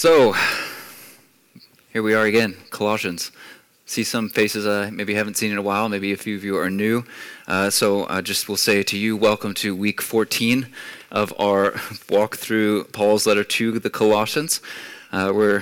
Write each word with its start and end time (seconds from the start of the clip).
So, 0.00 0.34
here 1.92 2.02
we 2.02 2.14
are 2.14 2.24
again, 2.24 2.56
Colossians. 2.70 3.32
See 3.84 4.02
some 4.02 4.30
faces 4.30 4.66
I 4.66 4.88
maybe 4.88 5.12
haven't 5.12 5.36
seen 5.36 5.52
in 5.52 5.58
a 5.58 5.62
while. 5.62 5.90
Maybe 5.90 6.10
a 6.10 6.16
few 6.16 6.36
of 6.36 6.42
you 6.42 6.56
are 6.56 6.70
new. 6.70 7.04
Uh, 7.46 7.68
so, 7.68 8.08
I 8.08 8.22
just 8.22 8.48
will 8.48 8.56
say 8.56 8.82
to 8.82 8.96
you, 8.96 9.14
welcome 9.14 9.52
to 9.56 9.76
week 9.76 10.00
14 10.00 10.68
of 11.10 11.34
our 11.38 11.74
walk 12.08 12.36
through 12.36 12.84
Paul's 12.84 13.26
letter 13.26 13.44
to 13.44 13.78
the 13.78 13.90
Colossians. 13.90 14.62
Uh, 15.12 15.32
we're 15.34 15.60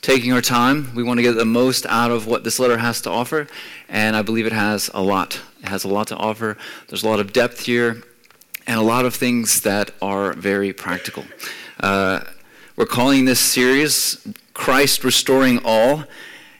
taking 0.00 0.32
our 0.32 0.42
time. 0.42 0.92
We 0.92 1.04
want 1.04 1.18
to 1.18 1.22
get 1.22 1.36
the 1.36 1.44
most 1.44 1.86
out 1.86 2.10
of 2.10 2.26
what 2.26 2.42
this 2.42 2.58
letter 2.58 2.78
has 2.78 3.00
to 3.02 3.10
offer, 3.10 3.46
and 3.88 4.16
I 4.16 4.22
believe 4.22 4.46
it 4.46 4.52
has 4.52 4.90
a 4.92 5.02
lot. 5.02 5.40
It 5.62 5.68
has 5.68 5.84
a 5.84 5.88
lot 5.88 6.08
to 6.08 6.16
offer. 6.16 6.58
There's 6.88 7.04
a 7.04 7.08
lot 7.08 7.20
of 7.20 7.32
depth 7.32 7.60
here, 7.60 8.02
and 8.66 8.80
a 8.80 8.82
lot 8.82 9.04
of 9.04 9.14
things 9.14 9.60
that 9.60 9.92
are 10.02 10.32
very 10.32 10.72
practical. 10.72 11.22
Uh, 11.78 12.22
we're 12.76 12.86
calling 12.86 13.26
this 13.26 13.40
series 13.40 14.26
Christ 14.54 15.04
Restoring 15.04 15.60
All. 15.64 16.04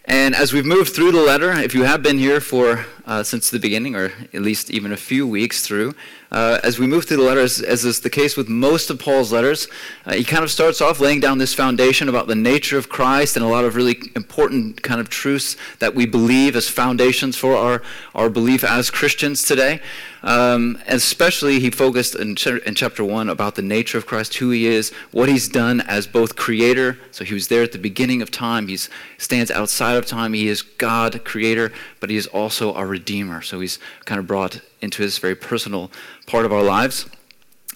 And 0.05 0.34
as 0.34 0.53
we've 0.53 0.66
moved 0.66 0.95
through 0.95 1.12
the 1.12 1.23
letter, 1.23 1.53
if 1.53 1.75
you 1.75 1.84
have 1.84 2.03
been 2.03 2.19
here 2.19 2.41
for 2.41 2.84
uh, 3.06 3.23
since 3.23 3.51
the 3.51 3.59
beginning, 3.59 3.95
or 3.95 4.12
at 4.33 4.42
least 4.42 4.70
even 4.70 4.92
a 4.92 4.97
few 4.97 5.27
weeks 5.27 5.66
through, 5.66 5.95
uh, 6.33 6.59
as 6.65 6.79
we 6.79 6.87
move 6.87 7.05
through 7.05 7.19
the 7.19 7.23
letters, 7.23 7.61
as, 7.61 7.84
is 7.84 8.01
the 8.01 8.09
case 8.09 8.38
with 8.38 8.48
most 8.48 8.88
of 8.88 8.98
Paul's 8.98 9.33
letters, 9.33 9.69
uh, 10.06 10.15
he 10.15 10.25
kind 10.25 10.42
of 10.42 10.51
starts 10.51 10.80
off 10.80 10.98
laying 10.98 11.20
down 11.20 11.37
this 11.37 11.52
foundation 11.52 12.09
about 12.09 12.27
the 12.27 12.34
nature 12.34 12.78
of 12.78 12.88
Christ 12.88 13.37
and 13.37 13.45
a 13.45 13.48
lot 13.48 13.66
of 13.66 13.77
really 13.77 14.11
important 14.16 14.83
kind 14.83 14.98
of 14.98 15.11
truths 15.11 15.59
that 15.78 15.95
we 15.95 16.06
believe 16.06 16.56
as 16.56 16.70
foundations 16.70 17.37
for 17.37 17.55
our, 17.55 17.83
our 18.15 18.30
belief 18.30 18.65
as 18.65 18.91
Christians 18.91 19.42
today. 19.42 19.83
Um, 20.23 20.78
especially, 20.87 21.61
he 21.61 21.70
focused 21.70 22.14
in, 22.14 22.37
in 22.64 22.75
chapter 22.75 23.05
1 23.05 23.28
about 23.28 23.56
the 23.56 23.62
nature 23.62 23.98
of 23.98 24.06
Christ, 24.06 24.34
who 24.37 24.50
he 24.50 24.66
is, 24.66 24.91
what 25.11 25.28
he's 25.28 25.48
done 25.48 25.80
as 25.83 26.06
both 26.06 26.37
creator. 26.37 26.98
So 27.11 27.25
he 27.25 27.34
was 27.34 27.48
there 27.48 27.62
at 27.62 27.73
the 27.73 27.78
beginning 27.78 28.23
of 28.23 28.30
time. 28.30 28.69
He 28.69 28.78
stands 29.19 29.50
outside 29.50 29.97
of 29.97 30.06
time. 30.06 30.33
He 30.33 30.48
is 30.48 30.62
God, 30.62 31.25
creator, 31.25 31.72
but 32.00 32.09
he 32.09 32.16
is 32.16 32.27
also 32.28 32.72
our 32.72 32.87
redeemer. 32.98 33.43
So 33.43 33.61
he's 33.61 33.79
kind 34.05 34.19
of 34.19 34.27
brought 34.27 34.61
into 34.81 35.03
his 35.03 35.19
very 35.19 35.35
personal 35.35 35.91
part 36.27 36.45
of 36.47 36.53
our 36.53 36.62
lives. 36.62 37.07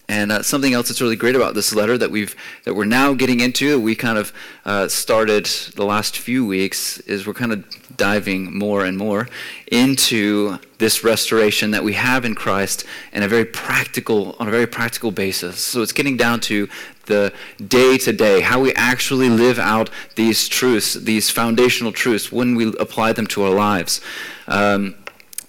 And 0.08 0.31
uh, 0.31 0.42
something 0.42 0.73
else 0.73 0.86
that's 0.89 1.00
really 1.00 1.17
great 1.17 1.34
about 1.34 1.55
this 1.55 1.75
letter 1.75 1.98
that 1.98 2.11
we've 2.12 2.36
that 2.64 2.75
we're 2.75 2.84
now 2.84 3.12
getting 3.12 3.41
into, 3.41 3.81
we 3.81 3.97
kind 3.97 4.19
of 4.19 4.33
uh, 4.64 4.86
started 4.86 5.47
the 5.75 5.84
last 5.84 6.17
few 6.17 6.47
weeks, 6.47 7.00
is 7.00 7.27
we're 7.27 7.34
kind 7.34 7.53
of 7.53 7.64
diving 7.97 8.56
more 8.56 8.84
and 8.84 8.97
more 8.97 9.28
into 9.73 10.58
this 10.78 11.03
restoration 11.03 11.73
that 11.73 11.83
we 11.83 11.95
have 11.95 12.25
in 12.25 12.34
Christ 12.34 12.84
in 13.12 13.23
a 13.25 13.28
very 13.28 13.45
practical 13.45 14.36
on 14.39 14.47
a 14.47 14.51
very 14.51 14.67
practical 14.67 15.11
basis. 15.11 15.58
So 15.58 15.83
it's 15.83 15.92
getting 15.92 16.17
down 16.17 16.39
to 16.42 16.69
the 17.06 17.33
day 17.67 17.98
to 17.98 18.12
day, 18.12 18.42
how 18.42 18.61
we 18.61 18.73
actually 18.75 19.28
live 19.28 19.58
out 19.58 19.91
these 20.14 20.47
truths, 20.48 20.95
these 20.95 21.30
foundational 21.30 21.92
truths, 21.92 22.30
when 22.30 22.55
we 22.55 22.67
apply 22.78 23.12
them 23.12 23.27
to 23.28 23.42
our 23.42 23.55
lives. 23.69 24.01
Um, 24.47 24.95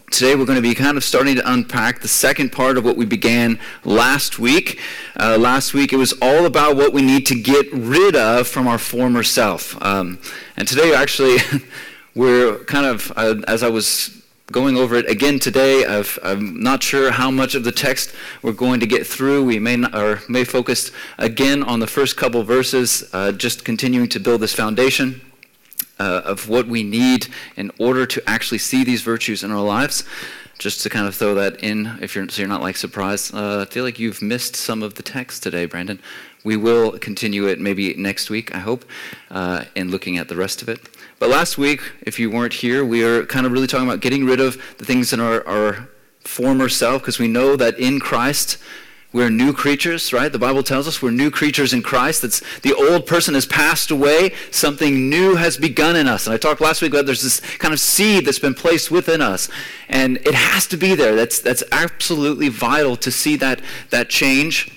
Today 0.09 0.35
we're 0.35 0.45
going 0.45 0.55
to 0.55 0.61
be 0.61 0.73
kind 0.73 0.95
of 0.95 1.03
starting 1.03 1.35
to 1.35 1.51
unpack 1.51 1.99
the 1.99 2.07
second 2.07 2.53
part 2.53 2.77
of 2.77 2.85
what 2.85 2.95
we 2.95 3.05
began 3.05 3.59
last 3.83 4.39
week. 4.39 4.79
Uh, 5.19 5.37
last 5.37 5.73
week 5.73 5.91
it 5.91 5.97
was 5.97 6.13
all 6.21 6.45
about 6.45 6.77
what 6.77 6.93
we 6.93 7.01
need 7.01 7.25
to 7.25 7.35
get 7.35 7.71
rid 7.73 8.15
of 8.15 8.47
from 8.47 8.67
our 8.67 8.77
former 8.77 9.21
self. 9.21 9.79
Um, 9.83 10.17
and 10.55 10.65
today 10.65 10.95
actually 10.95 11.39
we're 12.15 12.63
kind 12.63 12.85
of, 12.85 13.11
uh, 13.17 13.35
as 13.49 13.63
I 13.63 13.69
was 13.69 14.23
going 14.49 14.77
over 14.77 14.95
it 14.95 15.09
again 15.09 15.39
today, 15.39 15.83
i 15.85 16.03
am 16.23 16.63
not 16.63 16.81
sure 16.81 17.11
how 17.11 17.29
much 17.29 17.53
of 17.53 17.65
the 17.65 17.71
text 17.73 18.15
we're 18.41 18.53
going 18.53 18.79
to 18.79 18.87
get 18.87 19.05
through. 19.05 19.43
We 19.43 19.59
may, 19.59 19.75
not, 19.75 19.93
or 19.93 20.21
may 20.29 20.45
focus 20.45 20.91
again 21.17 21.63
on 21.63 21.81
the 21.81 21.87
first 21.87 22.15
couple 22.15 22.41
verses, 22.43 23.03
uh, 23.11 23.33
just 23.33 23.65
continuing 23.65 24.07
to 24.09 24.21
build 24.21 24.39
this 24.39 24.53
foundation 24.53 25.19
uh, 25.99 26.21
of 26.25 26.49
what 26.49 26.67
we 26.67 26.83
need 26.83 27.27
in 27.55 27.71
order 27.79 28.05
to 28.05 28.21
actually 28.27 28.59
see 28.59 28.83
these 28.83 29.01
virtues 29.01 29.43
in 29.43 29.51
our 29.51 29.63
lives. 29.63 30.03
Just 30.59 30.81
to 30.81 30.89
kind 30.89 31.07
of 31.07 31.13
throw 31.13 31.35
that 31.35 31.63
in, 31.63 31.99
if 32.01 32.15
you're 32.15 32.27
so 32.29 32.41
you're 32.41 32.49
not 32.49 32.63
like 32.63 32.77
surprised. 32.77 33.31
Uh, 33.31 33.61
I 33.61 33.65
feel 33.65 33.83
like 33.83 33.99
you've 33.99 34.23
missed 34.23 34.55
some 34.55 34.81
of 34.81 34.95
the 34.95 35.03
text 35.03 35.43
today, 35.43 35.67
Brandon. 35.67 35.99
We 36.43 36.57
will 36.57 36.97
continue 36.97 37.45
it 37.45 37.59
maybe 37.59 37.93
next 37.93 38.31
week, 38.31 38.55
I 38.55 38.59
hope, 38.59 38.83
uh, 39.29 39.65
in 39.75 39.91
looking 39.91 40.17
at 40.17 40.29
the 40.29 40.35
rest 40.35 40.63
of 40.63 40.69
it. 40.69 40.79
But 41.19 41.29
last 41.29 41.59
week, 41.59 41.81
if 42.01 42.19
you 42.19 42.31
weren't 42.31 42.53
here, 42.53 42.83
we 42.83 43.03
are 43.03 43.23
kind 43.25 43.45
of 43.45 43.51
really 43.51 43.67
talking 43.67 43.87
about 43.87 44.01
getting 44.01 44.25
rid 44.25 44.39
of 44.39 44.57
the 44.79 44.85
things 44.85 45.13
in 45.13 45.19
our, 45.19 45.45
our 45.47 45.89
former 46.21 46.69
self, 46.69 47.03
because 47.03 47.19
we 47.19 47.27
know 47.27 47.55
that 47.55 47.77
in 47.77 47.99
Christ 47.99 48.57
we're 49.13 49.29
new 49.29 49.53
creatures, 49.53 50.11
right? 50.11 50.31
The 50.31 50.37
Bible 50.37 50.63
tells 50.63 50.87
us 50.87 51.01
we're 51.01 51.11
new 51.11 51.31
creatures 51.31 51.73
in 51.73 51.81
Christ. 51.81 52.21
That's 52.23 52.41
the 52.59 52.73
old 52.73 53.05
person 53.05 53.35
has 53.35 53.45
passed 53.45 53.89
away, 53.89 54.33
something 54.51 55.09
new 55.09 55.35
has 55.35 55.57
begun 55.57 55.95
in 55.95 56.07
us. 56.07 56.27
And 56.27 56.33
I 56.33 56.37
talked 56.37 56.59
last 56.59 56.81
week 56.81 56.91
about 56.91 57.05
there's 57.05 57.23
this 57.23 57.39
kind 57.39 57.73
of 57.73 57.79
seed 57.79 58.25
that's 58.25 58.39
been 58.39 58.53
placed 58.53 58.91
within 58.91 59.21
us. 59.21 59.49
And 59.87 60.17
it 60.17 60.33
has 60.33 60.67
to 60.67 60.77
be 60.77 60.93
there. 60.93 61.15
That's 61.15 61.39
that's 61.39 61.63
absolutely 61.71 62.49
vital 62.49 62.97
to 62.97 63.09
see 63.09 63.37
that 63.37 63.61
that 63.91 64.09
change. 64.09 64.71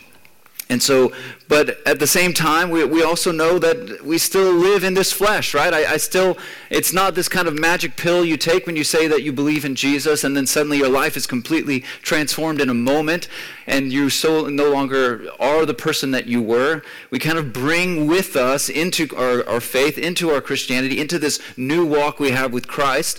And 0.69 0.81
so, 0.81 1.13
but 1.51 1.85
at 1.85 1.99
the 1.99 2.07
same 2.07 2.33
time, 2.33 2.71
we, 2.71 2.85
we 2.85 3.03
also 3.03 3.33
know 3.33 3.59
that 3.59 4.05
we 4.05 4.19
still 4.19 4.53
live 4.53 4.85
in 4.85 4.95
this 4.95 5.13
flesh, 5.13 5.53
right? 5.53 5.75
I, 5.75 5.95
I, 5.95 5.97
still, 5.97 6.39
it's 6.71 6.93
not 6.93 7.17
this 7.17 7.29
kind 7.29 7.49
of 7.49 7.59
magic 7.59 7.97
pill 7.97 8.25
you 8.25 8.37
take 8.37 8.69
when 8.69 8.77
you 8.77 8.85
say 8.85 9.09
that 9.09 9.25
you 9.25 9.33
believe 9.33 9.65
in 9.65 9.75
Jesus 9.75 10.23
and 10.23 10.37
then 10.37 10.47
suddenly 10.47 10.79
your 10.79 10.89
life 10.89 11.17
is 11.17 11.27
completely 11.27 11.81
transformed 12.03 12.61
in 12.61 12.69
a 12.69 12.75
moment 12.75 13.27
and 13.67 13.93
you 13.93 14.11
so 14.11 14.47
no 14.47 14.71
longer 14.71 15.29
are 15.41 15.67
the 15.67 15.75
person 15.75 16.13
that 16.13 16.29
you 16.29 16.41
were. 16.41 16.83
We 17.11 17.19
kind 17.19 17.37
of 17.37 17.53
bring 17.53 18.07
with 18.07 18.37
us 18.37 18.69
into 18.69 19.09
our, 19.17 19.45
our 19.49 19.61
faith, 19.61 19.99
into 19.99 20.31
our 20.31 20.41
Christianity, 20.41 21.01
into 21.01 21.19
this 21.19 21.41
new 21.57 21.85
walk 21.85 22.21
we 22.21 22.31
have 22.31 22.53
with 22.53 22.69
Christ 22.69 23.19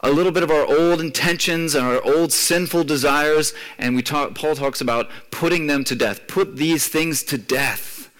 a 0.00 0.10
little 0.10 0.32
bit 0.32 0.42
of 0.42 0.50
our 0.50 0.64
old 0.64 1.00
intentions 1.00 1.74
and 1.74 1.84
our 1.84 2.02
old 2.04 2.32
sinful 2.32 2.84
desires, 2.84 3.52
and 3.78 3.96
we 3.96 4.02
talk, 4.02 4.34
Paul 4.34 4.54
talks 4.54 4.80
about 4.80 5.10
putting 5.30 5.66
them 5.66 5.84
to 5.84 5.94
death. 5.94 6.26
Put 6.28 6.56
these 6.56 6.86
things 6.88 7.22
to 7.24 7.38
death. 7.38 8.10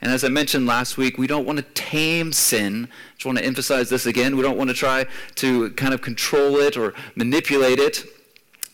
And 0.00 0.12
as 0.12 0.24
I 0.24 0.28
mentioned 0.28 0.66
last 0.66 0.96
week, 0.96 1.18
we 1.18 1.26
don't 1.26 1.46
want 1.46 1.58
to 1.58 1.64
tame 1.74 2.32
sin. 2.32 2.88
Just 3.14 3.26
want 3.26 3.38
to 3.38 3.44
emphasize 3.44 3.88
this 3.90 4.06
again. 4.06 4.36
We 4.36 4.42
don't 4.42 4.58
want 4.58 4.68
to 4.68 4.74
try 4.74 5.06
to 5.36 5.70
kind 5.70 5.92
of 5.92 6.02
control 6.02 6.56
it 6.56 6.76
or 6.76 6.94
manipulate 7.14 7.78
it. 7.78 8.04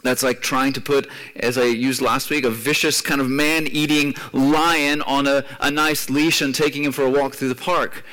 That's 0.02 0.22
like 0.22 0.40
trying 0.40 0.72
to 0.72 0.80
put, 0.80 1.08
as 1.36 1.56
I 1.56 1.64
used 1.64 2.00
last 2.00 2.28
week, 2.28 2.44
a 2.44 2.50
vicious 2.50 3.00
kind 3.00 3.20
of 3.20 3.30
man 3.30 3.68
eating 3.68 4.14
lion 4.32 5.00
on 5.02 5.28
a, 5.28 5.44
a 5.60 5.70
nice 5.70 6.10
leash 6.10 6.42
and 6.42 6.52
taking 6.52 6.84
him 6.84 6.92
for 6.92 7.04
a 7.04 7.10
walk 7.10 7.34
through 7.34 7.48
the 7.48 7.54
park. 7.54 8.04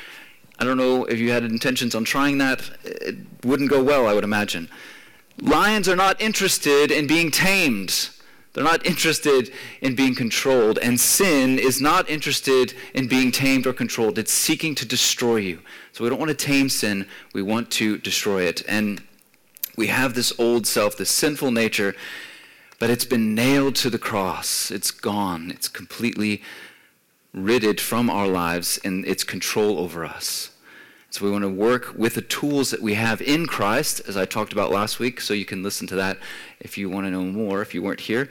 I 0.60 0.64
don't 0.64 0.76
know 0.76 1.06
if 1.06 1.18
you 1.18 1.30
had 1.30 1.42
intentions 1.42 1.94
on 1.94 2.04
trying 2.04 2.36
that. 2.38 2.68
It 2.84 3.16
wouldn't 3.44 3.70
go 3.70 3.82
well, 3.82 4.06
I 4.06 4.12
would 4.12 4.24
imagine. 4.24 4.68
Lions 5.40 5.88
are 5.88 5.96
not 5.96 6.20
interested 6.20 6.90
in 6.90 7.06
being 7.06 7.30
tamed. 7.30 8.10
They're 8.52 8.64
not 8.64 8.84
interested 8.84 9.52
in 9.80 9.94
being 9.94 10.14
controlled. 10.14 10.78
And 10.78 11.00
sin 11.00 11.58
is 11.58 11.80
not 11.80 12.10
interested 12.10 12.74
in 12.92 13.08
being 13.08 13.32
tamed 13.32 13.66
or 13.66 13.72
controlled. 13.72 14.18
It's 14.18 14.32
seeking 14.32 14.74
to 14.74 14.84
destroy 14.84 15.36
you. 15.36 15.60
So 15.92 16.04
we 16.04 16.10
don't 16.10 16.18
want 16.18 16.30
to 16.30 16.34
tame 16.36 16.68
sin, 16.68 17.06
we 17.32 17.40
want 17.40 17.70
to 17.72 17.96
destroy 17.96 18.42
it. 18.42 18.62
And 18.68 19.02
we 19.78 19.86
have 19.86 20.12
this 20.12 20.30
old 20.38 20.66
self, 20.66 20.96
this 20.96 21.10
sinful 21.10 21.52
nature, 21.52 21.94
but 22.78 22.90
it's 22.90 23.06
been 23.06 23.34
nailed 23.34 23.76
to 23.76 23.88
the 23.88 23.98
cross. 23.98 24.70
It's 24.70 24.90
gone. 24.90 25.50
It's 25.50 25.68
completely 25.68 26.42
ridded 27.32 27.80
from 27.80 28.10
our 28.10 28.26
lives 28.26 28.78
and 28.84 29.06
its 29.06 29.24
control 29.24 29.78
over 29.78 30.04
us. 30.04 30.49
So 31.12 31.24
we 31.24 31.32
want 31.32 31.42
to 31.42 31.48
work 31.48 31.92
with 31.96 32.14
the 32.14 32.22
tools 32.22 32.70
that 32.70 32.80
we 32.80 32.94
have 32.94 33.20
in 33.20 33.46
Christ, 33.46 34.00
as 34.06 34.16
I 34.16 34.26
talked 34.26 34.52
about 34.52 34.70
last 34.70 35.00
week, 35.00 35.20
so 35.20 35.34
you 35.34 35.44
can 35.44 35.60
listen 35.60 35.88
to 35.88 35.96
that 35.96 36.18
if 36.60 36.78
you 36.78 36.88
want 36.88 37.06
to 37.06 37.10
know 37.10 37.24
more, 37.24 37.62
if 37.62 37.74
you 37.74 37.82
weren't 37.82 37.98
here. 37.98 38.28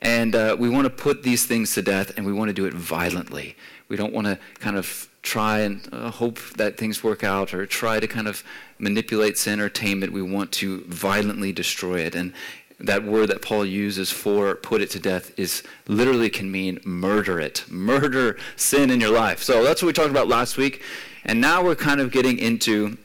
And 0.00 0.34
uh, 0.34 0.56
we 0.58 0.70
want 0.70 0.86
to 0.86 0.90
put 0.90 1.22
these 1.22 1.44
things 1.44 1.74
to 1.74 1.82
death, 1.82 2.16
and 2.16 2.24
we 2.24 2.32
want 2.32 2.48
to 2.48 2.54
do 2.54 2.64
it 2.64 2.72
violently. 2.72 3.54
We 3.88 3.96
don't 3.96 4.14
want 4.14 4.26
to 4.28 4.38
kind 4.60 4.78
of 4.78 5.10
try 5.20 5.58
and 5.60 5.86
uh, 5.92 6.10
hope 6.10 6.38
that 6.56 6.78
things 6.78 7.04
work 7.04 7.22
out 7.22 7.52
or 7.52 7.66
try 7.66 8.00
to 8.00 8.06
kind 8.06 8.28
of 8.28 8.42
manipulate 8.78 9.36
sin 9.36 9.60
or 9.60 9.68
tame 9.68 10.02
it. 10.02 10.10
We 10.10 10.22
want 10.22 10.52
to 10.52 10.84
violently 10.84 11.52
destroy 11.52 11.98
it. 12.00 12.14
And 12.14 12.32
that 12.80 13.04
word 13.04 13.28
that 13.28 13.42
Paul 13.42 13.66
uses 13.66 14.10
for 14.10 14.54
put 14.54 14.80
it 14.80 14.90
to 14.90 14.98
death 14.98 15.38
is 15.38 15.62
literally 15.86 16.30
can 16.30 16.50
mean 16.50 16.80
murder 16.84 17.40
it. 17.40 17.64
Murder 17.68 18.38
sin 18.54 18.90
in 18.90 19.00
your 19.00 19.12
life. 19.12 19.42
So 19.42 19.62
that's 19.64 19.82
what 19.82 19.88
we 19.88 19.92
talked 19.92 20.10
about 20.10 20.28
last 20.28 20.56
week. 20.56 20.82
And 21.26 21.40
now 21.40 21.62
we're 21.62 21.74
kind 21.74 22.00
of 22.00 22.12
getting 22.12 22.38
into 22.38 22.96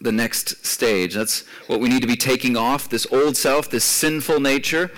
the 0.00 0.12
next 0.12 0.64
stage. 0.64 1.14
That's 1.14 1.44
what 1.66 1.80
we 1.80 1.88
need 1.88 2.00
to 2.00 2.06
be 2.06 2.16
taking 2.16 2.56
off 2.56 2.88
this 2.88 3.06
old 3.10 3.36
self, 3.36 3.68
this 3.68 3.84
sinful 3.84 4.40
nature. 4.40 4.92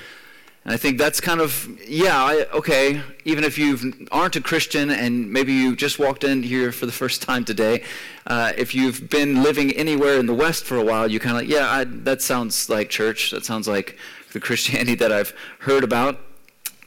And 0.64 0.74
I 0.74 0.76
think 0.76 0.98
that's 0.98 1.18
kind 1.18 1.40
of, 1.40 1.66
yeah, 1.88 2.22
I, 2.22 2.46
okay, 2.52 3.00
even 3.24 3.42
if 3.42 3.56
you 3.56 4.06
aren't 4.12 4.36
a 4.36 4.42
Christian 4.42 4.90
and 4.90 5.32
maybe 5.32 5.54
you 5.54 5.74
just 5.74 5.98
walked 5.98 6.24
in 6.24 6.42
here 6.42 6.70
for 6.70 6.84
the 6.84 6.92
first 6.92 7.22
time 7.22 7.42
today, 7.42 7.84
uh, 8.26 8.52
if 8.54 8.74
you've 8.74 9.08
been 9.08 9.42
living 9.42 9.72
anywhere 9.72 10.18
in 10.18 10.26
the 10.26 10.34
West 10.34 10.64
for 10.64 10.76
a 10.76 10.84
while, 10.84 11.10
you 11.10 11.20
kind 11.20 11.36
of 11.36 11.42
like, 11.42 11.50
yeah, 11.50 11.70
I, 11.70 11.84
that 11.84 12.20
sounds 12.20 12.68
like 12.68 12.90
church. 12.90 13.30
That 13.30 13.46
sounds 13.46 13.66
like 13.66 13.96
the 14.34 14.40
Christianity 14.40 14.94
that 14.96 15.10
I've 15.10 15.32
heard 15.60 15.84
about. 15.84 16.20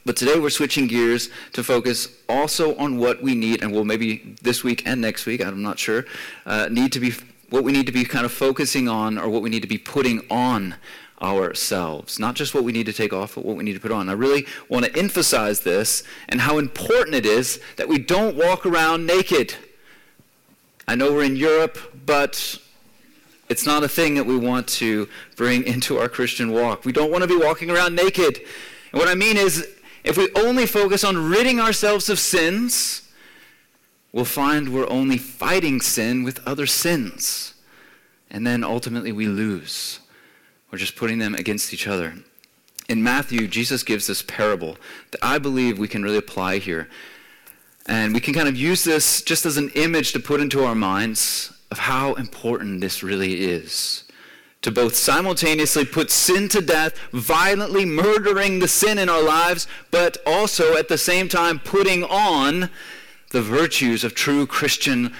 But 0.04 0.16
today 0.16 0.38
we're 0.38 0.50
switching 0.50 0.88
gears 0.88 1.30
to 1.52 1.62
focus 1.62 2.08
also 2.28 2.74
on 2.76 2.98
what 2.98 3.22
we 3.22 3.34
need, 3.34 3.62
and 3.62 3.72
we'll 3.72 3.84
maybe 3.84 4.36
this 4.42 4.64
week 4.64 4.82
and 4.86 5.00
next 5.00 5.26
week, 5.26 5.44
I'm 5.44 5.62
not 5.62 5.78
sure, 5.78 6.04
uh, 6.44 6.68
need 6.70 6.92
to 6.92 7.00
be 7.00 7.12
what 7.50 7.64
we 7.64 7.70
need 7.70 7.86
to 7.86 7.92
be 7.92 8.04
kind 8.04 8.24
of 8.24 8.32
focusing 8.32 8.88
on 8.88 9.18
or 9.18 9.28
what 9.28 9.42
we 9.42 9.50
need 9.50 9.60
to 9.60 9.68
be 9.68 9.78
putting 9.78 10.26
on 10.30 10.74
ourselves. 11.20 12.18
Not 12.18 12.34
just 12.34 12.54
what 12.54 12.64
we 12.64 12.72
need 12.72 12.86
to 12.86 12.92
take 12.92 13.12
off, 13.12 13.36
but 13.36 13.44
what 13.44 13.56
we 13.56 13.62
need 13.62 13.74
to 13.74 13.80
put 13.80 13.92
on. 13.92 14.08
I 14.08 14.12
really 14.12 14.46
want 14.68 14.86
to 14.86 14.98
emphasize 14.98 15.60
this 15.60 16.02
and 16.28 16.40
how 16.40 16.58
important 16.58 17.14
it 17.14 17.26
is 17.26 17.60
that 17.76 17.88
we 17.88 17.98
don't 17.98 18.36
walk 18.36 18.66
around 18.66 19.06
naked. 19.06 19.54
I 20.88 20.96
know 20.96 21.12
we're 21.12 21.24
in 21.24 21.36
Europe, 21.36 21.78
but 22.06 22.58
it's 23.48 23.66
not 23.66 23.84
a 23.84 23.88
thing 23.88 24.14
that 24.14 24.24
we 24.24 24.36
want 24.36 24.66
to 24.68 25.08
bring 25.36 25.62
into 25.66 25.98
our 25.98 26.08
Christian 26.08 26.50
walk. 26.50 26.84
We 26.84 26.92
don't 26.92 27.12
want 27.12 27.22
to 27.22 27.28
be 27.28 27.36
walking 27.36 27.70
around 27.70 27.94
naked. 27.94 28.40
And 28.92 28.98
what 28.98 29.08
I 29.08 29.14
mean 29.14 29.36
is, 29.36 29.68
if 30.04 30.16
we 30.16 30.28
only 30.34 30.66
focus 30.66 31.04
on 31.04 31.30
ridding 31.30 31.60
ourselves 31.60 32.08
of 32.08 32.18
sins, 32.18 33.08
we'll 34.12 34.24
find 34.24 34.68
we're 34.68 34.88
only 34.88 35.18
fighting 35.18 35.80
sin 35.80 36.22
with 36.24 36.46
other 36.46 36.66
sins. 36.66 37.54
And 38.30 38.46
then 38.46 38.64
ultimately 38.64 39.12
we 39.12 39.26
lose. 39.26 40.00
We're 40.70 40.78
just 40.78 40.96
putting 40.96 41.18
them 41.18 41.34
against 41.34 41.72
each 41.72 41.86
other. 41.86 42.14
In 42.88 43.02
Matthew, 43.02 43.46
Jesus 43.46 43.82
gives 43.82 44.06
this 44.06 44.22
parable 44.22 44.76
that 45.12 45.20
I 45.22 45.38
believe 45.38 45.78
we 45.78 45.88
can 45.88 46.02
really 46.02 46.16
apply 46.16 46.58
here. 46.58 46.88
And 47.86 48.14
we 48.14 48.20
can 48.20 48.34
kind 48.34 48.48
of 48.48 48.56
use 48.56 48.84
this 48.84 49.22
just 49.22 49.44
as 49.44 49.56
an 49.56 49.70
image 49.74 50.12
to 50.12 50.20
put 50.20 50.40
into 50.40 50.64
our 50.64 50.74
minds 50.74 51.52
of 51.70 51.78
how 51.78 52.14
important 52.14 52.80
this 52.80 53.02
really 53.02 53.44
is 53.44 54.04
to 54.62 54.70
both 54.70 54.94
simultaneously 54.94 55.84
put 55.84 56.10
sin 56.10 56.48
to 56.48 56.60
death, 56.60 56.96
violently 57.12 57.84
murdering 57.84 58.60
the 58.60 58.68
sin 58.68 58.98
in 58.98 59.08
our 59.08 59.22
lives, 59.22 59.66
but 59.90 60.16
also 60.24 60.76
at 60.76 60.88
the 60.88 60.98
same 60.98 61.28
time 61.28 61.58
putting 61.58 62.04
on 62.04 62.70
the 63.32 63.42
virtues 63.42 64.04
of 64.04 64.14
true 64.14 64.46
Christian, 64.46 65.12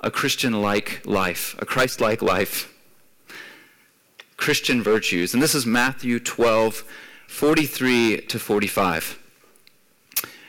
a 0.00 0.10
Christian 0.10 0.60
like 0.60 1.00
life, 1.06 1.56
a 1.58 1.64
Christ 1.64 2.00
like 2.00 2.20
life. 2.20 2.66
Christian 4.36 4.82
virtues. 4.82 5.34
And 5.34 5.42
this 5.42 5.54
is 5.54 5.66
Matthew 5.66 6.18
12, 6.18 6.84
43 7.28 8.22
to 8.22 8.38
45. 8.38 9.18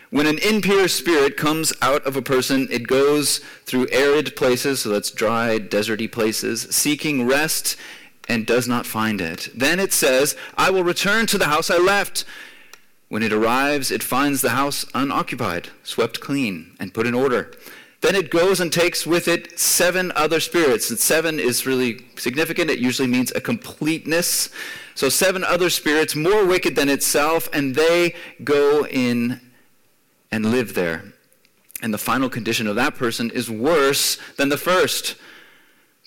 When 0.09 0.27
an 0.27 0.39
impure 0.39 0.87
spirit 0.87 1.37
comes 1.37 1.71
out 1.81 2.05
of 2.05 2.17
a 2.17 2.21
person, 2.21 2.67
it 2.71 2.87
goes 2.87 3.39
through 3.65 3.87
arid 3.91 4.35
places, 4.35 4.81
so 4.81 4.89
that's 4.89 5.11
dry, 5.11 5.57
deserty 5.59 6.11
places, 6.11 6.63
seeking 6.69 7.27
rest 7.27 7.77
and 8.27 8.45
does 8.45 8.67
not 8.67 8.85
find 8.85 9.19
it. 9.19 9.49
Then 9.53 9.79
it 9.79 9.93
says, 9.93 10.35
I 10.57 10.69
will 10.69 10.83
return 10.83 11.25
to 11.27 11.37
the 11.37 11.45
house 11.45 11.69
I 11.69 11.77
left. 11.77 12.25
When 13.09 13.23
it 13.23 13.33
arrives, 13.33 13.91
it 13.91 14.03
finds 14.03 14.41
the 14.41 14.51
house 14.51 14.85
unoccupied, 14.93 15.69
swept 15.83 16.21
clean, 16.21 16.75
and 16.79 16.93
put 16.93 17.07
in 17.07 17.13
order. 17.13 17.51
Then 18.01 18.15
it 18.15 18.31
goes 18.31 18.59
and 18.59 18.71
takes 18.73 19.05
with 19.05 19.27
it 19.27 19.59
seven 19.59 20.11
other 20.15 20.39
spirits. 20.39 20.89
And 20.89 20.97
seven 20.97 21.39
is 21.39 21.67
really 21.67 22.05
significant. 22.17 22.71
It 22.71 22.79
usually 22.79 23.07
means 23.07 23.31
a 23.31 23.41
completeness. 23.41 24.49
So 24.95 25.07
seven 25.09 25.43
other 25.43 25.69
spirits, 25.69 26.15
more 26.15 26.45
wicked 26.45 26.75
than 26.75 26.89
itself, 26.89 27.47
and 27.53 27.75
they 27.75 28.15
go 28.43 28.85
in 28.87 29.39
and 30.31 30.51
live 30.51 30.73
there. 30.73 31.03
And 31.81 31.93
the 31.93 31.99
final 31.99 32.29
condition 32.29 32.65
of 32.67 32.75
that 32.75 32.95
person 32.95 33.29
is 33.31 33.49
worse 33.49 34.17
than 34.37 34.49
the 34.49 34.57
first. 34.57 35.15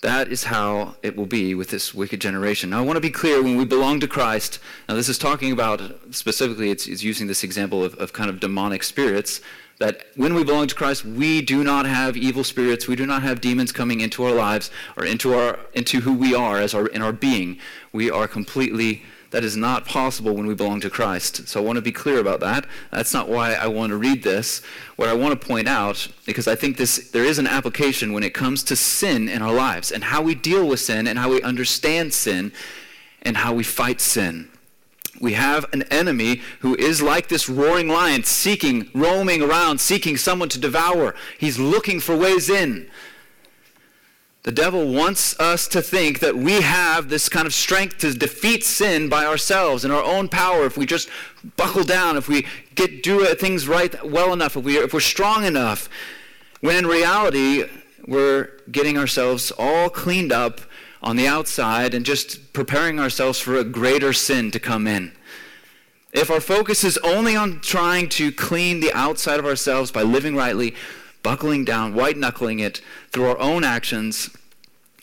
That 0.05 0.27
is 0.27 0.43
how 0.43 0.93
it 1.01 1.15
will 1.15 1.25
be 1.25 1.55
with 1.55 1.69
this 1.71 1.91
wicked 1.91 2.21
generation. 2.21 2.69
Now, 2.69 2.77
I 2.77 2.81
want 2.81 2.97
to 2.97 3.01
be 3.01 3.09
clear 3.09 3.41
when 3.41 3.57
we 3.57 3.65
belong 3.65 3.99
to 4.01 4.07
Christ, 4.07 4.59
now 4.87 4.93
this 4.93 5.09
is 5.09 5.17
talking 5.17 5.51
about, 5.51 5.81
specifically, 6.11 6.69
it's, 6.69 6.85
it's 6.85 7.01
using 7.01 7.25
this 7.25 7.43
example 7.43 7.83
of, 7.83 7.95
of 7.95 8.13
kind 8.13 8.29
of 8.29 8.39
demonic 8.39 8.83
spirits, 8.83 9.41
that 9.79 10.05
when 10.15 10.35
we 10.35 10.43
belong 10.43 10.67
to 10.67 10.75
Christ, 10.75 11.05
we 11.05 11.41
do 11.41 11.63
not 11.63 11.87
have 11.87 12.15
evil 12.15 12.43
spirits, 12.43 12.87
we 12.87 12.95
do 12.95 13.07
not 13.07 13.23
have 13.23 13.41
demons 13.41 13.71
coming 13.71 13.99
into 13.99 14.23
our 14.23 14.31
lives 14.31 14.69
or 14.95 15.05
into, 15.05 15.33
our, 15.33 15.57
into 15.73 16.01
who 16.01 16.13
we 16.13 16.35
are 16.35 16.59
as 16.59 16.75
our, 16.75 16.85
in 16.85 17.01
our 17.01 17.11
being. 17.11 17.57
We 17.91 18.11
are 18.11 18.27
completely 18.27 19.01
that 19.35 19.43
is 19.43 19.57
not 19.57 19.83
possible 19.83 20.33
when 20.33 20.45
we 20.47 20.55
belong 20.55 20.79
to 20.79 20.89
Christ. 20.89 21.45
So 21.49 21.59
I 21.59 21.63
want 21.65 21.75
to 21.75 21.81
be 21.81 21.91
clear 21.91 22.19
about 22.19 22.39
that. 22.39 22.65
That's 22.89 23.13
not 23.13 23.27
why 23.27 23.55
I 23.55 23.67
want 23.67 23.89
to 23.89 23.97
read 23.97 24.23
this. 24.23 24.61
What 24.95 25.09
I 25.09 25.13
want 25.13 25.37
to 25.37 25.45
point 25.45 25.67
out, 25.67 26.07
because 26.25 26.47
I 26.47 26.55
think 26.55 26.77
this 26.77 27.09
there 27.09 27.25
is 27.25 27.37
an 27.37 27.45
application 27.45 28.13
when 28.13 28.23
it 28.23 28.33
comes 28.33 28.63
to 28.63 28.77
sin 28.77 29.27
in 29.27 29.41
our 29.41 29.51
lives 29.51 29.91
and 29.91 30.05
how 30.05 30.21
we 30.21 30.35
deal 30.35 30.65
with 30.65 30.79
sin 30.79 31.05
and 31.05 31.19
how 31.19 31.29
we 31.29 31.41
understand 31.41 32.13
sin 32.13 32.53
and 33.23 33.35
how 33.35 33.53
we 33.53 33.63
fight 33.65 33.99
sin. 33.99 34.47
We 35.19 35.33
have 35.33 35.65
an 35.73 35.83
enemy 35.91 36.41
who 36.61 36.73
is 36.75 37.01
like 37.01 37.27
this 37.27 37.49
roaring 37.49 37.89
lion, 37.89 38.23
seeking, 38.23 38.89
roaming 38.93 39.41
around, 39.41 39.81
seeking 39.81 40.15
someone 40.15 40.47
to 40.47 40.59
devour. 40.59 41.13
He's 41.37 41.59
looking 41.59 41.99
for 41.99 42.15
ways 42.15 42.49
in. 42.49 42.89
The 44.45 44.51
devil 44.51 44.93
wants 44.93 45.39
us 45.39 45.67
to 45.69 45.81
think 45.81 46.19
that 46.19 46.37
we 46.37 46.61
have 46.61 47.09
this 47.09 47.29
kind 47.29 47.47
of 47.47 47.53
strength 47.53 47.97
to 47.97 48.13
defeat 48.13 48.63
sin 48.63 49.09
by 49.09 49.25
ourselves 49.25 49.83
in 49.83 49.89
our 49.89 50.03
own 50.03 50.29
power 50.29 50.67
if 50.67 50.77
we 50.77 50.85
just 50.85 51.09
buckle 51.57 51.83
down, 51.83 52.15
if 52.15 52.27
we 52.27 52.45
get 52.75 53.01
do 53.01 53.25
things 53.33 53.67
right 53.67 54.07
well 54.07 54.33
enough, 54.33 54.55
if, 54.55 54.63
we, 54.63 54.77
if 54.77 54.93
we're 54.93 54.99
strong 54.99 55.45
enough. 55.45 55.89
When 56.61 56.75
in 56.75 56.85
reality, 56.85 57.63
we're 58.05 58.51
getting 58.71 58.99
ourselves 58.99 59.51
all 59.57 59.89
cleaned 59.89 60.31
up 60.31 60.61
on 61.01 61.15
the 61.15 61.25
outside 61.25 61.95
and 61.95 62.05
just 62.05 62.53
preparing 62.53 62.99
ourselves 62.99 63.39
for 63.39 63.55
a 63.55 63.63
greater 63.63 64.13
sin 64.13 64.51
to 64.51 64.59
come 64.59 64.85
in. 64.85 65.11
If 66.13 66.29
our 66.29 66.39
focus 66.39 66.83
is 66.83 66.99
only 66.99 67.35
on 67.35 67.61
trying 67.61 68.09
to 68.09 68.31
clean 68.31 68.79
the 68.79 68.93
outside 68.93 69.39
of 69.39 69.47
ourselves 69.47 69.89
by 69.89 70.03
living 70.03 70.35
rightly, 70.35 70.75
buckling 71.25 71.65
down, 71.65 71.95
white 71.95 72.15
knuckling 72.15 72.59
it 72.59 72.81
through 73.11 73.25
our 73.27 73.39
own 73.39 73.63
actions, 73.63 74.29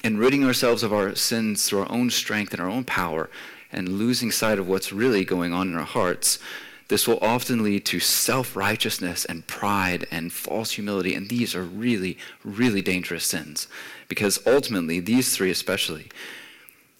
and 0.04 0.20
ridding 0.20 0.44
ourselves 0.44 0.84
of 0.84 0.92
our 0.92 1.16
sins 1.16 1.66
through 1.66 1.80
our 1.80 1.90
own 1.90 2.10
strength 2.10 2.52
and 2.52 2.62
our 2.62 2.70
own 2.70 2.84
power, 2.84 3.28
and 3.72 3.88
losing 3.88 4.30
sight 4.30 4.56
of 4.56 4.68
what's 4.68 4.92
really 4.92 5.24
going 5.24 5.52
on 5.52 5.66
in 5.66 5.74
our 5.74 5.82
hearts, 5.84 6.38
this 6.86 7.08
will 7.08 7.18
often 7.20 7.64
lead 7.64 7.84
to 7.86 7.98
self 7.98 8.54
righteousness 8.54 9.24
and 9.24 9.48
pride 9.48 10.06
and 10.12 10.32
false 10.32 10.70
humility. 10.70 11.12
And 11.16 11.28
these 11.28 11.56
are 11.56 11.64
really, 11.64 12.16
really 12.44 12.82
dangerous 12.82 13.24
sins. 13.24 13.66
Because 14.06 14.38
ultimately, 14.46 15.00
these 15.00 15.36
three 15.36 15.50
especially 15.50 16.08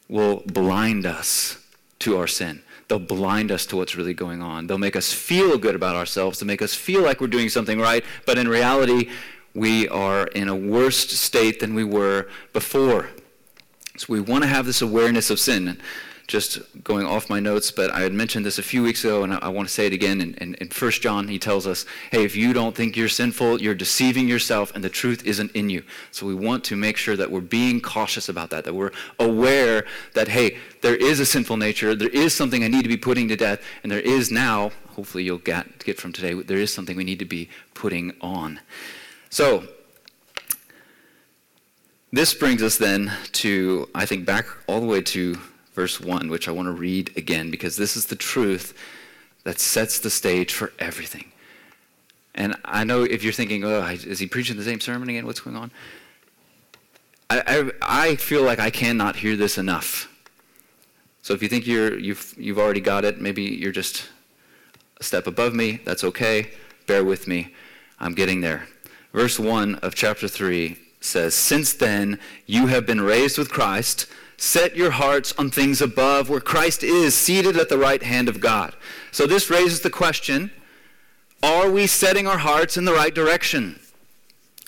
will 0.09 0.43
blind 0.47 1.07
us 1.07 1.65
to 2.01 2.17
our 2.17 2.27
sin. 2.27 2.65
They'll 2.93 2.99
blind 2.99 3.51
us 3.51 3.65
to 3.67 3.77
what's 3.79 3.97
really 3.97 4.13
going 4.13 4.43
on. 4.43 4.67
They'll 4.67 4.77
make 4.77 4.97
us 4.97 5.15
feel 5.15 5.57
good 5.57 5.75
about 5.75 5.97
ourselves, 5.97 6.39
to 6.41 6.45
make 6.45 6.61
us 6.61 6.75
feel 6.75 7.01
like 7.01 7.23
we're 7.23 7.27
doing 7.27 7.49
something 7.49 7.81
right, 7.81 8.05
but 8.27 8.37
in 8.37 8.47
reality, 8.47 9.09
we 9.55 9.89
are 9.89 10.27
in 10.27 10.51
a 10.51 10.55
worse 10.55 10.99
state 10.99 11.59
than 11.59 11.73
we 11.73 11.85
were 11.85 12.29
before. 12.53 13.09
So 13.97 14.09
we 14.11 14.21
want 14.21 14.45
to 14.45 14.49
have 14.49 14.67
this 14.67 14.83
awareness 14.83 15.31
of 15.31 15.41
sin. 15.41 15.81
Just 16.27 16.61
going 16.85 17.05
off 17.05 17.29
my 17.29 17.41
notes, 17.41 17.71
but 17.71 17.91
I 17.91 18.01
had 18.01 18.13
mentioned 18.13 18.47
this 18.47 18.59
a 18.59 18.63
few 18.63 18.83
weeks 18.83 19.05
ago, 19.05 19.25
and 19.25 19.35
I, 19.35 19.39
I 19.39 19.49
want 19.49 19.69
to 19.69 19.75
say 19.75 19.87
it 19.87 19.93
again. 19.93 20.21
In, 20.21 20.35
in, 20.35 20.55
in 20.55 20.69
1 20.69 20.91
John, 20.93 21.29
he 21.29 21.39
tells 21.39 21.67
us, 21.67 21.85
hey, 22.11 22.25
if 22.25 22.37
you 22.37 22.53
don't 22.53 22.75
think 22.75 22.97
you're 22.97 23.09
sinful, 23.09 23.61
you're 23.61 23.75
deceiving 23.75 24.29
yourself, 24.29 24.75
and 24.75 24.83
the 24.83 24.89
truth 24.89 25.25
isn't 25.27 25.51
in 25.53 25.69
you. 25.69 25.83
So 26.11 26.27
we 26.27 26.35
want 26.35 26.65
to 26.65 26.77
make 26.77 26.97
sure 26.97 27.17
that 27.17 27.31
we're 27.31 27.41
being 27.41 27.81
cautious 27.81 28.29
about 28.29 28.51
that, 28.51 28.65
that 28.65 28.75
we're 28.75 28.93
aware 29.19 29.85
that, 30.15 30.29
hey, 30.29 30.59
there 30.81 30.97
is 30.97 31.21
a 31.21 31.27
sinful 31.27 31.57
nature, 31.57 31.95
there 31.95 32.09
is 32.09 32.35
something 32.35 32.65
I 32.65 32.69
need 32.69 32.83
to 32.83 32.89
be 32.89 32.97
putting 32.97 33.29
to 33.29 33.37
death, 33.37 33.61
and 33.83 33.91
there 33.91 34.01
is 34.01 34.31
now, 34.31 34.71
hopefully 34.91 35.25
you'll 35.25 35.39
get, 35.39 35.85
get 35.85 35.99
from 35.99 36.13
today, 36.13 36.35
there 36.35 36.59
is 36.59 36.73
something 36.73 36.97
we 36.97 37.05
need 37.05 37.19
to 37.19 37.25
be 37.25 37.49
putting 37.75 38.15
on. 38.21 38.61
So, 39.31 39.65
this 42.15 42.35
brings 42.35 42.63
us 42.63 42.77
then 42.77 43.11
to, 43.33 43.89
I 43.95 44.05
think, 44.05 44.27
back 44.27 44.45
all 44.67 44.81
the 44.81 44.87
way 44.87 45.01
to 45.01 45.39
verse 45.75 46.01
1, 46.01 46.29
which 46.29 46.49
I 46.49 46.53
want 46.53 46.67
to 46.67 46.73
read 46.73 47.17
again 47.17 47.51
because 47.51 47.77
this 47.77 47.97
is 47.97 48.07
the 48.07 48.17
truth 48.17 48.77
that 49.45 49.59
sets 49.59 49.99
the 49.99 50.11
stage 50.11 50.53
for 50.53 50.73
everything. 50.79 51.33
And 52.35 52.57
I 52.65 52.85
know 52.85 53.03
if 53.03 53.23
you're 53.23 53.33
thinking, 53.33 53.65
oh, 53.65 53.83
is 53.85 54.19
he 54.19 54.27
preaching 54.27 54.57
the 54.57 54.65
same 54.65 54.81
sermon 54.81 55.09
again? 55.09 55.27
What's 55.27 55.41
going 55.41 55.57
on? 55.57 55.71
I, 57.29 57.43
I, 57.47 58.11
I 58.11 58.17
feel 58.17 58.43
like 58.43 58.59
I 58.59 58.71
cannot 58.71 59.17
hear 59.17 59.37
this 59.37 59.59
enough. 59.59 60.09
So 61.23 61.35
if 61.35 61.43
you 61.43 61.49
think 61.49 61.67
you're, 61.67 61.99
you've, 61.99 62.35
you've 62.37 62.59
already 62.59 62.81
got 62.81 63.05
it, 63.05 63.21
maybe 63.21 63.43
you're 63.43 63.73
just 63.73 64.09
a 64.99 65.05
step 65.05 65.27
above 65.27 65.55
me, 65.55 65.81
that's 65.85 66.05
okay. 66.05 66.51
Bear 66.87 67.05
with 67.05 67.29
me. 67.29 67.55
I'm 68.01 68.15
getting 68.15 68.41
there. 68.41 68.67
Verse 69.13 69.39
1 69.39 69.77
of 69.77 69.95
chapter 69.95 70.27
3 70.27 70.77
says, 71.01 71.35
Since 71.35 71.75
then 71.75 72.19
you 72.47 72.67
have 72.67 72.87
been 72.87 73.01
raised 73.01 73.39
with 73.39 73.51
Christ. 73.51 74.07
Set 74.43 74.77
your 74.77 74.91
hearts 74.91 75.33
on 75.39 75.51
things 75.51 75.81
above, 75.81 76.29
where 76.29 76.41
Christ 76.41 76.83
is 76.83 77.15
seated 77.15 77.57
at 77.57 77.69
the 77.69 77.79
right 77.79 78.03
hand 78.03 78.29
of 78.29 78.41
God. 78.41 78.75
So 79.13 79.25
this 79.25 79.49
raises 79.49 79.83
the 79.83 79.89
question 79.89 80.51
Are 81.45 81.71
we 81.71 81.87
setting 81.87 82.27
our 82.27 82.39
hearts 82.39 82.77
in 82.77 82.85
the 82.85 82.93
right 82.93 83.15
direction 83.15 83.79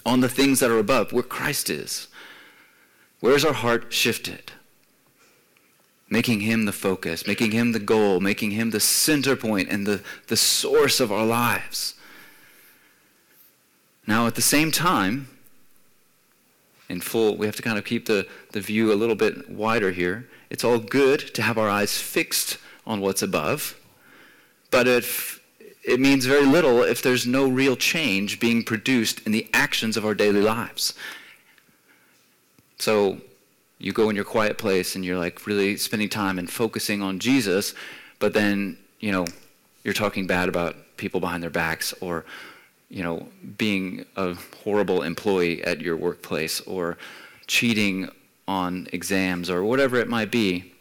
on 0.07 0.21
the 0.21 0.29
things 0.29 0.61
that 0.61 0.71
are 0.71 0.79
above, 0.79 1.13
where 1.13 1.25
Christ 1.25 1.71
is? 1.71 2.07
Where's 3.19 3.45
our 3.45 3.53
heart 3.53 3.93
shifted? 3.93 4.53
making 6.09 6.39
him 6.39 6.67
the 6.67 6.73
focus, 6.73 7.27
making 7.27 7.51
him 7.51 7.73
the 7.73 7.81
goal, 7.81 8.21
making 8.21 8.53
him 8.53 8.71
the 8.71 8.79
center 8.79 9.35
point 9.35 9.69
and 9.69 9.85
the, 9.85 10.01
the 10.29 10.37
source 10.37 11.01
of 11.01 11.11
our 11.11 11.27
lives. 11.27 11.95
Now, 14.07 14.29
at 14.29 14.37
the 14.37 14.43
same 14.43 14.71
time, 14.71 15.34
in 16.89 17.01
full, 17.01 17.37
we 17.37 17.47
have 17.47 17.57
to 17.57 17.63
kind 17.63 17.79
of 17.79 17.85
keep 17.85 18.07
the, 18.07 18.27
the 18.53 18.61
view 18.61 18.93
a 18.93 18.95
little 18.95 19.15
bit 19.15 19.51
wider 19.51 19.91
here. 19.91 20.29
It's 20.51 20.65
all 20.65 20.79
good 20.79 21.35
to 21.35 21.43
have 21.43 21.59
our 21.59 21.69
eyes 21.69 21.99
fixed 21.99 22.59
on 22.87 23.01
what's 23.01 23.23
above, 23.23 23.79
but 24.71 24.87
if 24.87 25.41
it 25.83 26.01
means 26.01 26.25
very 26.25 26.47
little 26.47 26.83
if 26.83 27.03
there's 27.03 27.27
no 27.27 27.47
real 27.47 27.77
change 27.77 28.41
being 28.41 28.63
produced 28.63 29.21
in 29.27 29.33
the 29.33 29.47
actions 29.53 29.97
of 29.97 30.05
our 30.05 30.15
daily 30.15 30.41
lives. 30.41 30.95
So 32.79 33.19
you 33.79 33.93
go 33.93 34.09
in 34.09 34.17
your 34.17 34.25
quiet 34.25 34.57
place 34.57 34.95
and 34.97 35.05
you're 35.05 35.19
like 35.19 35.47
really 35.47 35.77
spending 35.77 36.09
time 36.09 36.39
and 36.39 36.51
focusing 36.51 37.03
on 37.03 37.19
Jesus, 37.19 37.75
but 38.19 38.33
then, 38.33 38.79
you 39.01 39.13
know, 39.13 39.27
you're 39.85 39.95
talking 39.95 40.27
bad 40.27 40.49
about 40.49 40.77
people 40.97 41.21
behind 41.21 41.43
their 41.43 41.51
backs 41.51 41.93
or, 42.01 42.25
you 42.89 43.03
know, 43.03 43.27
being 43.57 44.05
a 44.17 44.37
horrible 44.63 45.03
employee 45.03 45.63
at 45.65 45.81
your 45.81 45.97
workplace 45.97 46.61
or 46.63 46.97
cheating 47.47 48.09
on 48.47 48.87
exams 48.93 49.51
or 49.51 49.65
whatever 49.65 49.97
it 49.97 50.09
might 50.09 50.31
be, 50.31 50.73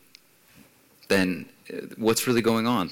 then 1.07 1.45
uh, 1.71 1.77
what's 1.97 2.27
really 2.27 2.41
going 2.41 2.67
on? 2.67 2.91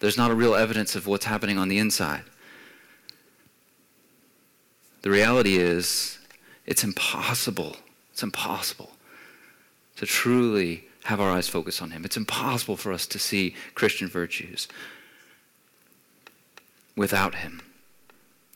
There's 0.00 0.16
not 0.16 0.30
a 0.30 0.34
real 0.34 0.54
evidence 0.54 0.94
of 0.94 1.06
what's 1.06 1.24
happening 1.24 1.58
on 1.58 1.68
the 1.68 1.78
inside. 1.78 2.24
The 5.02 5.10
reality 5.10 5.56
is, 5.56 6.18
it's 6.66 6.84
impossible. 6.84 7.76
It's 8.12 8.22
impossible 8.22 8.90
to 9.96 10.06
truly 10.06 10.88
have 11.04 11.20
our 11.20 11.30
eyes 11.30 11.48
focused 11.48 11.82
on 11.82 11.90
Him. 11.90 12.04
It's 12.04 12.16
impossible 12.16 12.76
for 12.76 12.92
us 12.92 13.06
to 13.08 13.18
see 13.18 13.54
Christian 13.74 14.08
virtues 14.08 14.66
without 16.96 17.36
Him. 17.36 17.60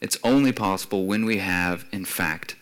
It's 0.00 0.18
only 0.22 0.52
possible 0.52 1.06
when 1.06 1.24
we 1.24 1.38
have, 1.38 1.84
in 1.92 2.04
fact, 2.04 2.54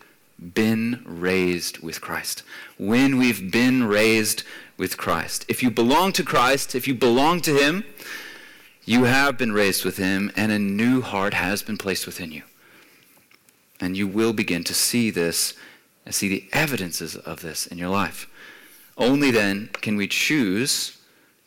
been 0.54 1.02
raised 1.04 1.78
with 1.78 2.00
Christ. 2.00 2.42
When 2.78 3.18
we've 3.18 3.50
been 3.50 3.84
raised 3.84 4.42
with 4.76 4.96
Christ. 4.96 5.44
If 5.48 5.62
you 5.62 5.70
belong 5.70 6.12
to 6.12 6.22
Christ, 6.22 6.74
if 6.74 6.86
you 6.86 6.94
belong 6.94 7.40
to 7.42 7.54
Him, 7.54 7.84
you 8.84 9.04
have 9.04 9.36
been 9.36 9.52
raised 9.52 9.84
with 9.84 9.96
Him, 9.96 10.30
and 10.36 10.52
a 10.52 10.58
new 10.58 11.00
heart 11.00 11.34
has 11.34 11.62
been 11.62 11.78
placed 11.78 12.06
within 12.06 12.32
you. 12.32 12.42
And 13.80 13.96
you 13.96 14.06
will 14.06 14.32
begin 14.32 14.64
to 14.64 14.74
see 14.74 15.10
this 15.10 15.54
and 16.04 16.14
see 16.14 16.28
the 16.28 16.48
evidences 16.52 17.16
of 17.16 17.42
this 17.42 17.66
in 17.66 17.78
your 17.78 17.90
life. 17.90 18.28
Only 18.96 19.30
then 19.30 19.70
can 19.72 19.96
we 19.96 20.06
choose 20.06 20.95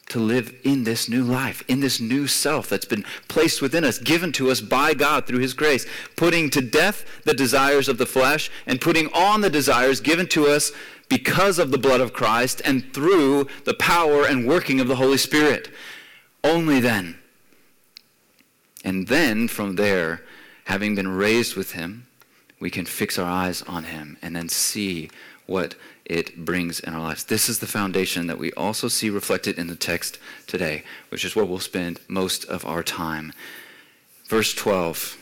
to 0.09 0.19
live 0.19 0.53
in 0.63 0.83
this 0.83 1.07
new 1.07 1.23
life, 1.23 1.63
in 1.67 1.79
this 1.79 1.99
new 1.99 2.27
self 2.27 2.67
that's 2.67 2.85
been 2.85 3.05
placed 3.27 3.61
within 3.61 3.83
us, 3.85 3.97
given 3.99 4.31
to 4.33 4.51
us 4.51 4.59
by 4.59 4.93
God 4.93 5.25
through 5.25 5.39
His 5.39 5.53
grace, 5.53 5.85
putting 6.15 6.49
to 6.49 6.61
death 6.61 7.05
the 7.23 7.33
desires 7.33 7.87
of 7.87 7.97
the 7.97 8.05
flesh 8.05 8.51
and 8.65 8.81
putting 8.81 9.07
on 9.13 9.41
the 9.41 9.49
desires 9.49 10.01
given 10.01 10.27
to 10.27 10.47
us 10.47 10.71
because 11.09 11.59
of 11.59 11.71
the 11.71 11.77
blood 11.77 12.01
of 12.01 12.13
Christ 12.13 12.61
and 12.65 12.93
through 12.93 13.47
the 13.65 13.73
power 13.73 14.25
and 14.25 14.47
working 14.47 14.79
of 14.79 14.87
the 14.87 14.95
Holy 14.95 15.17
Spirit. 15.17 15.69
Only 16.43 16.79
then. 16.79 17.17
And 18.83 19.07
then 19.07 19.47
from 19.47 19.75
there, 19.75 20.23
having 20.65 20.95
been 20.95 21.07
raised 21.07 21.55
with 21.55 21.73
Him, 21.73 22.07
we 22.59 22.69
can 22.69 22.85
fix 22.85 23.17
our 23.19 23.29
eyes 23.29 23.61
on 23.63 23.85
Him 23.85 24.17
and 24.21 24.35
then 24.35 24.49
see 24.49 25.09
what 25.45 25.75
it 26.09 26.43
brings 26.43 26.79
in 26.79 26.93
our 26.93 27.01
lives. 27.01 27.23
This 27.23 27.47
is 27.47 27.59
the 27.59 27.67
foundation 27.67 28.25
that 28.27 28.39
we 28.39 28.51
also 28.53 28.87
see 28.87 29.11
reflected 29.11 29.59
in 29.59 29.67
the 29.67 29.75
text 29.75 30.17
today, 30.47 30.83
which 31.09 31.23
is 31.23 31.35
where 31.35 31.45
we'll 31.45 31.59
spend 31.59 31.99
most 32.07 32.43
of 32.45 32.65
our 32.65 32.81
time. 32.81 33.31
Verse 34.27 34.53
12. 34.53 35.17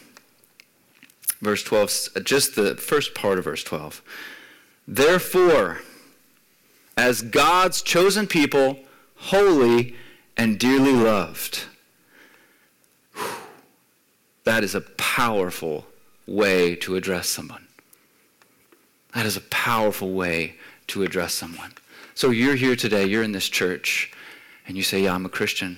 Verse 1.41 1.61
12, 1.63 2.09
uh, 2.15 2.19
just 2.21 2.55
the 2.55 2.75
first 2.75 3.13
part 3.13 3.37
of 3.37 3.43
verse 3.43 3.63
12. 3.63 4.01
Therefore, 4.87 5.81
as 6.95 7.21
God's 7.21 7.81
chosen 7.81 8.25
people, 8.25 8.79
holy 9.15 9.93
and 10.37 10.57
dearly 10.57 10.93
loved. 10.93 11.65
That 14.45 14.63
is 14.63 14.73
a 14.73 14.81
powerful 14.81 15.85
way 16.25 16.75
to 16.77 16.95
address 16.95 17.27
someone. 17.27 17.67
That 19.13 19.25
is 19.25 19.35
a 19.35 19.41
powerful 19.41 20.13
way 20.13 20.55
to 20.87 21.03
address 21.03 21.33
someone. 21.33 21.73
So 22.15 22.31
you're 22.31 22.55
here 22.55 22.75
today, 22.75 23.05
you're 23.05 23.23
in 23.23 23.31
this 23.31 23.49
church, 23.49 24.11
and 24.67 24.75
you 24.75 24.83
say, 24.83 25.03
Yeah, 25.03 25.13
I'm 25.13 25.25
a 25.25 25.29
Christian. 25.29 25.77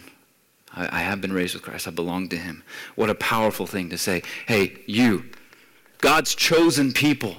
I, 0.74 1.00
I 1.00 1.01
have 1.01 1.22
been 1.22 1.34
raised 1.34 1.54
with 1.54 1.63
Christ. 1.63 1.88
I 1.88 1.92
belong 1.92 2.30
to 2.30 2.38
Him. 2.38 2.63
What 2.96 3.10
a 3.10 3.16
powerful 3.16 3.68
thing 3.68 3.89
to 3.89 3.98
say. 3.98 4.24
Hey, 4.48 4.78
you, 4.86 5.25
God's 6.00 6.36
chosen 6.36 6.94
people, 6.94 7.36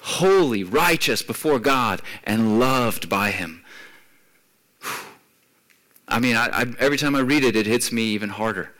holy, 0.00 0.64
righteous 0.64 1.22
before 1.22 1.58
God, 1.58 2.00
and 2.24 2.58
loved 2.58 3.08
by 3.08 3.30
Him. 3.30 3.64
I 6.08 6.20
mean, 6.20 6.36
I, 6.36 6.46
I, 6.46 6.66
every 6.78 6.98
time 6.98 7.14
I 7.14 7.20
read 7.20 7.44
it, 7.44 7.56
it 7.56 7.66
hits 7.66 7.90
me 7.90 8.02
even 8.02 8.28
harder. 8.30 8.70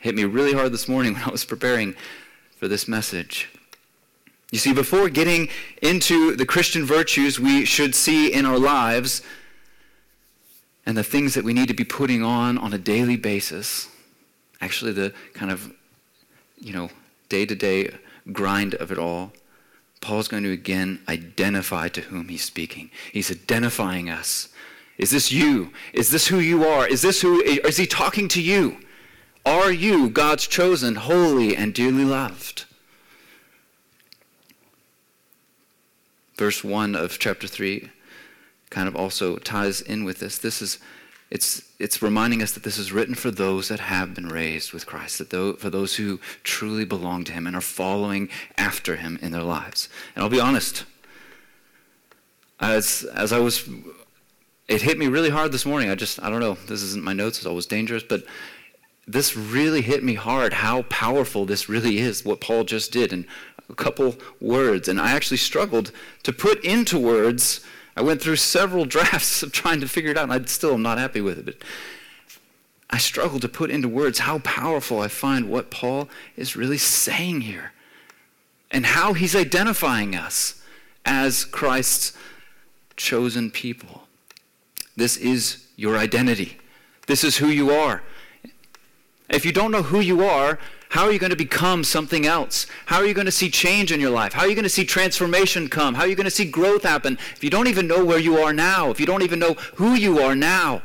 It 0.00 0.04
hit 0.04 0.14
me 0.14 0.24
really 0.24 0.52
hard 0.52 0.72
this 0.72 0.88
morning 0.88 1.14
when 1.14 1.24
I 1.24 1.30
was 1.30 1.44
preparing 1.44 1.94
for 2.56 2.68
this 2.68 2.86
message. 2.86 3.48
You 4.50 4.58
see, 4.58 4.72
before 4.72 5.08
getting 5.08 5.48
into 5.82 6.36
the 6.36 6.46
Christian 6.46 6.84
virtues 6.84 7.40
we 7.40 7.64
should 7.64 7.94
see 7.94 8.32
in 8.32 8.46
our 8.46 8.58
lives 8.58 9.22
and 10.86 10.96
the 10.96 11.02
things 11.02 11.34
that 11.34 11.44
we 11.44 11.52
need 11.52 11.68
to 11.68 11.74
be 11.74 11.84
putting 11.84 12.22
on 12.22 12.58
on 12.58 12.72
a 12.72 12.78
daily 12.78 13.16
basis, 13.16 13.88
actually 14.60 14.92
the 14.92 15.12
kind 15.32 15.50
of, 15.50 15.72
you 16.58 16.72
know, 16.72 16.90
day-to-day 17.28 17.90
grind 18.32 18.74
of 18.74 18.92
it 18.92 18.98
all, 18.98 19.32
Paul's 20.00 20.28
going 20.28 20.42
to 20.42 20.52
again 20.52 21.00
identify 21.08 21.88
to 21.88 22.02
whom 22.02 22.28
he's 22.28 22.44
speaking. 22.44 22.90
He's 23.12 23.30
identifying 23.30 24.10
us. 24.10 24.50
Is 24.98 25.10
this 25.10 25.32
you? 25.32 25.72
Is 25.92 26.10
this 26.10 26.28
who 26.28 26.38
you 26.38 26.64
are? 26.64 26.86
Is 26.86 27.02
this 27.02 27.22
who 27.22 27.40
is 27.40 27.78
he 27.78 27.86
talking 27.86 28.28
to 28.28 28.42
you? 28.42 28.78
Are 29.44 29.72
you 29.72 30.10
God's 30.10 30.46
chosen, 30.46 30.94
holy 30.94 31.56
and 31.56 31.74
dearly 31.74 32.04
loved? 32.04 32.66
Verse 36.36 36.64
1 36.64 36.94
of 36.94 37.18
chapter 37.18 37.46
3 37.46 37.90
kind 38.70 38.88
of 38.88 38.96
also 38.96 39.36
ties 39.36 39.80
in 39.80 40.04
with 40.04 40.18
this. 40.18 40.38
This 40.38 40.60
is 40.60 40.78
it's 41.30 41.62
it's 41.78 42.02
reminding 42.02 42.42
us 42.42 42.52
that 42.52 42.62
this 42.62 42.78
is 42.78 42.92
written 42.92 43.14
for 43.14 43.30
those 43.30 43.68
that 43.68 43.80
have 43.80 44.14
been 44.14 44.28
raised 44.28 44.72
with 44.72 44.86
Christ, 44.86 45.18
that 45.18 45.30
though, 45.30 45.54
for 45.54 45.70
those 45.70 45.96
who 45.96 46.20
truly 46.42 46.84
belong 46.84 47.24
to 47.24 47.32
him 47.32 47.46
and 47.46 47.56
are 47.56 47.62
following 47.62 48.28
after 48.56 48.96
him 48.96 49.18
in 49.22 49.32
their 49.32 49.42
lives. 49.42 49.88
And 50.14 50.22
I'll 50.22 50.30
be 50.30 50.40
honest, 50.40 50.84
as 52.60 53.04
as 53.14 53.32
I 53.32 53.38
was 53.38 53.68
it 54.68 54.82
hit 54.82 54.98
me 54.98 55.08
really 55.08 55.30
hard 55.30 55.52
this 55.52 55.66
morning. 55.66 55.90
I 55.90 55.94
just 55.94 56.22
I 56.22 56.30
don't 56.30 56.40
know, 56.40 56.54
this 56.66 56.82
isn't 56.82 57.04
my 57.04 57.12
notes, 57.12 57.38
it's 57.38 57.46
always 57.46 57.66
dangerous, 57.66 58.02
but 58.02 58.24
this 59.06 59.36
really 59.36 59.82
hit 59.82 60.02
me 60.02 60.14
hard 60.14 60.52
how 60.52 60.82
powerful 60.82 61.44
this 61.44 61.68
really 61.68 61.98
is, 61.98 62.24
what 62.24 62.40
Paul 62.40 62.64
just 62.64 62.92
did. 62.92 63.12
And 63.12 63.26
couple 63.74 64.16
words. 64.40 64.88
And 64.88 65.00
I 65.00 65.12
actually 65.12 65.36
struggled 65.38 65.92
to 66.22 66.32
put 66.32 66.64
into 66.64 66.98
words. 66.98 67.60
I 67.96 68.02
went 68.02 68.22
through 68.22 68.36
several 68.36 68.84
drafts 68.96 69.42
of 69.42 69.52
trying 69.52 69.80
to 69.80 69.88
figure 69.88 70.10
it 70.10 70.18
out, 70.18 70.24
and 70.24 70.32
I 70.32 70.44
still 70.46 70.74
am 70.74 70.82
not 70.82 70.98
happy 70.98 71.20
with 71.20 71.38
it. 71.38 71.44
But 71.44 71.56
I 72.90 72.98
struggled 72.98 73.42
to 73.42 73.48
put 73.48 73.70
into 73.70 73.88
words 73.88 74.20
how 74.20 74.38
powerful 74.40 75.00
I 75.00 75.08
find 75.08 75.50
what 75.50 75.70
Paul 75.70 76.08
is 76.36 76.56
really 76.56 76.78
saying 76.78 77.42
here 77.42 77.72
and 78.70 78.86
how 78.86 79.12
he's 79.12 79.36
identifying 79.36 80.14
us 80.14 80.62
as 81.04 81.44
Christ's 81.44 82.12
chosen 82.96 83.50
people. 83.50 84.06
This 84.96 85.16
is 85.16 85.66
your 85.76 85.96
identity. 85.96 86.58
This 87.06 87.24
is 87.24 87.38
who 87.38 87.48
you 87.48 87.70
are. 87.70 88.02
If 89.28 89.44
you 89.44 89.52
don't 89.52 89.72
know 89.72 89.82
who 89.82 90.00
you 90.00 90.24
are, 90.24 90.58
how 90.90 91.04
are 91.04 91.12
you 91.12 91.18
going 91.18 91.30
to 91.30 91.36
become 91.36 91.82
something 91.82 92.26
else? 92.26 92.66
How 92.86 92.98
are 92.98 93.06
you 93.06 93.14
going 93.14 93.26
to 93.26 93.32
see 93.32 93.50
change 93.50 93.90
in 93.90 94.00
your 94.00 94.10
life? 94.10 94.32
How 94.32 94.42
are 94.42 94.48
you 94.48 94.54
going 94.54 94.62
to 94.64 94.68
see 94.68 94.84
transformation 94.84 95.68
come? 95.68 95.94
How 95.94 96.02
are 96.02 96.06
you 96.06 96.14
going 96.14 96.24
to 96.24 96.30
see 96.30 96.44
growth 96.44 96.84
happen 96.84 97.18
if 97.34 97.42
you 97.42 97.50
don't 97.50 97.66
even 97.66 97.86
know 97.86 98.04
where 98.04 98.18
you 98.18 98.38
are 98.38 98.52
now? 98.52 98.90
If 98.90 99.00
you 99.00 99.06
don't 99.06 99.22
even 99.22 99.38
know 99.38 99.54
who 99.74 99.94
you 99.94 100.20
are 100.20 100.34
now? 100.34 100.82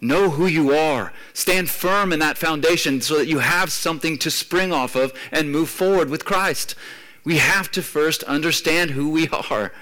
Know 0.00 0.30
who 0.30 0.46
you 0.46 0.72
are. 0.72 1.12
Stand 1.32 1.70
firm 1.70 2.12
in 2.12 2.18
that 2.20 2.38
foundation 2.38 3.00
so 3.00 3.16
that 3.18 3.26
you 3.26 3.38
have 3.38 3.72
something 3.72 4.18
to 4.18 4.30
spring 4.30 4.72
off 4.72 4.94
of 4.94 5.12
and 5.32 5.50
move 5.50 5.68
forward 5.68 6.10
with 6.10 6.24
Christ. 6.24 6.74
We 7.24 7.38
have 7.38 7.70
to 7.72 7.82
first 7.82 8.22
understand 8.24 8.92
who 8.92 9.10
we 9.10 9.28
are. 9.28 9.72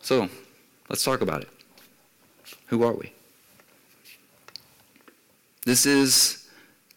So, 0.00 0.28
let's 0.88 1.02
talk 1.02 1.20
about 1.20 1.42
it. 1.42 1.48
Who 2.66 2.82
are 2.82 2.92
we? 2.92 3.12
This 5.64 5.84
is 5.84 6.37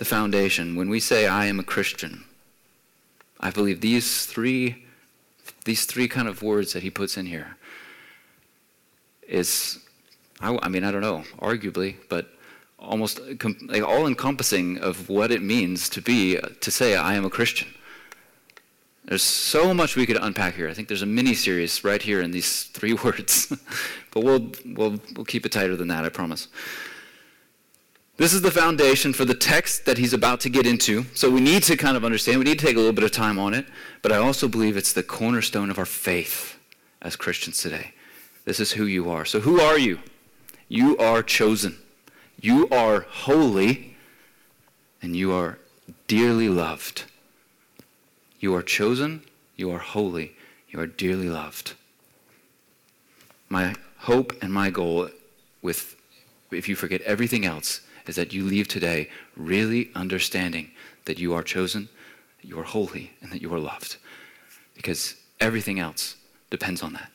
the 0.01 0.05
foundation. 0.05 0.75
When 0.75 0.89
we 0.89 1.00
say, 1.00 1.27
I 1.27 1.46
am 1.46 1.60
a 1.60 1.63
Christian, 1.63 2.24
I 3.39 3.51
believe 3.51 3.81
these 3.81 4.25
three, 4.25 4.84
these 5.65 5.86
three 5.86 6.08
kind 6.08 6.27
of 6.27 6.41
words 6.41 6.74
that 6.74 6.81
he 6.81 6.89
puts 6.89 7.17
in 7.17 7.27
here 7.27 7.55
is, 9.27 9.77
I, 10.39 10.58
I 10.63 10.70
mean, 10.70 10.84
I 10.84 10.89
don't 10.89 11.03
know, 11.03 11.24
arguably, 11.38 11.98
but 12.10 12.29
almost 12.79 13.20
like 13.20 13.84
all 13.84 14.08
encompassing 14.08 14.79
of 14.79 15.08
what 15.08 15.29
it 15.29 15.43
means 15.43 15.88
to 15.89 16.01
be, 16.01 16.39
to 16.62 16.72
say, 16.72 16.96
I 16.96 17.13
am 17.13 17.24
a 17.24 17.29
Christian. 17.29 17.67
There's 19.05 19.22
so 19.22 19.72
much 19.72 19.96
we 19.96 20.08
could 20.08 20.17
unpack 20.17 20.55
here. 20.55 20.67
I 20.67 20.74
think 20.74 20.88
there's 20.88 21.03
a 21.03 21.13
mini 21.17 21.36
series 21.36 21.84
right 21.84 22.01
here 22.01 22.24
in 22.24 22.31
these 22.31 22.63
three 22.63 22.93
words. 23.05 23.53
but 24.10 24.24
we'll, 24.24 24.51
we'll, 24.65 25.00
we'll 25.15 25.25
keep 25.25 25.46
it 25.46 25.51
tighter 25.51 25.75
than 25.75 25.89
that, 25.89 26.05
I 26.05 26.10
promise. 26.10 26.48
This 28.22 28.34
is 28.34 28.44
the 28.44 28.51
foundation 28.51 29.13
for 29.13 29.25
the 29.25 29.34
text 29.34 29.86
that 29.86 29.98
he's 29.98 30.13
about 30.13 30.42
to 30.42 30.50
get 30.50 30.68
into. 30.68 31.08
So 31.16 31.32
we 31.32 31.42
need 31.42 31.63
to 31.63 31.75
kind 31.75 31.98
of 31.98 32.06
understand, 32.06 32.38
we 32.38 32.46
need 32.46 32.60
to 32.60 32.66
take 32.68 32.75
a 32.75 32.78
little 32.78 32.94
bit 32.94 33.04
of 33.04 33.12
time 33.12 33.40
on 33.40 33.56
it, 33.56 33.66
but 34.04 34.12
I 34.12 34.18
also 34.18 34.48
believe 34.48 34.78
it's 34.78 34.94
the 34.94 35.01
cornerstone 35.01 35.72
of 35.72 35.80
our 35.80 35.88
faith 35.88 36.56
as 37.01 37.16
Christians 37.16 37.58
today. 37.58 37.96
This 38.46 38.60
is 38.60 38.74
who 38.74 38.86
you 38.86 39.10
are. 39.10 39.25
So, 39.25 39.40
who 39.40 39.60
are 39.60 39.80
you? 39.80 40.01
You 40.68 41.00
are 41.00 41.24
chosen, 41.24 41.80
you 42.40 42.70
are 42.70 43.08
holy, 43.10 43.98
and 45.01 45.16
you 45.16 45.34
are 45.34 45.58
dearly 46.08 46.48
loved. 46.48 47.06
You 48.40 48.54
are 48.54 48.62
chosen, 48.62 49.24
you 49.56 49.72
are 49.72 49.80
holy, 49.80 50.36
you 50.70 50.80
are 50.80 50.86
dearly 50.86 51.28
loved. 51.28 51.74
My 53.50 53.74
hope 53.98 54.32
and 54.44 54.54
my 54.54 54.70
goal 54.70 55.10
with 55.63 55.96
if 56.51 56.70
you 56.70 56.75
forget 56.75 57.01
everything 57.01 57.48
else 57.48 57.82
is 58.08 58.15
that 58.15 58.34
you 58.34 58.43
leave 58.43 58.67
today 58.67 59.10
really 59.36 59.89
understanding 59.96 60.72
that 61.05 61.20
you 61.20 61.34
are 61.34 61.43
chosen, 61.43 61.89
that 62.41 62.48
you 62.48 62.60
are 62.60 62.63
holy, 62.63 63.12
and 63.22 63.31
that 63.31 63.41
you 63.41 63.53
are 63.53 63.60
loved. 63.60 63.98
Because 64.75 65.15
everything 65.39 65.79
else 65.79 66.15
depends 66.50 66.81
on 66.81 66.93
that. 66.93 67.12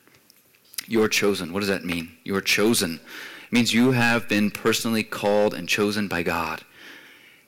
You 0.88 1.02
are 1.02 1.08
chosen. 1.08 1.52
What 1.52 1.60
does 1.60 1.68
that 1.68 1.84
mean? 1.84 2.16
You 2.24 2.36
are 2.36 2.40
chosen. 2.40 3.00
It 3.44 3.52
means 3.52 3.74
you 3.74 3.92
have 3.92 4.28
been 4.28 4.50
personally 4.50 5.02
called 5.02 5.54
and 5.54 5.68
chosen 5.68 6.08
by 6.08 6.22
God. 6.22 6.62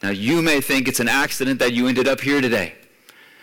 Now, 0.02 0.10
you 0.10 0.42
may 0.42 0.60
think 0.60 0.86
it's 0.86 1.00
an 1.00 1.08
accident 1.08 1.58
that 1.58 1.72
you 1.72 1.88
ended 1.88 2.06
up 2.06 2.20
here 2.20 2.40
today. 2.40 2.74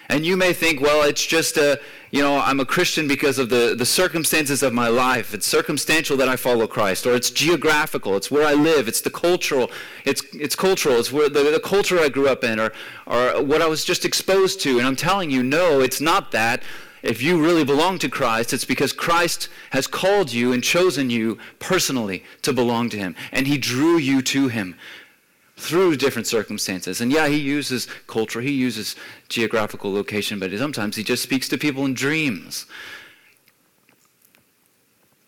And 0.09 0.25
you 0.25 0.37
may 0.37 0.53
think, 0.53 0.81
well, 0.81 1.07
it's 1.07 1.25
just 1.25 1.57
a, 1.57 1.79
you 2.11 2.21
know, 2.21 2.37
I'm 2.39 2.59
a 2.59 2.65
Christian 2.65 3.07
because 3.07 3.39
of 3.39 3.49
the, 3.49 3.75
the 3.77 3.85
circumstances 3.85 4.61
of 4.61 4.73
my 4.73 4.87
life. 4.87 5.33
It's 5.33 5.47
circumstantial 5.47 6.15
that 6.17 6.29
I 6.29 6.35
follow 6.35 6.67
Christ, 6.67 7.05
or 7.05 7.15
it's 7.15 7.31
geographical. 7.31 8.15
It's 8.15 8.29
where 8.29 8.45
I 8.45 8.53
live. 8.53 8.87
It's 8.87 9.01
the 9.01 9.09
cultural. 9.09 9.71
It's 10.05 10.23
it's 10.33 10.55
cultural. 10.55 10.97
It's 10.97 11.11
where 11.11 11.29
the, 11.29 11.43
the 11.43 11.59
culture 11.59 11.99
I 11.99 12.09
grew 12.09 12.27
up 12.27 12.43
in, 12.43 12.59
or 12.59 12.71
or 13.07 13.43
what 13.43 13.61
I 13.61 13.67
was 13.67 13.83
just 13.83 14.05
exposed 14.05 14.61
to. 14.61 14.77
And 14.77 14.87
I'm 14.87 14.95
telling 14.95 15.31
you, 15.31 15.43
no, 15.43 15.81
it's 15.81 15.99
not 15.99 16.31
that. 16.31 16.61
If 17.01 17.21
you 17.21 17.39
really 17.39 17.63
belong 17.63 17.99
to 17.99 18.09
Christ, 18.09 18.51
it's 18.51 18.65
because 18.65 18.91
Christ 18.91 19.47
has 19.69 19.85
called 19.85 20.33
you 20.33 20.53
and 20.53 20.63
chosen 20.63 21.11
you 21.11 21.37
personally 21.59 22.23
to 22.41 22.51
belong 22.51 22.89
to 22.89 22.97
Him, 22.97 23.15
and 23.31 23.45
He 23.45 23.57
drew 23.57 23.97
you 23.97 24.21
to 24.23 24.47
Him 24.47 24.75
through 25.57 25.95
different 25.95 26.27
circumstances. 26.27 27.01
And 27.01 27.11
yeah, 27.11 27.27
he 27.27 27.37
uses 27.37 27.87
culture, 28.07 28.41
he 28.41 28.51
uses 28.51 28.95
geographical 29.29 29.93
location, 29.93 30.39
but 30.39 30.51
sometimes 30.57 30.95
he 30.95 31.03
just 31.03 31.23
speaks 31.23 31.47
to 31.49 31.57
people 31.57 31.85
in 31.85 31.93
dreams. 31.93 32.65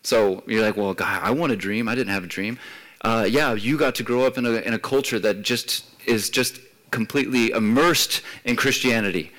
So 0.02 0.42
you're 0.46 0.62
like, 0.62 0.76
well, 0.76 0.94
God, 0.94 1.22
I 1.22 1.30
want 1.30 1.52
a 1.52 1.56
dream. 1.56 1.88
I 1.88 1.94
didn't 1.94 2.12
have 2.12 2.24
a 2.24 2.28
dream. 2.28 2.58
Uh, 3.02 3.26
yeah, 3.28 3.54
you 3.54 3.76
got 3.76 3.94
to 3.96 4.02
grow 4.02 4.24
up 4.24 4.38
in 4.38 4.46
a, 4.46 4.52
in 4.52 4.74
a 4.74 4.78
culture 4.78 5.18
that 5.18 5.42
just 5.42 5.84
is 6.06 6.30
just 6.30 6.60
completely 6.90 7.50
immersed 7.50 8.22
in 8.44 8.56
Christianity. 8.56 9.32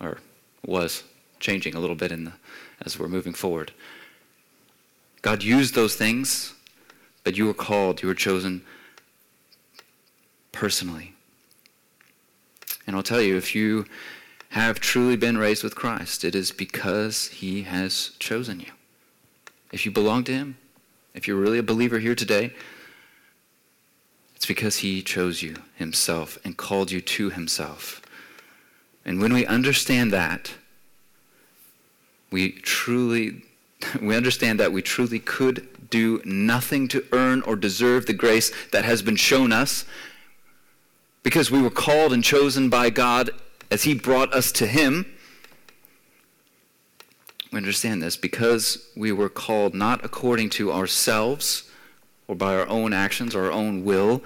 Or 0.00 0.18
was 0.66 1.04
changing 1.38 1.74
a 1.74 1.80
little 1.80 1.96
bit 1.96 2.10
in 2.10 2.24
the, 2.24 2.32
as 2.84 2.98
we're 2.98 3.08
moving 3.08 3.34
forward. 3.34 3.72
God 5.22 5.42
used 5.42 5.74
those 5.74 5.94
things 5.94 6.53
but 7.24 7.36
you 7.36 7.46
were 7.46 7.54
called, 7.54 8.02
you 8.02 8.08
were 8.08 8.14
chosen 8.14 8.62
personally. 10.52 11.14
And 12.86 12.94
I'll 12.94 13.02
tell 13.02 13.22
you, 13.22 13.36
if 13.36 13.54
you 13.54 13.86
have 14.50 14.78
truly 14.78 15.16
been 15.16 15.36
raised 15.36 15.64
with 15.64 15.74
Christ, 15.74 16.22
it 16.22 16.34
is 16.34 16.52
because 16.52 17.26
he 17.28 17.62
has 17.62 18.10
chosen 18.18 18.60
you. 18.60 18.70
If 19.72 19.84
you 19.84 19.90
belong 19.90 20.22
to 20.24 20.32
him, 20.32 20.58
if 21.14 21.26
you're 21.26 21.36
really 21.36 21.58
a 21.58 21.62
believer 21.62 21.98
here 21.98 22.14
today, 22.14 22.52
it's 24.36 24.46
because 24.46 24.78
he 24.78 25.02
chose 25.02 25.42
you 25.42 25.56
himself 25.74 26.38
and 26.44 26.56
called 26.56 26.90
you 26.90 27.00
to 27.00 27.30
himself. 27.30 28.02
And 29.04 29.20
when 29.20 29.32
we 29.32 29.46
understand 29.46 30.12
that, 30.12 30.54
we 32.30 32.52
truly 32.52 33.42
we 34.00 34.14
understand 34.16 34.60
that 34.60 34.72
we 34.72 34.82
truly 34.82 35.18
could 35.18 35.73
do 35.94 36.20
nothing 36.24 36.88
to 36.88 37.04
earn 37.12 37.40
or 37.42 37.54
deserve 37.54 38.06
the 38.06 38.12
grace 38.12 38.50
that 38.72 38.84
has 38.84 39.00
been 39.00 39.14
shown 39.14 39.52
us 39.52 39.84
because 41.22 41.52
we 41.52 41.62
were 41.62 41.70
called 41.70 42.12
and 42.12 42.24
chosen 42.24 42.68
by 42.68 42.90
God 42.90 43.30
as 43.70 43.84
He 43.84 43.94
brought 43.94 44.34
us 44.34 44.50
to 44.52 44.66
Him. 44.66 45.06
We 47.52 47.58
understand 47.58 48.02
this 48.02 48.16
because 48.16 48.90
we 48.96 49.12
were 49.12 49.28
called 49.28 49.72
not 49.72 50.04
according 50.04 50.50
to 50.50 50.72
ourselves 50.72 51.70
or 52.26 52.34
by 52.34 52.56
our 52.56 52.66
own 52.66 52.92
actions 52.92 53.32
or 53.32 53.44
our 53.44 53.52
own 53.52 53.84
will, 53.84 54.20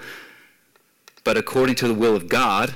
but 1.23 1.37
according 1.37 1.75
to 1.75 1.87
the 1.87 1.93
will 1.93 2.15
of 2.15 2.27
God 2.29 2.75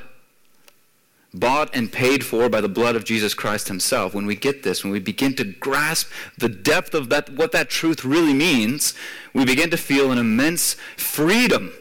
bought 1.33 1.75
and 1.75 1.91
paid 1.91 2.23
for 2.23 2.47
by 2.47 2.61
the 2.61 2.69
blood 2.69 2.95
of 2.95 3.03
Jesus 3.03 3.33
Christ 3.33 3.67
himself, 3.67 4.13
when 4.13 4.25
we 4.25 4.35
get 4.35 4.63
this, 4.63 4.83
when 4.83 4.93
we 4.93 4.99
begin 4.99 5.35
to 5.35 5.43
grasp 5.43 6.09
the 6.37 6.49
depth 6.49 6.93
of 6.93 7.09
that, 7.09 7.29
what 7.29 7.51
that 7.53 7.69
truth 7.69 8.05
really 8.05 8.33
means, 8.33 8.93
we 9.33 9.43
begin 9.43 9.69
to 9.71 9.77
feel 9.77 10.11
an 10.11 10.17
immense 10.17 10.75
freedom 10.95 11.73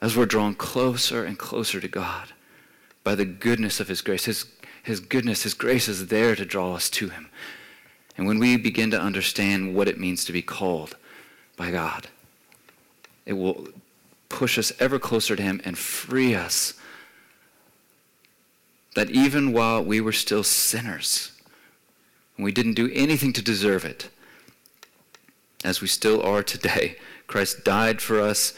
as 0.00 0.16
we're 0.16 0.26
drawn 0.26 0.54
closer 0.54 1.24
and 1.24 1.38
closer 1.38 1.80
to 1.80 1.88
God 1.88 2.28
by 3.02 3.14
the 3.14 3.24
goodness 3.24 3.80
of 3.80 3.88
his 3.88 4.00
grace. 4.00 4.26
His, 4.26 4.46
his 4.82 5.00
goodness, 5.00 5.42
his 5.42 5.54
grace 5.54 5.88
is 5.88 6.06
there 6.06 6.36
to 6.36 6.44
draw 6.44 6.74
us 6.74 6.88
to 6.90 7.08
him. 7.08 7.30
And 8.16 8.26
when 8.26 8.38
we 8.38 8.56
begin 8.56 8.90
to 8.92 9.00
understand 9.00 9.74
what 9.74 9.88
it 9.88 9.98
means 9.98 10.24
to 10.24 10.32
be 10.32 10.42
called 10.42 10.96
by 11.56 11.70
God, 11.70 12.08
it 13.26 13.32
will 13.32 13.68
push 14.28 14.58
us 14.58 14.72
ever 14.78 14.98
closer 14.98 15.34
to 15.34 15.42
him 15.42 15.60
and 15.64 15.76
free 15.76 16.34
us 16.34 16.74
that 18.94 19.10
even 19.10 19.52
while 19.52 19.82
we 19.82 20.00
were 20.00 20.12
still 20.12 20.42
sinners, 20.42 21.32
and 22.36 22.44
we 22.44 22.52
didn't 22.52 22.74
do 22.74 22.90
anything 22.92 23.32
to 23.34 23.42
deserve 23.42 23.84
it, 23.84 24.08
as 25.64 25.80
we 25.80 25.86
still 25.86 26.22
are 26.22 26.42
today, 26.42 26.96
Christ 27.26 27.64
died 27.64 28.00
for 28.00 28.20
us, 28.20 28.54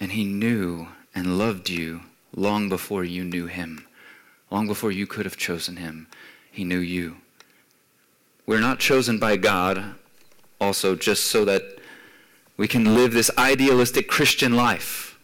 and 0.00 0.12
he 0.12 0.24
knew 0.24 0.88
and 1.14 1.38
loved 1.38 1.68
you 1.68 2.02
long 2.34 2.68
before 2.68 3.04
you 3.04 3.22
knew 3.24 3.46
him, 3.46 3.86
long 4.50 4.66
before 4.66 4.90
you 4.90 5.06
could 5.06 5.26
have 5.26 5.36
chosen 5.36 5.76
him. 5.76 6.06
He 6.50 6.64
knew 6.64 6.78
you. 6.78 7.16
We're 8.46 8.60
not 8.60 8.78
chosen 8.78 9.18
by 9.18 9.36
God 9.36 9.94
also 10.60 10.94
just 10.94 11.26
so 11.26 11.44
that 11.44 11.62
we 12.56 12.68
can 12.68 12.94
live 12.94 13.12
this 13.12 13.30
idealistic 13.36 14.08
Christian 14.08 14.54
life, 14.54 15.18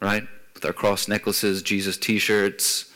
right? 0.00 0.26
With 0.58 0.64
our 0.64 0.72
cross 0.72 1.06
necklaces, 1.06 1.62
Jesus 1.62 1.96
t 1.96 2.18
shirts, 2.18 2.90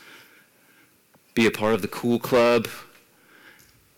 be 1.33 1.45
a 1.45 1.51
part 1.51 1.73
of 1.73 1.81
the 1.81 1.87
cool 1.87 2.19
club, 2.19 2.67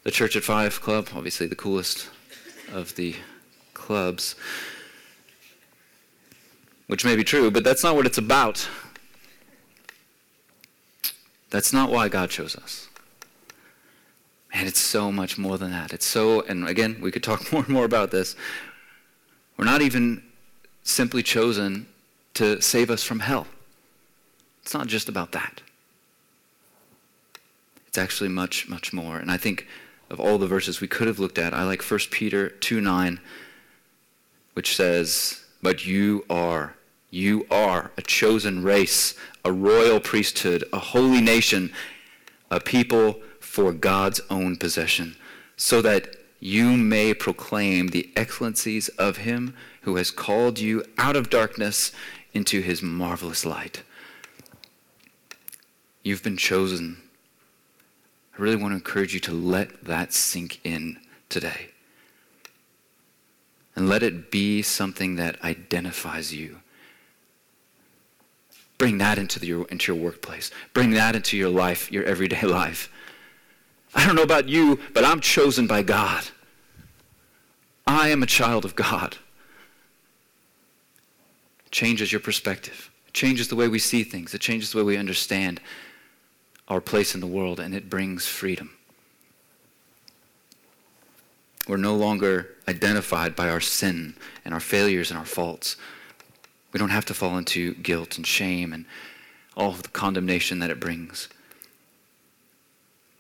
the 0.04 0.12
Church 0.12 0.36
at 0.36 0.44
Five 0.44 0.80
club, 0.82 1.08
obviously 1.16 1.48
the 1.48 1.56
coolest 1.56 2.08
of 2.72 2.96
the 2.96 3.16
clubs. 3.74 4.36
Which 6.86 7.04
may 7.04 7.16
be 7.16 7.24
true, 7.24 7.50
but 7.50 7.64
that's 7.64 7.84
not 7.84 7.96
what 7.96 8.06
it's 8.06 8.20
about. 8.20 8.70
That's 11.50 11.74
not 11.74 11.90
why 11.90 12.08
God 12.08 12.30
chose 12.30 12.56
us. 12.56 12.88
And 14.54 14.68
it's 14.68 14.80
so 14.80 15.12
much 15.12 15.40
more 15.40 15.58
than 15.58 15.72
that. 15.72 15.92
It's 15.92 16.06
so, 16.06 16.42
and 16.42 16.68
again, 16.70 16.98
we 17.02 17.10
could 17.10 17.24
talk 17.24 17.52
more 17.52 17.64
and 17.64 17.70
more 17.70 17.86
about 17.86 18.12
this. 18.12 18.36
We're 19.58 19.66
not 19.66 19.82
even 19.82 20.22
simply 20.84 21.24
chosen 21.24 21.88
to 22.36 22.62
save 22.62 22.92
us 22.92 23.04
from 23.04 23.22
hell. 23.22 23.48
It's 24.66 24.74
not 24.74 24.88
just 24.88 25.08
about 25.08 25.32
that. 25.34 25.62
It's 27.86 28.00
actually 28.00 28.30
much, 28.30 28.68
much 28.68 28.92
more. 28.92 29.18
And 29.18 29.30
I 29.30 29.38
think 29.38 29.68
of 30.10 30.20
all 30.20 30.40
the 30.40 30.48
verses 30.48 30.82
we 30.82 30.88
could 30.88 31.08
have 31.08 31.20
looked 31.20 31.38
at, 31.38 31.54
I 31.54 31.64
like 31.66 31.84
1 31.84 32.00
Peter 32.10 32.50
2 32.50 32.82
9, 32.82 33.20
which 34.54 34.76
says, 34.76 35.46
But 35.62 35.86
you 35.86 36.26
are, 36.32 36.74
you 37.12 37.46
are 37.52 37.92
a 37.96 38.02
chosen 38.02 38.64
race, 38.64 39.14
a 39.46 39.52
royal 39.52 40.00
priesthood, 40.00 40.64
a 40.74 40.80
holy 40.80 41.22
nation, 41.22 41.72
a 42.50 42.60
people 42.60 43.22
for 43.40 43.72
God's 43.72 44.20
own 44.32 44.58
possession, 44.58 45.16
so 45.56 45.80
that 45.84 46.16
you 46.40 46.76
may 46.76 47.14
proclaim 47.14 47.90
the 47.90 48.10
excellencies 48.16 48.90
of 48.98 49.18
him 49.18 49.56
who 49.82 49.98
has 49.98 50.10
called 50.10 50.58
you 50.58 50.84
out 50.98 51.16
of 51.16 51.30
darkness 51.30 51.92
into 52.34 52.62
his 52.62 52.82
marvelous 52.82 53.46
light. 53.46 53.84
You've 56.06 56.22
been 56.22 56.38
chosen. 56.38 56.98
I 58.38 58.42
really 58.42 58.56
want 58.56 58.74
to 58.74 58.76
encourage 58.76 59.16
you 59.16 59.20
to 59.22 59.32
let 59.32 59.86
that 59.86 60.14
sink 60.14 60.62
in 60.64 61.00
today. 61.30 61.72
And 63.76 63.90
let 63.90 64.04
it 64.04 64.30
be 64.30 64.62
something 64.62 65.16
that 65.16 65.44
identifies 65.44 66.32
you. 66.32 66.60
Bring 68.78 69.00
that 69.00 69.18
into 69.18 69.44
your, 69.44 69.66
into 69.70 69.92
your 69.92 70.02
workplace. 70.02 70.52
Bring 70.74 70.92
that 70.92 71.16
into 71.16 71.38
your 71.38 71.50
life, 71.50 71.92
your 71.92 72.04
everyday 72.04 72.42
life. 72.44 72.92
I 73.96 74.06
don't 74.06 74.16
know 74.16 74.22
about 74.22 74.48
you, 74.48 74.80
but 74.94 75.04
I'm 75.04 75.22
chosen 75.22 75.66
by 75.66 75.82
God. 75.82 76.26
I 77.88 78.10
am 78.10 78.22
a 78.22 78.28
child 78.28 78.64
of 78.64 78.76
God. 78.76 79.18
It 81.66 81.72
changes 81.72 82.12
your 82.12 82.22
perspective. 82.22 82.92
It 83.08 83.14
changes 83.16 83.48
the 83.48 83.56
way 83.56 83.68
we 83.68 83.80
see 83.80 84.04
things. 84.04 84.36
It 84.36 84.42
changes 84.42 84.72
the 84.72 84.78
way 84.78 84.84
we 84.84 84.98
understand 84.98 85.60
our 86.68 86.82
place 86.82 87.14
in 87.14 87.22
the 87.22 87.28
world, 87.28 87.60
and 87.60 87.74
it 87.74 87.90
brings 87.90 88.26
freedom. 88.26 88.72
We're 91.68 91.78
no 91.78 91.96
longer 91.96 92.56
identified 92.68 93.36
by 93.36 93.50
our 93.50 93.62
sin 93.62 94.16
and 94.44 94.54
our 94.54 94.60
failures 94.60 95.10
and 95.10 95.18
our 95.18 95.26
faults. 95.26 95.78
We 96.72 96.80
don't 96.80 96.90
have 96.90 97.06
to 97.06 97.14
fall 97.14 97.38
into 97.38 97.74
guilt 97.76 98.18
and 98.18 98.26
shame 98.26 98.72
and 98.74 98.86
all 99.56 99.72
of 99.72 99.84
the 99.84 99.90
condemnation 99.90 100.60
that 100.60 100.70
it 100.70 100.80
brings. 100.80 101.30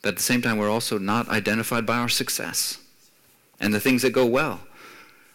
But 0.02 0.10
at 0.10 0.16
the 0.18 0.24
same 0.24 0.42
time, 0.42 0.58
we're 0.58 0.70
also 0.70 1.00
not 1.00 1.30
identified 1.30 1.86
by 1.86 1.98
our 1.98 2.10
success 2.10 2.80
and 3.60 3.74
the 3.74 3.80
things 3.80 4.04
that 4.04 4.12
go 4.12 4.26
well. 4.26 4.62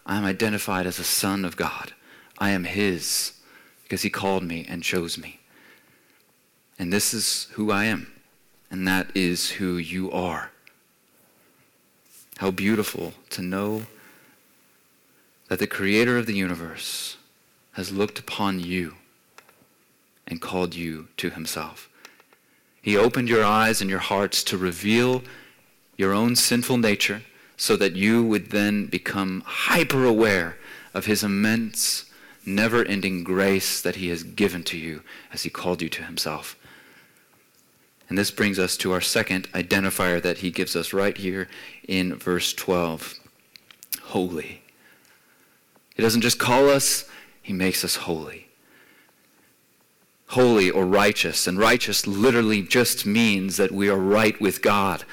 I 0.07 0.17
am 0.17 0.25
identified 0.25 0.87
as 0.87 0.99
a 0.99 1.05
son 1.05 1.45
of 1.45 1.57
God. 1.57 1.93
I 2.39 2.51
am 2.51 2.65
His 2.65 3.33
because 3.83 4.03
He 4.03 4.11
called 4.11 4.45
me 4.45 4.65
and 4.69 4.83
chose 4.83 5.19
me. 5.19 5.40
And 6.81 6.91
this 6.91 7.13
is 7.13 7.47
who 7.53 7.71
I 7.71 7.85
am, 7.85 8.11
and 8.71 8.89
that 8.89 9.15
is 9.15 9.51
who 9.51 9.77
you 9.77 10.11
are. 10.11 10.51
How 12.39 12.51
beautiful 12.51 13.13
to 13.29 13.43
know 13.43 13.83
that 15.49 15.59
the 15.59 15.67
Creator 15.67 16.17
of 16.17 16.25
the 16.25 16.33
universe 16.33 17.19
has 17.73 17.93
looked 17.93 18.19
upon 18.19 18.61
you 18.61 18.95
and 20.27 20.41
called 20.41 20.75
you 20.75 21.09
to 21.19 21.29
Himself. 21.29 21.91
He 22.81 22.97
opened 22.97 23.29
your 23.29 23.45
eyes 23.45 23.83
and 23.83 23.91
your 23.91 23.99
hearts 23.99 24.43
to 24.45 24.57
reveal 24.57 25.23
your 25.99 26.15
own 26.15 26.35
sinful 26.35 26.79
nature 26.79 27.21
so 27.59 27.77
that 27.77 27.95
you 27.95 28.25
would 28.25 28.53
then 28.53 28.87
become 28.87 29.43
hyper 29.45 30.07
aware 30.07 30.57
of 30.95 31.05
His 31.05 31.23
immense, 31.23 32.07
never 32.47 32.87
ending 32.87 33.23
grace 33.23 33.83
that 33.83 33.97
He 33.97 34.09
has 34.09 34.23
given 34.23 34.65
to 34.65 34.79
you 34.79 35.03
as 35.31 35.43
He 35.43 35.51
called 35.51 35.83
you 35.83 35.91
to 35.91 36.05
Himself. 36.05 36.57
And 38.11 38.19
this 38.19 38.33
brings 38.33 38.59
us 38.59 38.77
to 38.79 38.93
our 38.93 39.01
second 39.01 39.51
identifier 39.53 40.21
that 40.21 40.39
he 40.39 40.51
gives 40.51 40.75
us 40.75 40.93
right 40.93 41.17
here 41.17 41.49
in 41.87 42.17
verse 42.17 42.53
12 42.53 43.15
holy. 44.03 44.63
He 45.95 46.03
doesn't 46.03 46.21
just 46.21 46.41
call 46.41 46.69
us, 46.69 47.09
he 47.41 47.53
makes 47.53 47.85
us 47.85 47.97
holy. 47.97 48.49
Holy 50.27 50.71
or 50.71 50.85
righteous. 50.85 51.47
And 51.47 51.57
righteous 51.57 52.07
literally 52.07 52.63
just 52.63 53.07
means 53.07 53.57
that 53.57 53.71
we 53.71 53.89
are 53.89 53.97
right 53.97 54.39
with 54.41 54.61
God. 54.61 55.05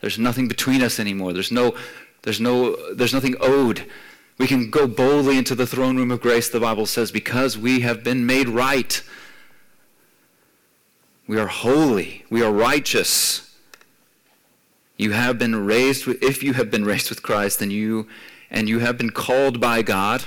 There's 0.00 0.18
nothing 0.18 0.48
between 0.48 0.82
us 0.82 0.98
anymore. 0.98 1.32
There's 1.32 1.52
no 1.52 1.76
there's 2.22 2.40
no 2.40 2.76
there's 2.92 3.14
nothing 3.14 3.36
owed. 3.40 3.86
We 4.38 4.48
can 4.48 4.70
go 4.70 4.88
boldly 4.88 5.38
into 5.38 5.54
the 5.54 5.66
throne 5.66 5.96
room 5.96 6.10
of 6.10 6.20
grace, 6.20 6.48
the 6.48 6.60
Bible 6.60 6.86
says, 6.86 7.12
because 7.12 7.56
we 7.56 7.80
have 7.80 8.02
been 8.02 8.26
made 8.26 8.48
right. 8.48 9.02
We 11.30 11.38
are 11.38 11.46
holy. 11.46 12.24
We 12.28 12.42
are 12.42 12.50
righteous. 12.50 13.54
You 14.96 15.12
have 15.12 15.38
been 15.38 15.64
raised 15.64 16.04
with, 16.04 16.20
if 16.24 16.42
you 16.42 16.54
have 16.54 16.72
been 16.72 16.84
raised 16.84 17.08
with 17.08 17.22
Christ, 17.22 17.60
then 17.60 17.70
you 17.70 18.08
and 18.50 18.68
you 18.68 18.80
have 18.80 18.98
been 18.98 19.10
called 19.10 19.60
by 19.60 19.82
God, 19.82 20.24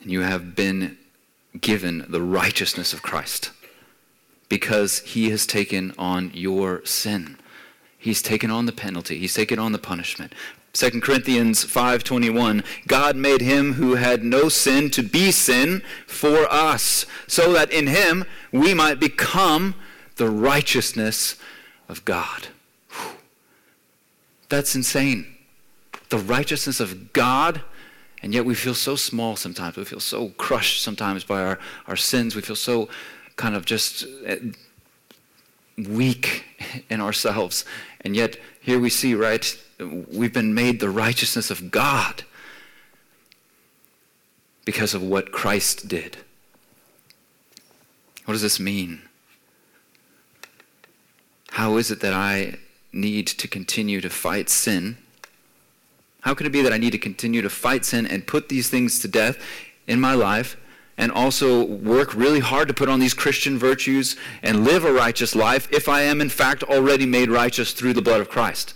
and 0.00 0.12
you 0.12 0.20
have 0.20 0.54
been 0.54 0.96
given 1.60 2.06
the 2.08 2.22
righteousness 2.22 2.92
of 2.92 3.02
Christ 3.02 3.50
because 4.48 5.00
he 5.00 5.30
has 5.30 5.44
taken 5.44 5.92
on 5.98 6.30
your 6.32 6.84
sin. 6.84 7.38
He's 7.98 8.22
taken 8.22 8.52
on 8.52 8.66
the 8.66 8.72
penalty. 8.72 9.18
He's 9.18 9.34
taken 9.34 9.58
on 9.58 9.72
the 9.72 9.78
punishment. 9.80 10.36
2 10.72 11.02
Corinthians 11.02 11.64
5:21 11.64 12.64
God 12.86 13.14
made 13.16 13.42
him 13.42 13.74
who 13.74 13.96
had 13.96 14.24
no 14.24 14.48
sin 14.48 14.90
to 14.90 15.02
be 15.02 15.30
sin 15.30 15.82
for 16.06 16.50
us 16.50 17.04
so 17.26 17.52
that 17.52 17.70
in 17.70 17.88
him 17.88 18.24
we 18.50 18.72
might 18.72 18.98
become 18.98 19.74
the 20.16 20.30
righteousness 20.30 21.36
of 21.88 22.04
God. 22.04 22.48
Whew. 22.90 23.12
That's 24.48 24.74
insane. 24.74 25.26
The 26.08 26.18
righteousness 26.18 26.80
of 26.80 27.12
God 27.12 27.62
and 28.22 28.32
yet 28.32 28.44
we 28.44 28.54
feel 28.54 28.74
so 28.74 28.94
small 28.94 29.36
sometimes. 29.36 29.76
We 29.76 29.84
feel 29.84 30.00
so 30.00 30.28
crushed 30.30 30.82
sometimes 30.82 31.24
by 31.24 31.42
our, 31.42 31.58
our 31.88 31.96
sins. 31.96 32.36
We 32.36 32.42
feel 32.42 32.56
so 32.56 32.88
kind 33.36 33.56
of 33.56 33.64
just 33.64 34.06
eh, 34.24 34.38
weak 35.76 36.44
in 36.88 37.00
ourselves. 37.00 37.64
And 38.02 38.14
yet 38.14 38.36
here 38.60 38.78
we 38.78 38.90
see, 38.90 39.14
right, 39.14 39.58
we've 39.82 40.32
been 40.32 40.54
made 40.54 40.80
the 40.80 40.90
righteousness 40.90 41.50
of 41.50 41.70
God 41.70 42.24
because 44.64 44.94
of 44.94 45.02
what 45.02 45.32
Christ 45.32 45.88
did. 45.88 46.18
What 48.24 48.34
does 48.34 48.42
this 48.42 48.60
mean? 48.60 49.02
How 51.50 51.76
is 51.76 51.90
it 51.90 52.00
that 52.00 52.14
I 52.14 52.56
need 52.92 53.26
to 53.26 53.48
continue 53.48 54.00
to 54.00 54.08
fight 54.08 54.48
sin? 54.48 54.96
How 56.20 56.34
can 56.34 56.46
it 56.46 56.50
be 56.50 56.62
that 56.62 56.72
I 56.72 56.78
need 56.78 56.92
to 56.92 56.98
continue 56.98 57.42
to 57.42 57.50
fight 57.50 57.84
sin 57.84 58.06
and 58.06 58.26
put 58.26 58.48
these 58.48 58.70
things 58.70 59.00
to 59.00 59.08
death 59.08 59.38
in 59.86 60.00
my 60.00 60.14
life 60.14 60.56
and 60.96 61.10
also 61.10 61.64
work 61.64 62.14
really 62.14 62.38
hard 62.38 62.68
to 62.68 62.74
put 62.74 62.88
on 62.88 63.00
these 63.00 63.14
Christian 63.14 63.58
virtues 63.58 64.16
and 64.42 64.64
live 64.64 64.84
a 64.84 64.92
righteous 64.92 65.34
life 65.34 65.68
if 65.72 65.88
I 65.88 66.02
am 66.02 66.20
in 66.20 66.28
fact 66.28 66.62
already 66.62 67.06
made 67.06 67.30
righteous 67.30 67.72
through 67.72 67.94
the 67.94 68.02
blood 68.02 68.20
of 68.20 68.28
Christ? 68.28 68.74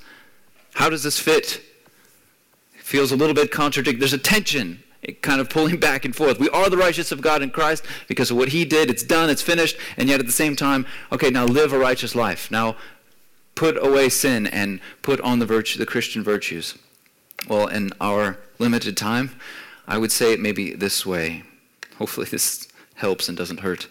How 0.76 0.90
does 0.90 1.02
this 1.02 1.18
fit? 1.18 1.62
It 2.74 2.82
feels 2.82 3.10
a 3.10 3.16
little 3.16 3.34
bit 3.34 3.50
contradictory. 3.50 3.98
There's 3.98 4.12
a 4.12 4.18
tension, 4.18 4.82
kind 5.22 5.40
of 5.40 5.48
pulling 5.48 5.80
back 5.80 6.04
and 6.04 6.14
forth. 6.14 6.38
We 6.38 6.50
are 6.50 6.68
the 6.68 6.76
righteous 6.76 7.10
of 7.10 7.22
God 7.22 7.40
in 7.40 7.48
Christ 7.48 7.82
because 8.08 8.30
of 8.30 8.36
what 8.36 8.50
He 8.50 8.66
did. 8.66 8.90
It's 8.90 9.02
done, 9.02 9.30
it's 9.30 9.40
finished, 9.40 9.78
and 9.96 10.06
yet 10.06 10.20
at 10.20 10.26
the 10.26 10.32
same 10.32 10.54
time, 10.54 10.84
okay, 11.10 11.30
now 11.30 11.46
live 11.46 11.72
a 11.72 11.78
righteous 11.78 12.14
life. 12.14 12.50
Now 12.50 12.76
put 13.54 13.82
away 13.82 14.10
sin 14.10 14.46
and 14.46 14.80
put 15.00 15.18
on 15.22 15.38
the 15.38 15.46
virtue, 15.46 15.78
the 15.78 15.86
Christian 15.86 16.22
virtues. 16.22 16.76
Well, 17.48 17.68
in 17.68 17.92
our 17.98 18.38
limited 18.58 18.98
time, 18.98 19.30
I 19.88 19.96
would 19.96 20.12
say 20.12 20.34
it 20.34 20.40
maybe 20.40 20.74
this 20.74 21.06
way. 21.06 21.42
Hopefully, 21.96 22.26
this 22.26 22.68
helps 22.96 23.30
and 23.30 23.38
doesn't 23.38 23.60
hurt. 23.60 23.88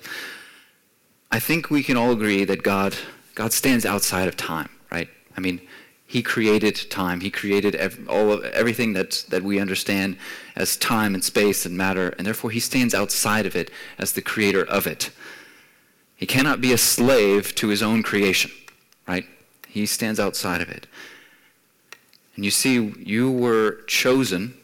I 1.32 1.40
think 1.40 1.72
we 1.72 1.82
can 1.82 1.98
all 1.98 2.12
agree 2.12 2.46
that 2.46 2.62
God, 2.62 2.96
God 3.34 3.54
stands 3.54 3.88
outside 3.88 4.28
of 4.28 4.38
time, 4.38 4.70
right? 4.92 5.10
I 5.36 5.42
mean, 5.42 5.62
he 6.08 6.22
created 6.22 6.90
time. 6.90 7.22
He 7.22 7.32
created 7.32 7.76
ev- 7.76 8.08
all 8.08 8.32
of 8.32 8.44
everything 8.46 8.94
that 8.94 9.26
that 9.30 9.44
we 9.44 9.60
understand 9.60 10.18
as 10.56 10.78
time 10.78 11.16
and 11.16 11.24
space 11.24 11.66
and 11.66 11.76
matter, 11.76 12.10
and 12.18 12.26
therefore 12.26 12.52
he 12.52 12.60
stands 12.60 12.94
outside 12.94 13.46
of 13.46 13.56
it 13.56 13.72
as 13.98 14.14
the 14.14 14.22
creator 14.22 14.64
of 14.64 14.88
it. 14.88 15.10
He 16.16 16.26
cannot 16.26 16.62
be 16.62 16.72
a 16.72 16.78
slave 16.78 17.56
to 17.56 17.68
his 17.68 17.84
own 17.84 18.04
creation, 18.04 18.52
right? 19.08 19.26
He 19.68 19.86
stands 19.86 20.20
outside 20.20 20.62
of 20.62 20.70
it. 20.70 20.88
And 22.36 22.46
you 22.46 22.52
see, 22.52 22.94
you 22.98 23.32
were 23.32 23.82
chosen 23.88 24.56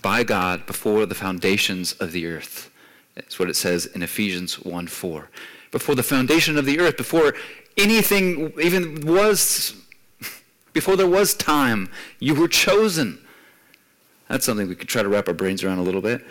by 0.00 0.24
God 0.24 0.66
before 0.66 1.06
the 1.06 1.14
foundations 1.14 1.92
of 1.94 2.12
the 2.12 2.26
earth. 2.26 2.70
That's 3.14 3.38
what 3.38 3.48
it 3.48 3.56
says 3.56 3.86
in 3.86 4.02
Ephesians 4.02 4.58
1 4.58 4.86
4. 4.86 5.28
Before 5.70 5.94
the 5.94 6.02
foundation 6.02 6.58
of 6.58 6.66
the 6.66 6.80
earth, 6.80 6.96
before 6.96 7.34
anything 7.76 8.52
even 8.60 9.00
was 9.06 9.74
before 10.72 10.96
there 10.96 11.06
was 11.06 11.34
time, 11.34 11.90
you 12.18 12.34
were 12.34 12.48
chosen. 12.48 13.18
That's 14.28 14.46
something 14.46 14.68
we 14.68 14.74
could 14.74 14.88
try 14.88 15.02
to 15.02 15.08
wrap 15.08 15.28
our 15.28 15.34
brains 15.34 15.62
around 15.62 15.78
a 15.78 15.82
little 15.82 16.00
bit. 16.00 16.24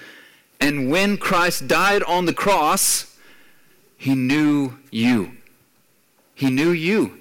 And 0.60 0.90
when 0.90 1.18
Christ 1.18 1.68
died 1.68 2.04
on 2.04 2.26
the 2.26 2.34
cross, 2.34 3.18
he 3.98 4.16
knew 4.16 4.78
you. 4.90 5.34
He 6.36 6.50
knew 6.50 6.72
you. 6.72 7.20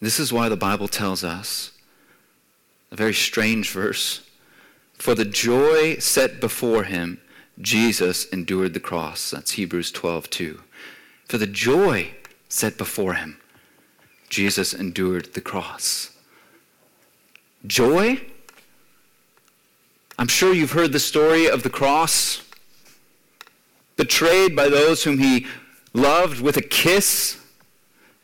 This 0.00 0.18
is 0.18 0.32
why 0.32 0.48
the 0.48 0.56
Bible 0.56 0.88
tells 0.88 1.22
us 1.22 1.72
a 2.90 2.96
very 2.96 3.14
strange 3.14 3.70
verse. 3.70 4.22
For 4.94 5.14
the 5.14 5.24
joy 5.24 5.96
set 5.96 6.40
before 6.40 6.84
him, 6.84 7.20
Jesus 7.60 8.26
endured 8.26 8.74
the 8.74 8.80
cross. 8.80 9.30
That's 9.30 9.52
Hebrews 9.52 9.92
12, 9.92 10.28
2. 10.30 10.60
For 11.26 11.38
the 11.38 11.46
joy 11.46 12.12
set 12.48 12.76
before 12.76 13.14
him, 13.14 13.38
Jesus 14.32 14.72
endured 14.72 15.34
the 15.34 15.42
cross. 15.42 16.16
Joy? 17.66 18.22
I'm 20.18 20.26
sure 20.26 20.54
you've 20.54 20.72
heard 20.72 20.92
the 20.92 20.98
story 20.98 21.46
of 21.46 21.62
the 21.62 21.68
cross. 21.68 22.42
Betrayed 23.98 24.56
by 24.56 24.70
those 24.70 25.04
whom 25.04 25.18
he 25.18 25.46
loved 25.92 26.40
with 26.40 26.56
a 26.56 26.62
kiss, 26.62 27.44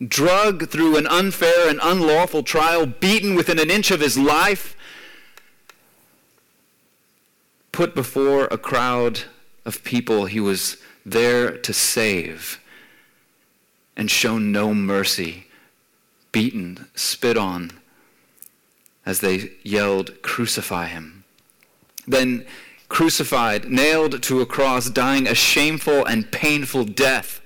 drug 0.02 0.70
through 0.70 0.96
an 0.96 1.06
unfair 1.06 1.68
and 1.68 1.78
unlawful 1.82 2.42
trial, 2.42 2.86
beaten 2.86 3.34
within 3.34 3.58
an 3.58 3.70
inch 3.70 3.90
of 3.90 4.00
his 4.00 4.16
life, 4.16 4.74
put 7.70 7.94
before 7.94 8.46
a 8.46 8.56
crowd 8.56 9.24
of 9.66 9.84
people 9.84 10.24
he 10.24 10.40
was 10.40 10.78
there 11.04 11.58
to 11.58 11.74
save, 11.74 12.58
and 13.94 14.10
shown 14.10 14.50
no 14.50 14.72
mercy, 14.72 15.47
beaten, 16.32 16.88
spit 16.94 17.36
on, 17.36 17.72
as 19.04 19.20
they 19.20 19.52
yelled, 19.62 20.22
Crucify 20.22 20.86
him. 20.86 21.24
Then 22.06 22.46
crucified, 22.88 23.66
nailed 23.66 24.22
to 24.22 24.40
a 24.40 24.46
cross, 24.46 24.88
dying 24.88 25.26
a 25.26 25.34
shameful 25.34 26.04
and 26.04 26.30
painful 26.30 26.84
death, 26.84 27.40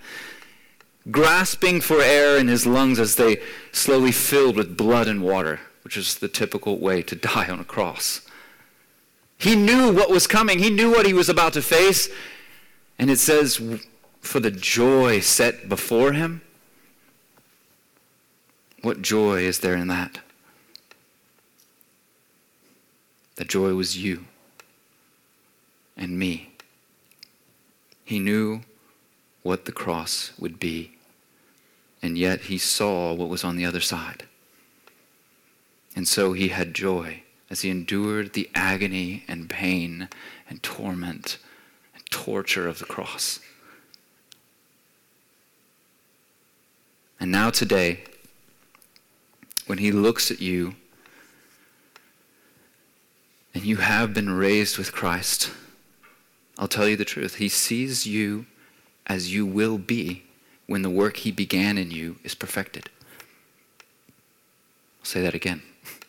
grasping 1.11 1.81
for 1.81 2.01
air 2.01 2.39
in 2.39 2.49
his 2.49 2.67
lungs 2.67 3.01
as 3.01 3.17
they 3.17 3.41
slowly 3.73 4.13
filled 4.13 4.57
with 4.57 4.77
blood 4.77 5.09
and 5.09 5.23
water, 5.23 5.61
which 5.83 5.97
is 5.97 6.17
the 6.17 6.29
typical 6.29 6.79
way 6.79 7.03
to 7.03 7.17
die 7.35 7.49
on 7.49 7.61
a 7.61 7.65
cross. 7.65 8.23
He 9.37 9.57
knew 9.57 9.93
what 9.93 10.11
was 10.11 10.29
coming, 10.29 10.61
he 10.61 10.71
knew 10.71 10.91
what 10.91 11.07
he 11.07 11.13
was 11.13 11.29
about 11.29 11.53
to 11.55 11.63
face, 11.63 12.09
and 12.99 13.11
it 13.11 13.19
says, 13.19 13.61
for 14.21 14.39
the 14.39 14.53
joy 14.53 15.19
set 15.19 15.69
before 15.69 16.13
him. 16.13 16.43
What 18.83 19.01
joy 19.01 19.43
is 19.43 19.61
there 19.61 19.77
in 19.77 19.87
that? 19.89 20.19
The 23.37 23.45
joy 23.45 23.75
was 23.75 23.97
you 23.97 24.27
and 25.97 26.19
me. 26.19 26.53
He 28.05 28.19
knew 28.19 28.63
what 29.43 29.65
the 29.65 29.73
cross 29.73 30.33
would 30.39 30.59
be, 30.59 30.93
and 32.03 32.19
yet 32.19 32.43
he 32.43 32.59
saw 32.59 33.15
what 33.15 33.29
was 33.29 33.45
on 33.45 33.57
the 33.57 33.65
other 33.65 33.81
side. 33.81 34.25
And 35.95 36.07
so 36.09 36.33
he 36.33 36.49
had 36.49 36.75
joy 36.75 37.23
as 37.51 37.61
he 37.61 37.71
endured 37.71 38.33
the 38.33 38.51
agony 38.55 39.25
and 39.29 39.49
pain 39.49 40.09
and 40.49 40.63
torment 40.63 41.39
and 41.95 42.05
torture 42.11 42.67
of 42.67 42.79
the 42.79 42.85
cross. 42.85 43.41
And 47.21 47.31
now, 47.31 47.51
today, 47.51 48.05
when 49.67 49.79
he 49.79 49.93
looks 49.93 50.31
at 50.31 50.41
you 50.41 50.75
and 53.55 53.65
you 53.65 53.77
have 53.77 54.15
been 54.15 54.31
raised 54.31 54.79
with 54.79 54.93
Christ, 54.93 55.51
I'll 56.59 56.69
tell 56.69 56.89
you 56.89 56.97
the 56.97 57.05
truth. 57.05 57.37
He 57.37 57.49
sees 57.49 58.07
you 58.07 58.47
as 59.07 59.33
you 59.33 59.45
will 59.45 59.79
be 59.79 60.25
when 60.67 60.83
the 60.83 60.91
work 60.91 61.19
he 61.19 61.31
began 61.31 61.77
in 61.77 61.91
you 61.91 62.17
is 62.25 62.35
perfected. 62.35 62.89
I'll 65.01 65.07
say 65.07 65.23
that 65.23 65.35
again. 65.35 65.63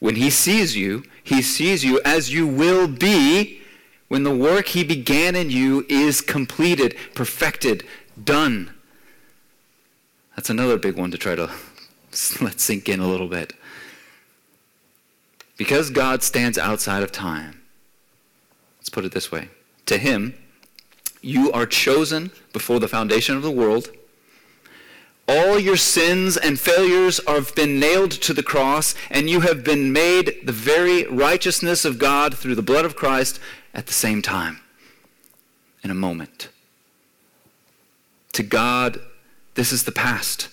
When 0.00 0.14
he 0.14 0.30
sees 0.30 0.76
you, 0.76 1.02
he 1.24 1.42
sees 1.42 1.84
you 1.84 2.00
as 2.04 2.32
you 2.32 2.46
will 2.46 2.86
be 2.86 3.62
when 4.06 4.22
the 4.22 4.34
work 4.34 4.68
he 4.68 4.84
began 4.84 5.34
in 5.36 5.50
you 5.50 5.84
is 5.88 6.20
completed, 6.20 6.96
perfected, 7.14 7.84
done. 8.22 8.72
That's 10.36 10.50
another 10.50 10.78
big 10.78 10.96
one 10.96 11.10
to 11.10 11.18
try 11.18 11.34
to 11.34 11.50
let 12.40 12.60
sink 12.60 12.88
in 12.88 13.00
a 13.00 13.06
little 13.06 13.28
bit. 13.28 13.52
Because 15.56 15.90
God 15.90 16.22
stands 16.22 16.56
outside 16.56 17.02
of 17.02 17.10
time, 17.10 17.60
let's 18.78 18.88
put 18.88 19.04
it 19.04 19.12
this 19.12 19.32
way 19.32 19.48
to 19.88 19.98
him, 19.98 20.34
You 21.20 21.50
are 21.50 21.66
chosen 21.66 22.30
before 22.52 22.78
the 22.78 22.88
foundation 22.88 23.36
of 23.36 23.42
the 23.42 23.50
world. 23.50 23.90
All 25.26 25.58
your 25.58 25.76
sins 25.76 26.36
and 26.36 26.58
failures 26.58 27.20
have 27.26 27.54
been 27.54 27.80
nailed 27.80 28.12
to 28.12 28.32
the 28.32 28.42
cross, 28.42 28.94
and 29.10 29.28
you 29.28 29.40
have 29.40 29.64
been 29.64 29.92
made 29.92 30.36
the 30.44 30.52
very 30.52 31.04
righteousness 31.04 31.84
of 31.84 31.98
God 31.98 32.38
through 32.38 32.54
the 32.54 32.62
blood 32.62 32.84
of 32.84 32.96
Christ 32.96 33.40
at 33.74 33.86
the 33.86 33.92
same 33.92 34.22
time, 34.22 34.60
in 35.82 35.90
a 35.90 35.94
moment. 35.94 36.48
To 38.32 38.42
God, 38.42 39.00
this 39.54 39.72
is 39.72 39.84
the 39.84 39.92
past. 39.92 40.48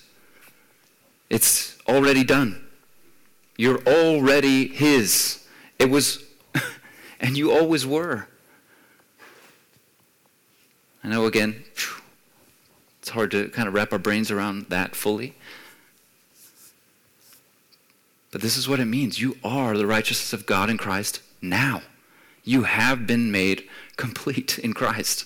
It's 1.28 1.76
already 1.88 2.24
done. 2.24 2.64
You're 3.56 3.82
already 3.86 4.68
His. 4.68 5.46
It 5.78 5.90
was, 5.90 6.24
and 7.20 7.36
you 7.36 7.52
always 7.52 7.86
were. 7.86 8.28
I 11.02 11.08
know, 11.08 11.26
again, 11.26 11.64
it's 13.00 13.10
hard 13.10 13.30
to 13.30 13.48
kind 13.50 13.68
of 13.68 13.74
wrap 13.74 13.92
our 13.92 13.98
brains 13.98 14.30
around 14.30 14.66
that 14.70 14.96
fully. 14.96 15.36
But 18.32 18.42
this 18.42 18.56
is 18.56 18.68
what 18.68 18.80
it 18.80 18.86
means. 18.86 19.20
You 19.20 19.38
are 19.44 19.76
the 19.76 19.86
righteousness 19.86 20.32
of 20.32 20.46
God 20.46 20.68
in 20.68 20.76
Christ 20.76 21.22
now. 21.40 21.82
You 22.44 22.64
have 22.64 23.06
been 23.06 23.30
made 23.30 23.68
complete 23.96 24.58
in 24.58 24.72
Christ. 24.72 25.24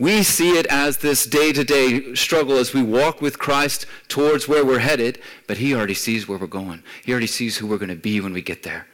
We 0.00 0.22
see 0.22 0.52
it 0.58 0.64
as 0.70 0.96
this 0.96 1.26
day 1.26 1.52
to 1.52 1.62
day 1.62 2.14
struggle 2.14 2.56
as 2.56 2.72
we 2.72 2.82
walk 2.82 3.20
with 3.20 3.38
Christ 3.38 3.84
towards 4.08 4.48
where 4.48 4.64
we're 4.64 4.78
headed, 4.78 5.20
but 5.46 5.58
He 5.58 5.74
already 5.74 5.92
sees 5.92 6.26
where 6.26 6.38
we're 6.38 6.46
going. 6.46 6.82
He 7.04 7.12
already 7.12 7.26
sees 7.26 7.58
who 7.58 7.66
we're 7.66 7.76
going 7.76 7.90
to 7.90 7.94
be 7.94 8.18
when 8.18 8.32
we 8.32 8.40
get 8.40 8.62
there. 8.62 8.86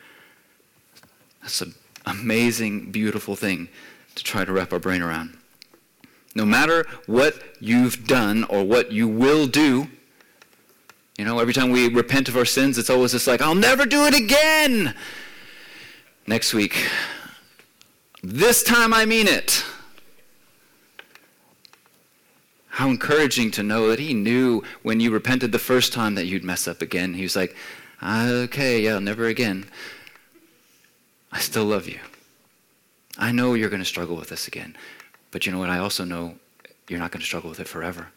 That's 1.40 1.61
an 1.61 1.75
amazing, 2.07 2.90
beautiful 2.90 3.37
thing 3.37 3.69
to 4.16 4.25
try 4.25 4.45
to 4.45 4.53
wrap 4.53 4.73
our 4.73 4.81
brain 4.81 5.01
around. 5.01 5.38
No 6.35 6.45
matter 6.45 6.85
what 7.07 7.40
you've 7.61 8.09
done 8.09 8.42
or 8.42 8.64
what 8.64 8.90
you 8.90 9.07
will 9.07 9.47
do, 9.47 9.87
you 11.16 11.25
know, 11.25 11.38
every 11.38 11.55
time 11.55 11.71
we 11.71 11.87
repent 11.88 12.29
of 12.29 12.37
our 12.37 12.45
sins, 12.45 12.79
it's 12.79 12.90
always 12.90 13.12
just 13.12 13.29
like, 13.29 13.40
I'll 13.40 13.55
never 13.55 13.87
do 13.87 14.07
it 14.07 14.14
again. 14.14 14.92
Next 16.27 16.53
week, 16.53 16.88
this 18.25 18.64
time 18.64 18.92
I 18.92 19.05
mean 19.05 19.29
it. 19.29 19.64
How 22.77 22.91
encouraging 22.91 23.53
to 23.53 23.62
know 23.62 23.89
that 23.89 23.99
he 23.99 24.12
knew 24.12 24.62
when 24.83 25.01
you 25.01 25.11
repented 25.11 25.51
the 25.51 25.59
first 25.59 25.95
time 25.95 26.15
that 26.17 26.27
you'd 26.27 26.45
mess 26.45 26.69
up 26.69 26.83
again. 26.83 27.15
He 27.15 27.23
was 27.23 27.35
like, 27.35 27.57
okay, 28.03 28.83
yeah, 28.83 28.99
never 28.99 29.29
again. 29.29 29.65
I 31.33 31.39
still 31.39 31.65
love 31.65 31.89
you. 31.89 32.01
I 33.17 33.33
know 33.33 33.55
you're 33.55 33.71
going 33.71 33.81
to 33.81 33.87
struggle 33.87 34.15
with 34.15 34.29
this 34.29 34.47
again. 34.47 34.77
But 35.31 35.47
you 35.47 35.53
know 35.53 35.59
what? 35.59 35.71
I 35.71 35.79
also 35.79 36.05
know 36.05 36.35
you're 36.87 36.99
not 36.99 37.12
going 37.12 37.23
to 37.23 37.27
struggle 37.27 37.49
with 37.49 37.61
it 37.61 37.67
forever. 37.67 38.09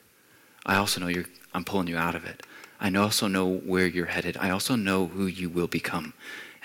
I 0.66 0.76
also 0.76 1.00
know 1.00 1.08
you're, 1.08 1.28
I'm 1.54 1.64
pulling 1.64 1.88
you 1.88 1.96
out 1.96 2.16
of 2.16 2.26
it. 2.26 2.46
I 2.82 2.94
also 2.96 3.30
know 3.30 3.48
where 3.48 3.88
you're 3.88 4.08
headed. 4.08 4.36
I 4.42 4.50
also 4.50 4.76
know 4.76 5.08
who 5.08 5.28
you 5.28 5.48
will 5.48 5.68
become. 5.68 6.12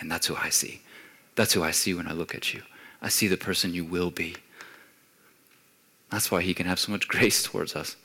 And 0.00 0.10
that's 0.10 0.26
who 0.26 0.34
I 0.34 0.48
see. 0.48 0.82
That's 1.36 1.52
who 1.52 1.62
I 1.62 1.70
see 1.70 1.94
when 1.94 2.08
I 2.08 2.12
look 2.12 2.34
at 2.34 2.52
you. 2.54 2.62
I 3.00 3.08
see 3.08 3.28
the 3.28 3.36
person 3.36 3.72
you 3.72 3.84
will 3.84 4.10
be. 4.10 4.34
That's 6.14 6.30
why 6.30 6.42
he 6.42 6.54
can 6.54 6.66
have 6.66 6.78
so 6.78 6.92
much 6.92 7.08
grace 7.14 7.42
towards 7.42 7.74
us. 7.74 7.96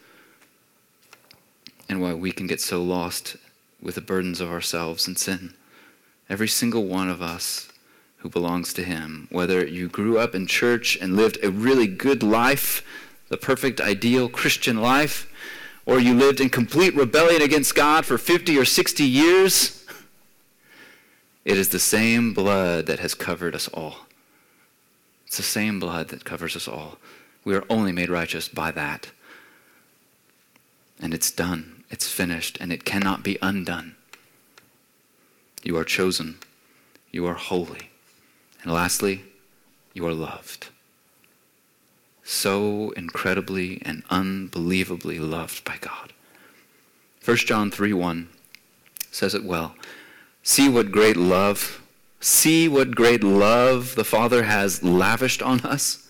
And 1.88 2.02
why 2.02 2.16
we 2.16 2.32
can 2.32 2.48
get 2.48 2.60
so 2.60 2.82
lost 2.82 3.36
with 3.80 3.96
the 3.96 4.02
burdens 4.02 4.42
of 4.42 4.50
ourselves 4.50 5.08
and 5.08 5.16
sin. 5.16 5.54
Every 6.28 6.48
single 6.48 6.86
one 6.86 7.08
of 7.08 7.22
us 7.22 7.70
who 8.18 8.30
belongs 8.30 8.74
to 8.74 8.84
Him. 8.84 9.28
Whether 9.32 9.66
you 9.66 9.88
grew 9.88 10.18
up 10.18 10.34
in 10.36 10.48
church 10.48 10.98
and 11.00 11.16
lived 11.16 11.38
a 11.44 11.52
really 11.52 11.88
good 11.88 12.22
life, 12.22 12.84
the 13.30 13.38
perfect, 13.38 13.80
ideal 13.80 14.28
Christian 14.28 14.82
life, 14.82 15.32
or 15.86 16.00
you 16.00 16.14
lived 16.14 16.42
in 16.42 16.50
complete 16.50 16.96
rebellion 16.96 17.42
against 17.42 17.76
God 17.76 18.06
for 18.06 18.18
50 18.18 18.58
or 18.58 18.66
60 18.66 19.04
years, 19.04 19.86
it 21.46 21.58
is 21.58 21.70
the 21.70 21.80
same 21.80 22.34
blood 22.34 22.88
that 22.88 23.00
has 23.00 23.14
covered 23.14 23.56
us 23.56 23.68
all. 23.70 24.08
It's 25.28 25.38
the 25.38 25.44
same 25.44 25.80
blood 25.80 26.10
that 26.10 26.26
covers 26.26 26.56
us 26.56 26.68
all. 26.68 26.98
We 27.44 27.56
are 27.56 27.64
only 27.70 27.92
made 27.92 28.10
righteous 28.10 28.48
by 28.48 28.72
that. 28.72 29.12
And 31.02 31.14
it's 31.14 31.32
done, 31.32 31.84
it's 31.90 32.12
finished, 32.12 32.58
and 32.60 32.72
it 32.72 32.86
cannot 32.86 33.24
be 33.24 33.38
undone. 33.42 33.96
You 35.64 35.78
are 35.78 35.86
chosen, 35.86 36.38
you 37.12 37.26
are 37.26 37.36
holy. 37.36 37.90
And 38.64 38.74
lastly, 38.74 39.24
you 39.94 40.06
are 40.06 40.14
loved. 40.14 40.68
So 42.24 42.92
incredibly 42.92 43.82
and 43.84 44.04
unbelievably 44.10 45.20
loved 45.20 45.64
by 45.64 45.78
God. 45.80 46.14
1 47.26 47.38
John 47.38 47.72
3 47.72 47.94
1 47.94 48.30
says 49.12 49.34
it 49.34 49.44
well. 49.44 49.76
See 50.44 50.70
what 50.70 50.92
great 50.92 51.18
love, 51.18 51.82
see 52.20 52.68
what 52.68 52.92
great 52.92 53.24
love 53.24 53.96
the 53.96 54.04
Father 54.04 54.44
has 54.44 54.84
lavished 54.84 55.42
on 55.42 55.62
us, 55.62 56.08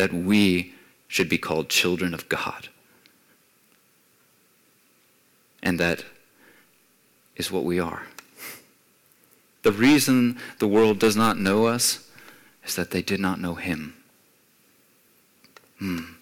that 0.00 0.14
we 0.14 0.72
should 1.08 1.28
be 1.28 1.36
called 1.36 1.68
children 1.68 2.14
of 2.14 2.26
God. 2.30 2.70
And 5.62 5.78
that 5.78 6.06
is 7.36 7.52
what 7.52 7.64
we 7.64 7.78
are. 7.78 8.04
The 9.60 9.72
reason 9.72 10.38
the 10.58 10.66
world 10.66 10.98
does 10.98 11.16
not 11.16 11.38
know 11.38 11.66
us 11.66 12.08
is 12.64 12.76
that 12.76 12.92
they 12.92 13.02
did 13.02 13.20
not 13.20 13.42
know 13.42 13.56
him. 13.56 13.92
Hmm. 15.78 16.14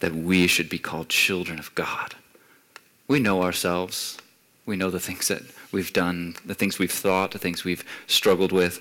that 0.00 0.14
we 0.14 0.46
should 0.46 0.70
be 0.70 0.78
called 0.78 1.10
children 1.10 1.58
of 1.58 1.74
God. 1.74 2.14
We 3.08 3.18
know 3.20 3.42
ourselves. 3.42 4.16
We 4.64 4.76
know 4.76 4.88
the 4.90 5.00
things 5.00 5.28
that 5.28 5.42
we've 5.70 5.92
done, 5.92 6.36
the 6.46 6.54
things 6.54 6.78
we've 6.78 6.90
thought, 6.90 7.32
the 7.32 7.38
things 7.38 7.62
we've 7.62 7.84
struggled 8.06 8.52
with. 8.52 8.80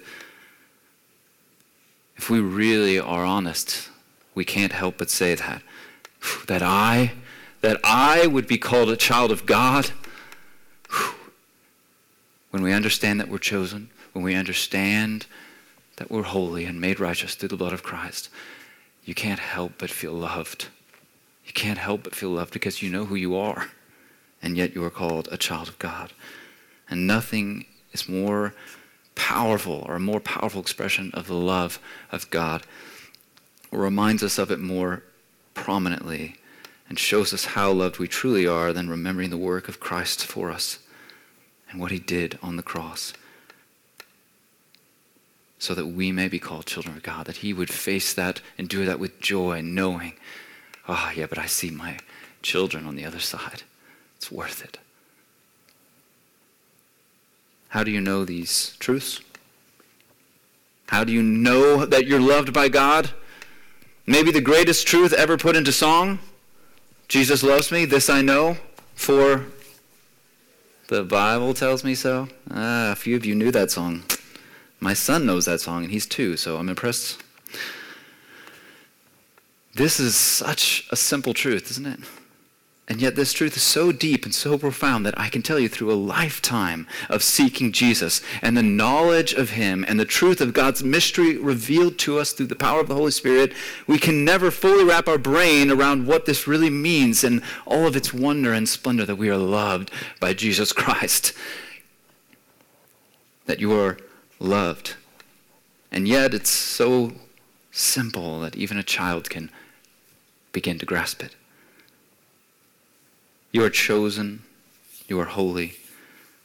If 2.20 2.30
we 2.30 2.42
really 2.42 3.00
are 3.00 3.24
honest, 3.24 3.88
we 4.36 4.44
can't 4.44 4.74
help 4.74 4.98
but 4.98 5.10
say 5.10 5.36
that. 5.36 5.62
That 6.48 6.62
I, 6.62 7.14
that 7.62 7.80
I 7.82 8.28
would 8.28 8.46
be 8.46 8.58
called 8.58 8.90
a 8.90 8.98
child 8.98 9.32
of 9.32 9.46
God. 9.46 9.92
When 12.50 12.62
we 12.62 12.74
understand 12.74 13.22
that 13.22 13.30
we're 13.30 13.38
chosen, 13.38 13.90
when 14.12 14.26
we 14.26 14.36
understand 14.36 15.28
that 15.96 16.12
we're 16.12 16.24
holy 16.24 16.66
and 16.66 16.82
made 16.82 17.00
righteous 17.00 17.36
through 17.36 17.48
the 17.48 17.56
blood 17.56 17.72
of 17.72 17.84
Christ, 17.84 18.28
you 19.06 19.16
can't 19.16 19.40
help 19.40 19.76
but 19.78 19.90
feel 19.90 20.12
loved. 20.12 20.68
You 21.46 21.54
can't 21.54 21.80
help 21.80 22.04
but 22.04 22.16
feel 22.16 22.32
loved 22.32 22.52
because 22.52 22.84
you 22.84 22.90
know 22.90 23.06
who 23.06 23.16
you 23.16 23.38
are, 23.38 23.70
and 24.42 24.58
yet 24.58 24.76
you 24.76 24.84
are 24.84 24.90
called 24.90 25.30
a 25.32 25.38
child 25.38 25.70
of 25.70 25.80
God. 25.80 26.12
And 26.90 27.08
nothing 27.08 27.64
is 27.94 28.10
more 28.10 28.54
powerful 29.20 29.84
or 29.86 29.96
a 29.96 30.00
more 30.00 30.22
powerful 30.22 30.62
expression 30.62 31.12
of 31.14 31.28
the 31.28 31.36
love 31.36 31.78
of 32.10 32.30
God 32.30 32.64
or 33.70 33.80
reminds 33.80 34.24
us 34.24 34.38
of 34.38 34.50
it 34.50 34.60
more 34.60 35.04
prominently 35.54 36.38
and 36.88 36.98
shows 36.98 37.34
us 37.34 37.44
how 37.44 37.70
loved 37.70 38.00
we 38.00 38.08
truly 38.08 38.48
are 38.48 38.72
than 38.72 38.90
remembering 38.90 39.30
the 39.30 39.38
work 39.38 39.68
of 39.68 39.82
Christ 39.82 40.26
for 40.26 40.50
us 40.50 40.80
and 41.70 41.82
what 41.82 41.92
he 41.92 42.00
did 42.00 42.40
on 42.42 42.56
the 42.56 42.64
cross 42.64 43.14
so 45.60 45.74
that 45.76 45.88
we 45.88 46.14
may 46.14 46.30
be 46.30 46.40
called 46.40 46.66
children 46.66 46.96
of 46.96 47.04
God, 47.04 47.26
that 47.26 47.38
he 47.38 47.52
would 47.52 47.70
face 47.70 48.14
that 48.14 48.40
do 48.58 48.86
that 48.86 49.00
with 49.00 49.20
joy, 49.20 49.60
knowing, 49.60 50.14
oh, 50.88 51.12
yeah, 51.14 51.26
but 51.28 51.38
I 51.38 51.46
see 51.46 51.70
my 51.70 52.00
children 52.42 52.88
on 52.88 52.96
the 52.96 53.04
other 53.04 53.20
side. 53.20 53.64
It's 54.16 54.32
worth 54.32 54.64
it. 54.64 54.78
How 57.70 57.84
do 57.84 57.92
you 57.92 58.02
know 58.02 58.26
these 58.26 58.76
truths? 58.80 59.22
How 60.88 61.04
do 61.04 61.12
you 61.12 61.24
know 61.24 61.86
that 61.86 62.08
you're 62.08 62.20
loved 62.20 62.52
by 62.52 62.70
God? 62.70 63.12
Maybe 64.06 64.32
the 64.32 64.42
greatest 64.42 64.88
truth 64.88 65.14
ever 65.14 65.38
put 65.38 65.56
into 65.56 65.72
song 65.72 66.20
Jesus 67.10 67.42
loves 67.42 67.72
me, 67.72 67.86
this 67.86 68.08
I 68.08 68.22
know, 68.22 68.58
for 68.94 69.48
the 70.90 71.04
Bible 71.04 71.56
tells 71.56 71.84
me 71.84 71.96
so. 71.96 72.30
Ah, 72.52 72.92
a 72.92 72.96
few 72.96 73.16
of 73.16 73.26
you 73.26 73.34
knew 73.34 73.50
that 73.52 73.72
song. 73.72 74.04
My 74.80 74.94
son 74.94 75.26
knows 75.26 75.46
that 75.46 75.60
song, 75.60 75.82
and 75.82 75.92
he's 75.92 76.06
two, 76.06 76.38
so 76.38 76.58
I'm 76.58 76.70
impressed. 76.70 77.24
This 79.74 80.00
is 80.00 80.16
such 80.16 80.88
a 80.92 80.96
simple 80.96 81.34
truth, 81.34 81.72
isn't 81.72 81.88
it? 81.88 82.00
And 82.90 83.00
yet, 83.00 83.16
this 83.16 83.34
truth 83.34 83.56
is 83.56 83.62
so 83.62 83.92
deep 83.92 84.26
and 84.26 84.34
so 84.34 84.58
profound 84.58 85.06
that 85.06 85.18
I 85.18 85.30
can 85.30 85.44
tell 85.44 85.60
you 85.60 85.70
through 85.70 85.92
a 85.92 85.94
lifetime 85.94 86.88
of 87.08 87.22
seeking 87.22 87.72
Jesus 87.72 88.20
and 88.42 88.58
the 88.58 88.64
knowledge 88.64 89.32
of 89.34 89.52
Him 89.52 89.86
and 89.88 90.00
the 90.00 90.06
truth 90.06 90.42
of 90.42 90.54
God's 90.54 90.84
mystery 90.84 91.38
revealed 91.38 92.00
to 92.00 92.18
us 92.18 92.32
through 92.32 92.48
the 92.48 92.56
power 92.56 92.82
of 92.82 92.88
the 92.88 92.96
Holy 92.96 93.12
Spirit, 93.12 93.54
we 93.86 94.00
can 94.00 94.26
never 94.26 94.50
fully 94.50 94.84
wrap 94.84 95.08
our 95.08 95.20
brain 95.20 95.70
around 95.70 96.08
what 96.08 96.26
this 96.26 96.48
really 96.48 96.72
means 96.72 97.24
and 97.24 97.44
all 97.68 97.86
of 97.86 97.96
its 97.96 98.12
wonder 98.12 98.54
and 98.54 98.68
splendor 98.68 99.06
that 99.06 99.18
we 99.18 99.30
are 99.30 99.38
loved 99.38 99.92
by 100.20 100.34
Jesus 100.34 100.74
Christ. 100.74 101.34
That 103.46 103.60
you 103.60 103.72
are 103.80 104.00
loved. 104.40 104.96
And 105.92 106.08
yet, 106.08 106.34
it's 106.34 106.50
so 106.50 107.14
simple 107.72 108.40
that 108.40 108.56
even 108.56 108.78
a 108.78 108.84
child 108.84 109.30
can 109.30 109.52
begin 110.52 110.80
to 110.80 110.88
grasp 110.88 111.22
it. 111.22 111.36
You 113.52 113.64
are 113.64 113.70
chosen, 113.70 114.44
you 115.08 115.20
are 115.20 115.26
holy 115.26 115.74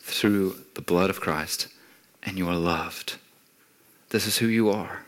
through 0.00 0.60
the 0.74 0.80
blood 0.80 1.10
of 1.10 1.20
Christ, 1.20 1.68
and 2.22 2.38
you 2.38 2.48
are 2.48 2.56
loved. 2.56 3.16
This 4.08 4.26
is 4.26 4.38
who 4.38 4.46
you 4.46 4.70
are. 4.70 5.02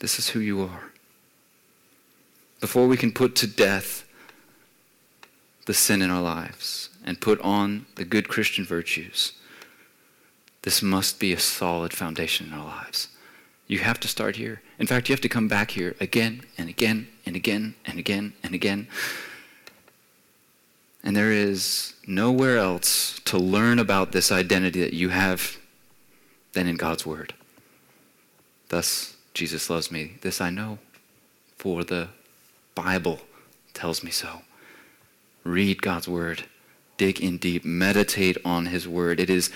This 0.00 0.18
is 0.18 0.30
who 0.30 0.40
you 0.40 0.62
are. 0.62 0.92
Before 2.60 2.86
we 2.86 2.96
can 2.96 3.12
put 3.12 3.36
to 3.36 3.46
death 3.46 4.06
the 5.66 5.74
sin 5.74 6.00
in 6.00 6.10
our 6.10 6.22
lives 6.22 6.88
and 7.04 7.20
put 7.20 7.40
on 7.40 7.86
the 7.96 8.04
good 8.04 8.28
Christian 8.28 8.64
virtues, 8.64 9.32
this 10.62 10.82
must 10.82 11.20
be 11.20 11.32
a 11.32 11.38
solid 11.38 11.92
foundation 11.92 12.48
in 12.48 12.54
our 12.54 12.64
lives. 12.64 13.08
You 13.66 13.78
have 13.80 14.00
to 14.00 14.08
start 14.08 14.36
here. 14.36 14.62
In 14.78 14.86
fact, 14.86 15.08
you 15.08 15.12
have 15.12 15.20
to 15.22 15.28
come 15.28 15.48
back 15.48 15.72
here 15.72 15.94
again 16.00 16.42
and 16.58 16.68
again 16.68 17.08
and 17.24 17.36
again 17.36 17.74
and 17.84 17.98
again 17.98 18.32
and 18.42 18.54
again 18.54 18.88
and 21.02 21.16
there 21.16 21.32
is 21.32 21.94
nowhere 22.06 22.58
else 22.58 23.20
to 23.24 23.38
learn 23.38 23.78
about 23.78 24.12
this 24.12 24.30
identity 24.30 24.80
that 24.80 24.92
you 24.92 25.08
have 25.10 25.58
than 26.52 26.66
in 26.66 26.76
God's 26.76 27.06
Word. 27.06 27.34
Thus, 28.68 29.16
Jesus 29.34 29.70
loves 29.70 29.90
me. 29.90 30.18
This 30.20 30.40
I 30.40 30.50
know, 30.50 30.78
for 31.56 31.84
the 31.84 32.08
Bible 32.74 33.20
tells 33.72 34.02
me 34.04 34.10
so. 34.10 34.42
Read 35.44 35.80
God's 35.80 36.08
Word, 36.08 36.44
dig 36.96 37.20
in 37.20 37.38
deep, 37.38 37.64
meditate 37.64 38.36
on 38.44 38.66
His 38.66 38.86
Word. 38.86 39.20
It 39.20 39.30
is 39.30 39.50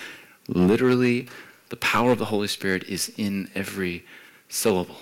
literally 0.47 1.27
the 1.69 1.75
power 1.75 2.11
of 2.11 2.19
the 2.19 2.25
Holy 2.25 2.47
Spirit 2.47 2.83
is 2.85 3.11
in 3.17 3.49
every 3.55 4.05
syllable. 4.49 4.97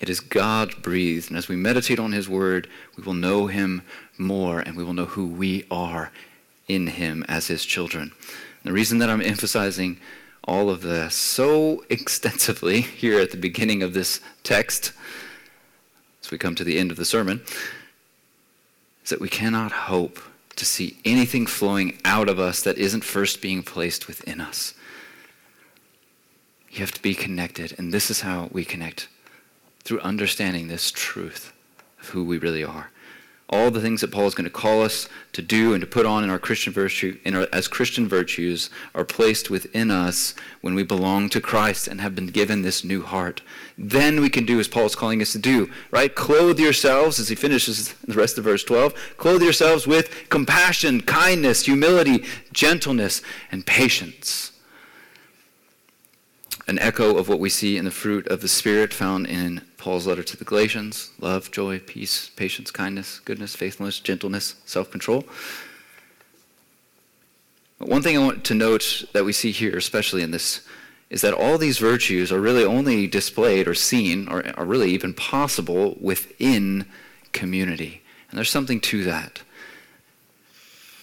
It 0.00 0.10
is 0.10 0.20
God 0.20 0.82
breathed. 0.82 1.30
And 1.30 1.38
as 1.38 1.48
we 1.48 1.56
meditate 1.56 1.98
on 1.98 2.12
His 2.12 2.28
Word, 2.28 2.68
we 2.96 3.02
will 3.02 3.14
know 3.14 3.46
Him 3.46 3.82
more 4.18 4.60
and 4.60 4.76
we 4.76 4.84
will 4.84 4.92
know 4.92 5.06
who 5.06 5.26
we 5.26 5.66
are 5.70 6.12
in 6.68 6.88
Him 6.88 7.24
as 7.28 7.46
His 7.46 7.64
children. 7.64 8.12
And 8.12 8.70
the 8.70 8.72
reason 8.72 8.98
that 8.98 9.10
I'm 9.10 9.22
emphasizing 9.22 9.98
all 10.44 10.70
of 10.70 10.82
this 10.82 11.14
so 11.14 11.84
extensively 11.90 12.80
here 12.80 13.20
at 13.20 13.30
the 13.30 13.36
beginning 13.36 13.82
of 13.82 13.94
this 13.94 14.20
text, 14.42 14.92
as 16.22 16.30
we 16.30 16.38
come 16.38 16.54
to 16.54 16.64
the 16.64 16.78
end 16.78 16.90
of 16.90 16.96
the 16.96 17.04
sermon, 17.04 17.42
is 19.02 19.10
that 19.10 19.20
we 19.20 19.28
cannot 19.28 19.72
hope 19.72 20.20
to 20.56 20.64
see 20.64 20.98
anything 21.04 21.46
flowing 21.46 21.98
out 22.04 22.28
of 22.28 22.38
us 22.38 22.62
that 22.62 22.78
isn't 22.78 23.04
first 23.04 23.42
being 23.42 23.62
placed 23.62 24.08
within 24.08 24.40
us. 24.40 24.74
You 26.70 26.80
have 26.80 26.92
to 26.92 27.02
be 27.02 27.14
connected, 27.14 27.74
and 27.78 27.92
this 27.92 28.10
is 28.10 28.22
how 28.22 28.48
we 28.52 28.64
connect 28.64 29.08
through 29.86 30.00
understanding 30.00 30.66
this 30.66 30.90
truth 30.90 31.52
of 32.00 32.08
who 32.08 32.24
we 32.24 32.38
really 32.38 32.64
are. 32.64 32.90
All 33.48 33.70
the 33.70 33.80
things 33.80 34.00
that 34.00 34.10
Paul 34.10 34.26
is 34.26 34.34
going 34.34 34.46
to 34.46 34.50
call 34.50 34.82
us 34.82 35.08
to 35.32 35.40
do 35.40 35.72
and 35.72 35.80
to 35.80 35.86
put 35.86 36.04
on 36.04 36.24
in 36.24 36.30
our 36.30 36.38
Christian 36.40 36.72
virtue, 36.72 37.16
in 37.24 37.36
our, 37.36 37.46
as 37.52 37.68
Christian 37.68 38.08
virtues, 38.08 38.70
are 38.92 39.04
placed 39.04 39.50
within 39.50 39.92
us 39.92 40.34
when 40.62 40.74
we 40.74 40.82
belong 40.82 41.28
to 41.28 41.40
Christ 41.40 41.86
and 41.86 42.00
have 42.00 42.16
been 42.16 42.26
given 42.26 42.62
this 42.62 42.82
new 42.82 43.02
heart. 43.02 43.42
Then 43.78 44.20
we 44.20 44.28
can 44.28 44.44
do 44.44 44.58
as 44.58 44.66
Paul 44.66 44.86
is 44.86 44.96
calling 44.96 45.22
us 45.22 45.30
to 45.30 45.38
do, 45.38 45.70
right? 45.92 46.12
Clothe 46.12 46.58
yourselves, 46.58 47.20
as 47.20 47.28
he 47.28 47.36
finishes 47.36 47.92
the 47.92 48.14
rest 48.14 48.36
of 48.36 48.42
verse 48.42 48.64
12, 48.64 49.14
clothe 49.16 49.42
yourselves 49.42 49.86
with 49.86 50.28
compassion, 50.28 51.00
kindness, 51.02 51.66
humility, 51.66 52.24
gentleness, 52.52 53.22
and 53.52 53.64
patience 53.64 54.50
an 56.68 56.78
echo 56.78 57.16
of 57.16 57.28
what 57.28 57.38
we 57.38 57.48
see 57.48 57.76
in 57.76 57.84
the 57.84 57.90
fruit 57.90 58.26
of 58.26 58.40
the 58.40 58.48
Spirit 58.48 58.92
found 58.92 59.26
in 59.26 59.60
Paul's 59.86 60.04
letter 60.08 60.24
to 60.24 60.36
the 60.36 60.44
Galatians 60.44 61.12
love, 61.20 61.52
joy, 61.52 61.78
peace, 61.78 62.28
patience, 62.30 62.72
kindness, 62.72 63.20
goodness, 63.20 63.54
faithfulness, 63.54 64.00
gentleness, 64.00 64.56
self 64.64 64.90
control. 64.90 65.24
One 67.78 68.02
thing 68.02 68.18
I 68.18 68.20
want 68.20 68.42
to 68.46 68.54
note 68.54 69.04
that 69.12 69.24
we 69.24 69.32
see 69.32 69.52
here, 69.52 69.76
especially 69.76 70.22
in 70.22 70.32
this, 70.32 70.66
is 71.08 71.20
that 71.20 71.32
all 71.32 71.56
these 71.56 71.78
virtues 71.78 72.32
are 72.32 72.40
really 72.40 72.64
only 72.64 73.06
displayed 73.06 73.68
or 73.68 73.74
seen 73.74 74.26
or 74.26 74.44
are 74.58 74.64
really 74.64 74.90
even 74.90 75.14
possible 75.14 75.96
within 76.00 76.86
community. 77.30 78.02
And 78.28 78.36
there's 78.36 78.50
something 78.50 78.80
to 78.80 79.04
that 79.04 79.42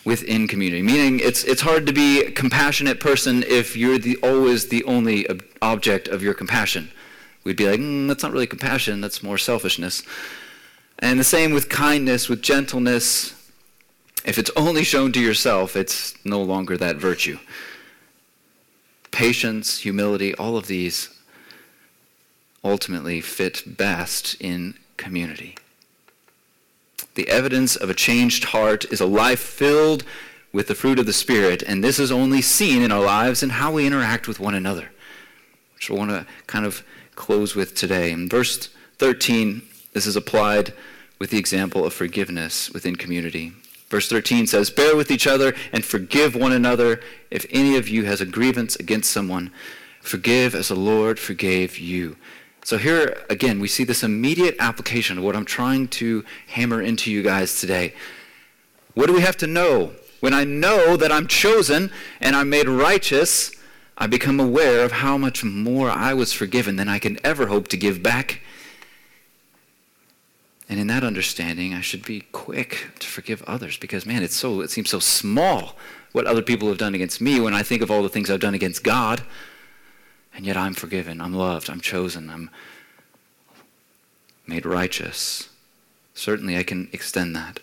within 0.04 0.46
community. 0.46 0.82
Meaning, 0.82 1.22
it's 1.22 1.46
it's 1.46 1.62
hard 1.62 1.88
to 1.88 1.94
be 1.94 2.20
a 2.20 2.32
compassionate 2.32 3.00
person 3.00 3.44
if 3.44 3.78
you're 3.78 3.98
the 3.98 4.18
always 4.18 4.68
the 4.68 4.84
only 4.84 5.26
ob- 5.30 5.46
object 5.62 6.10
of 6.10 6.22
your 6.22 6.34
compassion. 6.34 6.92
We'd 7.44 7.58
be 7.58 7.70
like, 7.70 7.80
mm, 7.80 8.08
that's 8.08 8.24
not 8.24 8.32
really 8.32 8.48
compassion. 8.48 9.02
That's 9.02 9.24
more 9.24 9.38
selfishness. 9.38 10.04
And 11.00 11.20
the 11.20 11.24
same 11.26 11.52
with 11.52 11.70
kindness, 11.70 12.30
with 12.30 12.42
gentleness. 12.42 13.34
If 14.26 14.38
it's 14.38 14.52
only 14.56 14.84
shown 14.84 15.12
to 15.14 15.20
yourself, 15.20 15.76
it's 15.76 16.16
no 16.26 16.42
longer 16.42 16.78
that 16.78 16.96
virtue. 16.96 17.40
Patience, 19.12 19.80
humility, 19.80 20.34
all 20.36 20.56
of 20.56 20.68
these 20.68 21.10
ultimately 22.64 23.20
fit 23.20 23.78
best 23.78 24.38
in 24.40 24.76
community. 24.98 25.58
The 27.16 27.28
evidence 27.30 27.76
of 27.76 27.90
a 27.90 27.94
changed 27.94 28.46
heart 28.46 28.86
is 28.86 29.02
a 29.02 29.06
life 29.06 29.40
filled 29.40 30.04
with 30.52 30.68
the 30.68 30.76
fruit 30.76 31.00
of 31.00 31.06
the 31.06 31.14
Spirit, 31.14 31.62
and 31.64 31.84
this 31.84 32.00
is 32.00 32.12
only 32.12 32.42
seen 32.42 32.82
in 32.82 32.92
our 32.92 33.04
lives 33.04 33.44
and 33.44 33.52
how 33.52 33.74
we 33.74 33.86
interact 33.86 34.28
with 34.28 34.40
one 34.40 34.56
another, 34.56 34.90
which 35.76 35.92
I 35.92 35.94
want 35.94 36.12
to 36.12 36.26
kind 36.48 36.66
of 36.66 36.84
close 37.16 37.56
with 37.56 37.76
today. 37.76 38.12
In 38.12 38.30
verse 38.30 38.70
13, 38.98 39.62
This 39.94 40.06
is 40.06 40.16
applied 40.16 40.74
with 41.20 41.30
the 41.30 41.38
example 41.38 41.86
of 41.86 41.94
forgiveness 41.94 42.70
within 42.72 42.96
community. 42.96 43.54
Verse 43.90 44.10
13 44.10 44.48
says, 44.48 44.70
Bear 44.70 44.96
with 44.96 45.12
each 45.12 45.28
other 45.28 45.54
and 45.72 45.86
forgive 45.86 46.36
one 46.36 46.52
another. 46.52 47.00
If 47.30 47.46
any 47.52 47.78
of 47.78 47.88
you 47.88 48.06
has 48.06 48.22
a 48.22 48.26
grievance 48.26 48.76
against 48.76 49.12
someone, 49.12 49.52
forgive 50.02 50.56
as 50.56 50.70
the 50.70 50.76
Lord 50.76 51.20
forgave 51.20 51.78
you. 51.78 52.18
So 52.66 52.78
here 52.78 53.24
again, 53.30 53.60
we 53.60 53.68
see 53.68 53.84
this 53.84 54.04
immediate 54.04 54.56
application 54.60 55.18
of 55.18 55.24
what 55.24 55.36
I'm 55.36 55.46
trying 55.46 55.90
to 55.90 56.26
hammer 56.48 56.82
into 56.82 57.12
you 57.12 57.22
guys 57.22 57.60
today. 57.60 57.94
What 58.96 59.08
do 59.08 59.14
we 59.14 59.22
have 59.22 59.38
to 59.38 59.48
know? 59.48 59.94
When 60.22 60.34
I 60.34 60.46
know 60.46 60.96
that 60.98 61.12
I'm 61.12 61.28
chosen 61.28 61.92
and 62.22 62.36
I'm 62.36 62.50
made 62.50 62.68
righteous, 62.68 63.52
I 63.98 64.08
become 64.08 64.40
aware 64.40 64.84
of 64.84 64.92
how 64.92 65.18
much 65.18 65.44
more 65.44 65.90
I 65.90 66.14
was 66.14 66.34
forgiven 66.34 66.76
than 66.76 66.90
I 66.90 67.00
can 67.00 67.20
ever 67.24 67.48
hope 67.48 67.68
to 67.70 67.78
give 67.78 68.02
back. 68.02 68.42
And 70.68 70.80
in 70.80 70.88
that 70.88 71.04
understanding, 71.04 71.74
I 71.74 71.82
should 71.82 72.04
be 72.04 72.22
quick 72.32 72.90
to 73.00 73.08
forgive 73.08 73.44
others 73.44 73.78
because 73.78 74.06
man, 74.06 74.24
it's 74.24 74.36
so 74.36 74.62
it 74.62 74.72
seems 74.72 74.90
so 74.90 75.00
small 75.00 75.76
what 76.14 76.26
other 76.26 76.42
people 76.42 76.68
have 76.70 76.78
done 76.78 76.96
against 76.96 77.22
me 77.22 77.40
when 77.40 77.54
I 77.54 77.64
think 77.64 77.82
of 77.82 77.92
all 77.92 78.02
the 78.02 78.10
things 78.10 78.30
I've 78.30 78.40
done 78.40 78.54
against 78.54 78.84
God. 78.84 79.22
And 80.36 80.46
yet 80.46 80.58
I'm 80.58 80.74
forgiven, 80.74 81.22
I'm 81.22 81.34
loved, 81.34 81.70
I'm 81.70 81.82
chosen, 81.82 82.30
I'm 82.30 82.50
made 84.48 84.66
righteous. 84.66 85.50
Certainly 86.16 86.58
I 86.58 86.64
can 86.64 86.90
extend 86.92 87.36
that. 87.36 87.60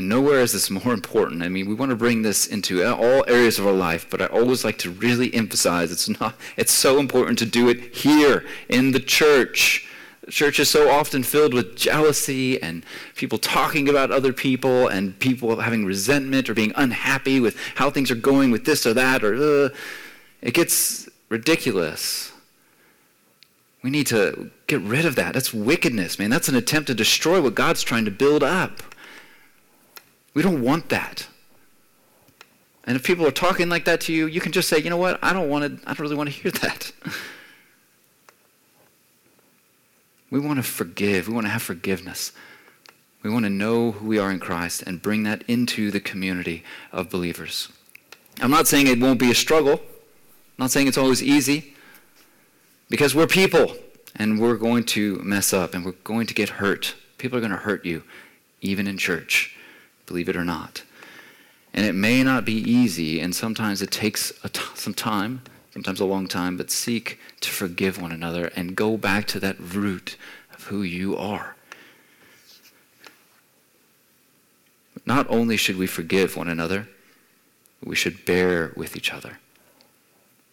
And 0.00 0.08
nowhere 0.08 0.40
is 0.40 0.54
this 0.54 0.70
more 0.70 0.94
important. 0.94 1.42
I 1.42 1.50
mean, 1.50 1.68
we 1.68 1.74
want 1.74 1.90
to 1.90 1.94
bring 1.94 2.22
this 2.22 2.46
into 2.46 2.82
all 2.82 3.22
areas 3.28 3.58
of 3.58 3.66
our 3.66 3.74
life, 3.74 4.06
but 4.08 4.22
I 4.22 4.26
always 4.28 4.64
like 4.64 4.78
to 4.78 4.90
really 4.90 5.34
emphasize 5.34 5.92
it's 5.92 6.08
not 6.18 6.36
it's 6.56 6.72
so 6.72 6.98
important 6.98 7.38
to 7.40 7.44
do 7.44 7.68
it 7.68 7.94
here 7.94 8.46
in 8.70 8.92
the 8.92 8.98
church. 8.98 9.86
The 10.22 10.32
church 10.32 10.58
is 10.58 10.70
so 10.70 10.90
often 10.90 11.22
filled 11.22 11.52
with 11.52 11.76
jealousy 11.76 12.62
and 12.62 12.82
people 13.14 13.36
talking 13.36 13.90
about 13.90 14.10
other 14.10 14.32
people 14.32 14.88
and 14.88 15.18
people 15.18 15.60
having 15.60 15.84
resentment 15.84 16.48
or 16.48 16.54
being 16.54 16.72
unhappy 16.76 17.38
with 17.38 17.58
how 17.74 17.90
things 17.90 18.10
are 18.10 18.14
going 18.14 18.50
with 18.50 18.64
this 18.64 18.86
or 18.86 18.94
that 18.94 19.22
or 19.22 19.34
uh, 19.34 19.68
it 20.40 20.54
gets 20.54 21.10
ridiculous. 21.28 22.32
We 23.82 23.90
need 23.90 24.06
to 24.06 24.50
get 24.66 24.80
rid 24.80 25.04
of 25.04 25.14
that. 25.16 25.34
That's 25.34 25.52
wickedness, 25.52 26.18
man. 26.18 26.30
That's 26.30 26.48
an 26.48 26.56
attempt 26.56 26.86
to 26.86 26.94
destroy 26.94 27.42
what 27.42 27.54
God's 27.54 27.82
trying 27.82 28.06
to 28.06 28.10
build 28.10 28.42
up. 28.42 28.80
We 30.34 30.42
don't 30.42 30.62
want 30.62 30.88
that. 30.90 31.26
And 32.84 32.96
if 32.96 33.04
people 33.04 33.26
are 33.26 33.32
talking 33.32 33.68
like 33.68 33.84
that 33.84 34.00
to 34.02 34.12
you, 34.12 34.26
you 34.26 34.40
can 34.40 34.52
just 34.52 34.68
say, 34.68 34.78
you 34.78 34.90
know 34.90 34.96
what, 34.96 35.18
I 35.22 35.32
don't 35.32 35.48
want 35.48 35.64
to, 35.64 35.88
I 35.88 35.92
don't 35.92 36.00
really 36.00 36.16
want 36.16 36.28
to 36.28 36.34
hear 36.34 36.50
that. 36.52 36.92
we 40.30 40.40
want 40.40 40.58
to 40.58 40.62
forgive. 40.62 41.28
We 41.28 41.34
want 41.34 41.46
to 41.46 41.50
have 41.50 41.62
forgiveness. 41.62 42.32
We 43.22 43.30
want 43.30 43.44
to 43.44 43.50
know 43.50 43.92
who 43.92 44.06
we 44.06 44.18
are 44.18 44.30
in 44.30 44.40
Christ 44.40 44.82
and 44.82 45.02
bring 45.02 45.24
that 45.24 45.44
into 45.46 45.90
the 45.90 46.00
community 46.00 46.64
of 46.90 47.10
believers. 47.10 47.68
I'm 48.40 48.50
not 48.50 48.66
saying 48.66 48.86
it 48.86 48.98
won't 48.98 49.20
be 49.20 49.30
a 49.30 49.34
struggle. 49.34 49.74
I'm 49.74 50.58
not 50.58 50.70
saying 50.70 50.86
it's 50.86 50.96
always 50.96 51.22
easy. 51.22 51.74
Because 52.88 53.14
we're 53.14 53.26
people 53.26 53.76
and 54.16 54.40
we're 54.40 54.56
going 54.56 54.84
to 54.84 55.16
mess 55.16 55.52
up 55.52 55.74
and 55.74 55.84
we're 55.84 55.92
going 56.02 56.26
to 56.26 56.34
get 56.34 56.48
hurt. 56.48 56.94
People 57.18 57.36
are 57.36 57.40
going 57.40 57.52
to 57.52 57.58
hurt 57.58 57.84
you, 57.84 58.02
even 58.62 58.86
in 58.86 58.96
church 58.96 59.54
believe 60.10 60.28
it 60.28 60.34
or 60.36 60.44
not. 60.44 60.82
And 61.72 61.86
it 61.86 61.94
may 61.94 62.24
not 62.24 62.44
be 62.44 62.54
easy, 62.54 63.20
and 63.20 63.32
sometimes 63.32 63.80
it 63.80 63.92
takes 63.92 64.32
some 64.74 64.92
time, 64.92 65.42
sometimes 65.72 66.00
a 66.00 66.04
long 66.04 66.26
time, 66.26 66.56
but 66.56 66.68
seek 66.68 67.20
to 67.42 67.48
forgive 67.48 68.02
one 68.02 68.10
another 68.10 68.50
and 68.56 68.74
go 68.74 68.96
back 68.96 69.28
to 69.28 69.38
that 69.38 69.56
root 69.60 70.16
of 70.52 70.64
who 70.64 70.82
you 70.82 71.16
are. 71.16 71.54
Not 75.06 75.30
only 75.30 75.56
should 75.56 75.76
we 75.76 75.86
forgive 75.86 76.36
one 76.36 76.48
another, 76.48 76.88
we 77.84 77.94
should 77.94 78.24
bear 78.24 78.72
with 78.74 78.96
each 78.96 79.12
other. 79.12 79.38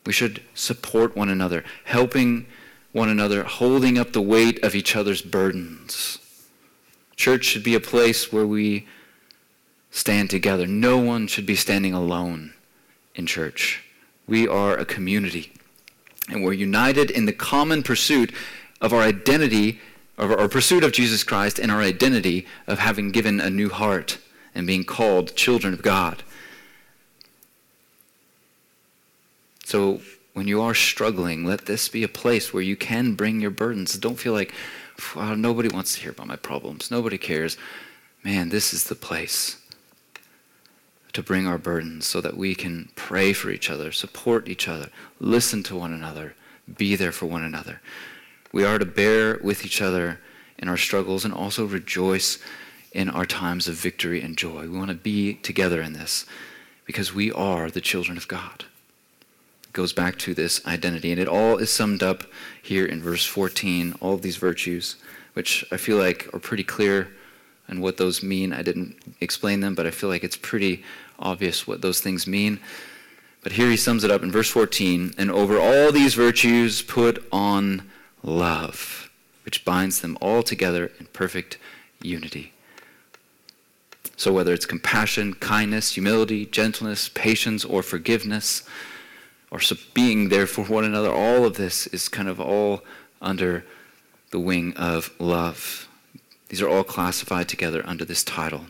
We 0.06 0.14
should 0.14 0.44
support 0.54 1.18
one 1.18 1.30
another, 1.30 1.66
helping 1.86 2.46
one 2.92 3.10
another, 3.10 3.44
holding 3.44 3.98
up 3.98 4.14
the 4.14 4.22
weight 4.22 4.64
of 4.64 4.76
each 4.76 4.96
other's 4.96 5.24
burdens. 5.24 6.20
Church 7.16 7.44
should 7.46 7.64
be 7.64 7.74
a 7.74 7.80
place 7.80 8.32
where 8.32 8.46
we 8.46 8.88
stand 9.98 10.30
together. 10.30 10.68
No 10.68 10.98
one 10.98 11.28
should 11.28 11.46
be 11.46 11.56
standing 11.56 11.94
alone 11.94 12.54
in 13.16 13.26
church. 13.26 13.84
We 14.28 14.48
are 14.48 14.78
a 14.78 14.86
community, 14.86 15.54
and 16.30 16.44
we're 16.44 16.54
united 16.54 17.10
in 17.10 17.26
the 17.26 17.34
common 17.34 17.82
pursuit 17.82 18.32
of 18.80 18.94
our 18.94 19.02
identity, 19.02 19.80
of 20.18 20.32
our 20.32 20.48
pursuit 20.48 20.84
of 20.84 20.92
Jesus 20.92 21.24
Christ, 21.24 21.58
and 21.58 21.72
our 21.72 21.82
identity 21.82 22.46
of 22.68 22.80
having 22.80 23.12
given 23.12 23.40
a 23.40 23.50
new 23.50 23.70
heart 23.70 24.20
and 24.54 24.68
being 24.68 24.84
called 24.84 25.36
children 25.36 25.74
of 25.74 25.82
God. 25.82 26.24
So, 29.66 30.02
when 30.34 30.48
you 30.48 30.62
are 30.62 30.76
struggling, 30.76 31.44
let 31.44 31.66
this 31.66 31.90
be 31.90 32.04
a 32.04 32.08
place 32.08 32.54
where 32.54 32.62
you 32.62 32.76
can 32.76 33.16
bring 33.16 33.42
your 33.42 33.50
burdens. 33.50 33.98
Don't 33.98 34.20
feel 34.20 34.34
like, 34.34 34.54
well, 35.16 35.36
nobody 35.36 35.70
wants 35.70 35.96
to 35.96 36.02
hear 36.02 36.12
about 36.12 36.28
my 36.28 36.36
problems. 36.36 36.92
Nobody 36.92 37.18
cares. 37.18 37.58
Man, 38.24 38.50
this 38.50 38.72
is 38.74 38.84
the 38.84 38.96
place 38.96 39.58
to 41.18 41.24
bring 41.24 41.48
our 41.48 41.58
burdens 41.58 42.06
so 42.06 42.22
that 42.22 42.38
we 42.38 42.54
can 42.54 42.88
pray 42.94 43.34
for 43.34 43.50
each 43.50 43.72
other, 43.72 43.92
support 43.92 44.48
each 44.48 44.68
other, 44.68 44.88
listen 45.20 45.64
to 45.64 45.76
one 45.76 45.92
another, 45.92 46.36
be 46.78 46.96
there 46.96 47.12
for 47.12 47.26
one 47.26 47.42
another. 47.42 47.82
We 48.52 48.64
are 48.64 48.78
to 48.78 48.86
bear 48.86 49.40
with 49.42 49.66
each 49.66 49.82
other 49.82 50.20
in 50.60 50.70
our 50.70 50.78
struggles 50.78 51.26
and 51.26 51.34
also 51.34 51.66
rejoice 51.66 52.38
in 52.92 53.10
our 53.10 53.26
times 53.26 53.68
of 53.68 53.74
victory 53.74 54.22
and 54.22 54.38
joy. 54.38 54.68
We 54.68 54.78
want 54.78 54.92
to 54.92 54.96
be 54.96 55.34
together 55.34 55.82
in 55.82 55.94
this 55.94 56.28
because 56.86 57.16
we 57.16 57.32
are 57.32 57.72
the 57.72 57.82
children 57.82 58.16
of 58.16 58.28
God. 58.28 58.66
It 59.64 59.74
goes 59.74 59.94
back 59.94 60.20
to 60.20 60.36
this 60.36 60.64
identity, 60.68 61.10
and 61.12 61.20
it 61.20 61.28
all 61.28 61.58
is 61.58 61.72
summed 61.72 62.04
up 62.04 62.26
here 62.62 62.86
in 62.86 63.02
verse 63.02 63.26
14, 63.26 63.96
all 64.02 64.14
of 64.14 64.22
these 64.22 64.38
virtues, 64.38 64.98
which 65.34 65.66
I 65.72 65.78
feel 65.78 65.98
like 65.98 66.30
are 66.32 66.40
pretty 66.40 66.64
clear 66.64 67.08
and 67.68 67.82
what 67.82 67.98
those 67.98 68.24
mean. 68.24 68.54
I 68.54 68.62
didn't 68.62 68.96
explain 69.22 69.60
them, 69.60 69.76
but 69.76 69.86
I 69.86 69.92
feel 69.92 70.10
like 70.10 70.24
it's 70.24 70.38
pretty 70.38 70.84
obvious 71.20 71.68
what 71.68 71.82
those 71.82 72.02
things 72.02 72.28
mean. 72.28 72.60
But 73.42 73.54
here 73.54 73.70
he 73.70 73.78
sums 73.78 74.04
it 74.04 74.12
up 74.12 74.24
in 74.24 74.32
verse 74.32 74.50
14 74.50 75.14
and 75.18 75.32
over 75.32 75.60
all 75.60 75.92
these 75.92 76.14
virtues 76.14 76.82
put 76.82 77.26
on 77.32 77.90
love, 78.24 79.10
which 79.46 79.64
binds 79.64 80.02
them 80.02 80.18
all 80.22 80.44
together 80.44 80.92
in 81.00 81.06
perfect 81.08 81.58
unity. 82.02 82.54
So, 84.16 84.34
whether 84.34 84.52
it's 84.52 84.66
compassion, 84.66 85.36
kindness, 85.36 85.94
humility, 85.94 86.48
gentleness, 86.48 87.08
patience, 87.08 87.64
or 87.64 87.84
forgiveness, 87.84 88.64
or 89.52 89.60
being 89.94 90.30
there 90.30 90.48
for 90.48 90.66
one 90.66 90.84
another, 90.84 91.12
all 91.12 91.46
of 91.46 91.56
this 91.56 91.88
is 91.88 92.10
kind 92.10 92.28
of 92.28 92.40
all 92.40 92.84
under 93.22 93.64
the 94.32 94.40
wing 94.40 94.74
of 94.76 95.12
love. 95.20 95.87
These 96.50 96.62
are 96.62 96.70
all 96.70 96.84
classified 96.84 97.48
together 97.50 97.84
under 97.86 98.06
this 98.06 98.24
title 98.24 98.66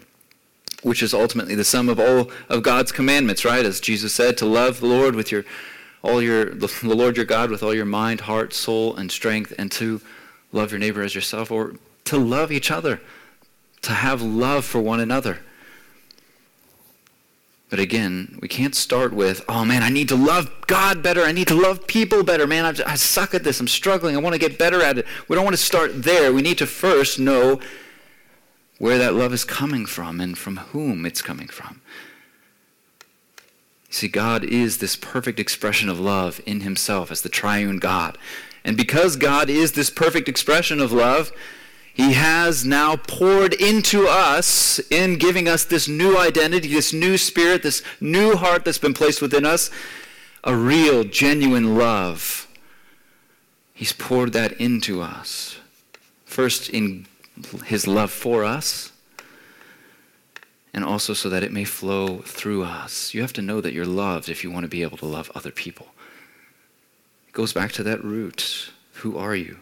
which 0.84 1.02
is 1.02 1.14
ultimately 1.14 1.56
the 1.56 1.64
sum 1.64 1.90
of 1.90 2.00
all 2.00 2.30
of 2.50 2.64
God's 2.64 2.92
commandments, 2.92 3.44
right? 3.44 3.66
As 3.66 3.80
Jesus 3.80 4.14
said, 4.14 4.38
to 4.38 4.46
love 4.46 4.80
the 4.80 4.86
Lord 4.86 5.16
with 5.16 5.32
your 5.32 5.44
all 6.04 6.22
your 6.22 6.46
the 6.46 6.96
Lord 6.96 7.18
your 7.18 7.26
God 7.26 7.50
with 7.50 7.64
all 7.64 7.74
your 7.74 7.86
mind, 7.86 8.22
heart, 8.22 8.54
soul, 8.54 8.96
and 8.96 9.12
strength, 9.12 9.54
and 9.58 9.72
to 9.74 10.02
love 10.52 10.72
your 10.72 10.80
neighbor 10.80 11.02
as 11.02 11.16
yourself, 11.16 11.52
or 11.52 11.74
to 12.06 12.18
love 12.18 12.52
each 12.52 12.72
other, 12.72 13.02
to 13.82 13.94
have 13.94 14.22
love 14.22 14.64
for 14.64 14.80
one 14.80 15.00
another. 15.00 15.40
But 17.70 17.80
again, 17.80 18.40
we 18.42 18.48
can't 18.48 18.74
start 18.74 19.12
with, 19.12 19.44
oh 19.50 19.66
man, 19.66 19.84
I 19.84 19.90
need 19.90 20.08
to 20.10 20.16
love 20.16 20.50
God 20.68 21.04
better. 21.04 21.24
I 21.24 21.34
need 21.34 21.50
to 21.50 21.56
love 21.56 21.86
people 21.86 22.24
better. 22.24 22.48
Man, 22.48 22.66
I, 22.66 22.92
I 22.92 22.96
suck 22.96 23.34
at 23.34 23.44
this. 23.44 23.60
I'm 23.60 23.68
struggling. 23.68 24.16
I 24.16 24.20
want 24.20 24.34
to 24.34 24.40
get 24.40 24.58
better 24.58 24.82
at 24.82 24.98
it. 24.98 25.06
We 25.28 25.36
don't 25.36 25.44
want 25.44 25.56
to 25.58 25.62
start 25.62 26.04
there. 26.04 26.32
We 26.32 26.42
need 26.42 26.58
to 26.60 26.66
first 26.66 27.20
know 27.20 27.60
where 28.80 28.98
that 28.98 29.16
love 29.16 29.34
is 29.34 29.44
coming 29.44 29.86
from 29.86 30.22
and 30.22 30.38
from 30.38 30.58
whom 30.58 31.06
it's 31.06 31.22
coming 31.22 31.48
from. 31.48 31.82
You 33.88 33.94
see, 33.94 34.08
God 34.08 34.44
is 34.46 34.78
this 34.78 34.96
perfect 34.96 35.40
expression 35.40 35.90
of 35.90 36.00
love 36.00 36.40
in 36.46 36.62
himself 36.62 37.12
as 37.12 37.22
the 37.22 37.30
triune 37.30 37.80
God. 37.80 38.18
And 38.64 38.78
because 38.78 39.16
God 39.16 39.50
is 39.50 39.74
this 39.74 39.90
perfect 39.90 40.30
expression 40.30 40.80
of 40.80 40.92
love, 40.92 41.32
he 41.98 42.14
has 42.14 42.64
now 42.64 42.96
poured 42.96 43.56
into 43.56 44.08
us 44.08 44.80
in 44.92 45.18
giving 45.18 45.48
us 45.48 45.66
this 45.66 45.88
new 45.88 46.16
identity, 46.16 46.68
this 46.68 46.94
new 46.94 47.18
spirit, 47.18 47.64
this 47.64 47.82
new 48.00 48.36
heart 48.36 48.64
that's 48.64 48.78
been 48.78 48.94
placed 48.94 49.20
within 49.20 49.48
us, 49.48 49.72
a 50.44 50.56
real, 50.56 51.04
genuine 51.04 51.76
love. 51.76 52.48
He's 53.74 53.94
poured 53.94 54.32
that 54.34 54.52
into 54.62 55.02
us. 55.02 55.58
First, 56.24 56.70
in 56.70 57.08
his 57.66 57.88
love 57.88 58.12
for 58.12 58.44
us, 58.44 58.92
and 60.76 60.86
also 60.86 61.16
so 61.16 61.30
that 61.30 61.42
it 61.42 61.52
may 61.52 61.64
flow 61.64 62.20
through 62.20 62.64
us. 62.64 63.16
You 63.16 63.22
have 63.22 63.34
to 63.34 63.42
know 63.42 63.60
that 63.60 63.74
you're 63.74 63.86
loved 63.88 64.30
if 64.30 64.44
you 64.44 64.52
want 64.52 64.66
to 64.66 64.70
be 64.70 64.84
able 64.84 64.98
to 64.98 65.08
love 65.08 65.32
other 65.34 65.50
people. 65.50 65.88
It 67.28 67.34
goes 67.34 67.54
back 67.54 67.72
to 67.72 67.84
that 67.84 68.04
root. 68.04 68.70
Who 68.98 69.18
are 69.18 69.36
you? 69.36 69.58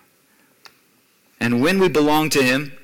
And 1.39 1.61
when 1.61 1.79
we 1.79 1.89
belong 1.89 2.29
to 2.31 2.43
Him 2.43 2.77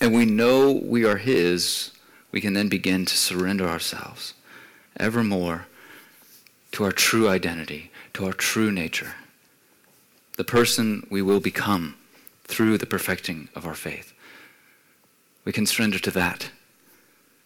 and 0.00 0.14
we 0.14 0.24
know 0.24 0.72
we 0.72 1.04
are 1.04 1.16
His, 1.16 1.92
we 2.30 2.40
can 2.40 2.54
then 2.54 2.68
begin 2.68 3.04
to 3.04 3.16
surrender 3.16 3.68
ourselves 3.68 4.34
evermore 4.96 5.66
to 6.72 6.84
our 6.84 6.92
true 6.92 7.28
identity, 7.28 7.90
to 8.14 8.26
our 8.26 8.32
true 8.32 8.70
nature, 8.70 9.14
the 10.36 10.44
person 10.44 11.06
we 11.10 11.22
will 11.22 11.40
become 11.40 11.96
through 12.44 12.78
the 12.78 12.86
perfecting 12.86 13.48
of 13.54 13.66
our 13.66 13.74
faith. 13.74 14.12
We 15.44 15.52
can 15.52 15.66
surrender 15.66 15.98
to 16.00 16.10
that, 16.12 16.50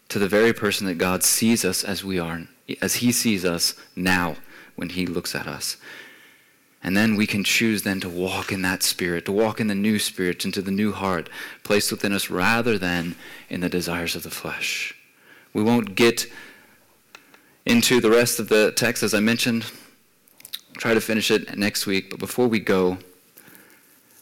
to 0.09 0.19
the 0.19 0.29
very 0.29 0.53
person 0.53 0.87
that 0.87 0.99
God 0.99 1.23
sees 1.23 1.65
us 1.65 1.83
as 1.83 2.05
we 2.05 2.19
are, 2.19 2.43
as 2.81 2.97
He 2.97 3.11
sees 3.11 3.45
us 3.45 3.75
now 3.95 4.37
when 4.77 4.91
He 4.91 5.07
looks 5.07 5.35
at 5.35 5.47
us. 5.47 5.77
And 6.87 6.97
then 6.97 7.17
we 7.17 7.27
can 7.27 7.43
choose 7.43 7.83
then 7.83 7.99
to 7.99 8.09
walk 8.09 8.53
in 8.53 8.63
that 8.63 8.85
spirit, 8.85 9.25
to 9.25 9.33
walk 9.33 9.61
in 9.61 9.67
the 9.67 9.75
new 9.75 9.99
spirit, 9.99 10.45
into 10.45 10.63
the 10.63 10.71
new 10.71 10.93
heart 10.93 11.29
placed 11.65 11.91
within 11.91 12.13
us 12.13 12.31
rather 12.31 12.79
than 12.79 13.17
in 13.51 13.61
the 13.61 13.69
desires 13.69 14.15
of 14.15 14.23
the 14.23 14.31
flesh. 14.31 14.95
We 15.53 15.65
won't 15.65 15.97
get 15.97 16.31
into 17.65 18.01
the 18.01 18.09
rest 18.09 18.39
of 18.39 18.49
the 18.49 18.71
text, 18.71 19.03
as 19.03 19.15
I 19.15 19.19
mentioned. 19.19 19.65
I'll 20.45 20.81
try 20.81 20.95
to 20.95 21.01
finish 21.01 21.33
it 21.33 21.59
next 21.59 21.87
week. 21.87 22.09
But 22.11 22.21
before 22.21 22.47
we 22.47 22.61
go, 22.61 22.99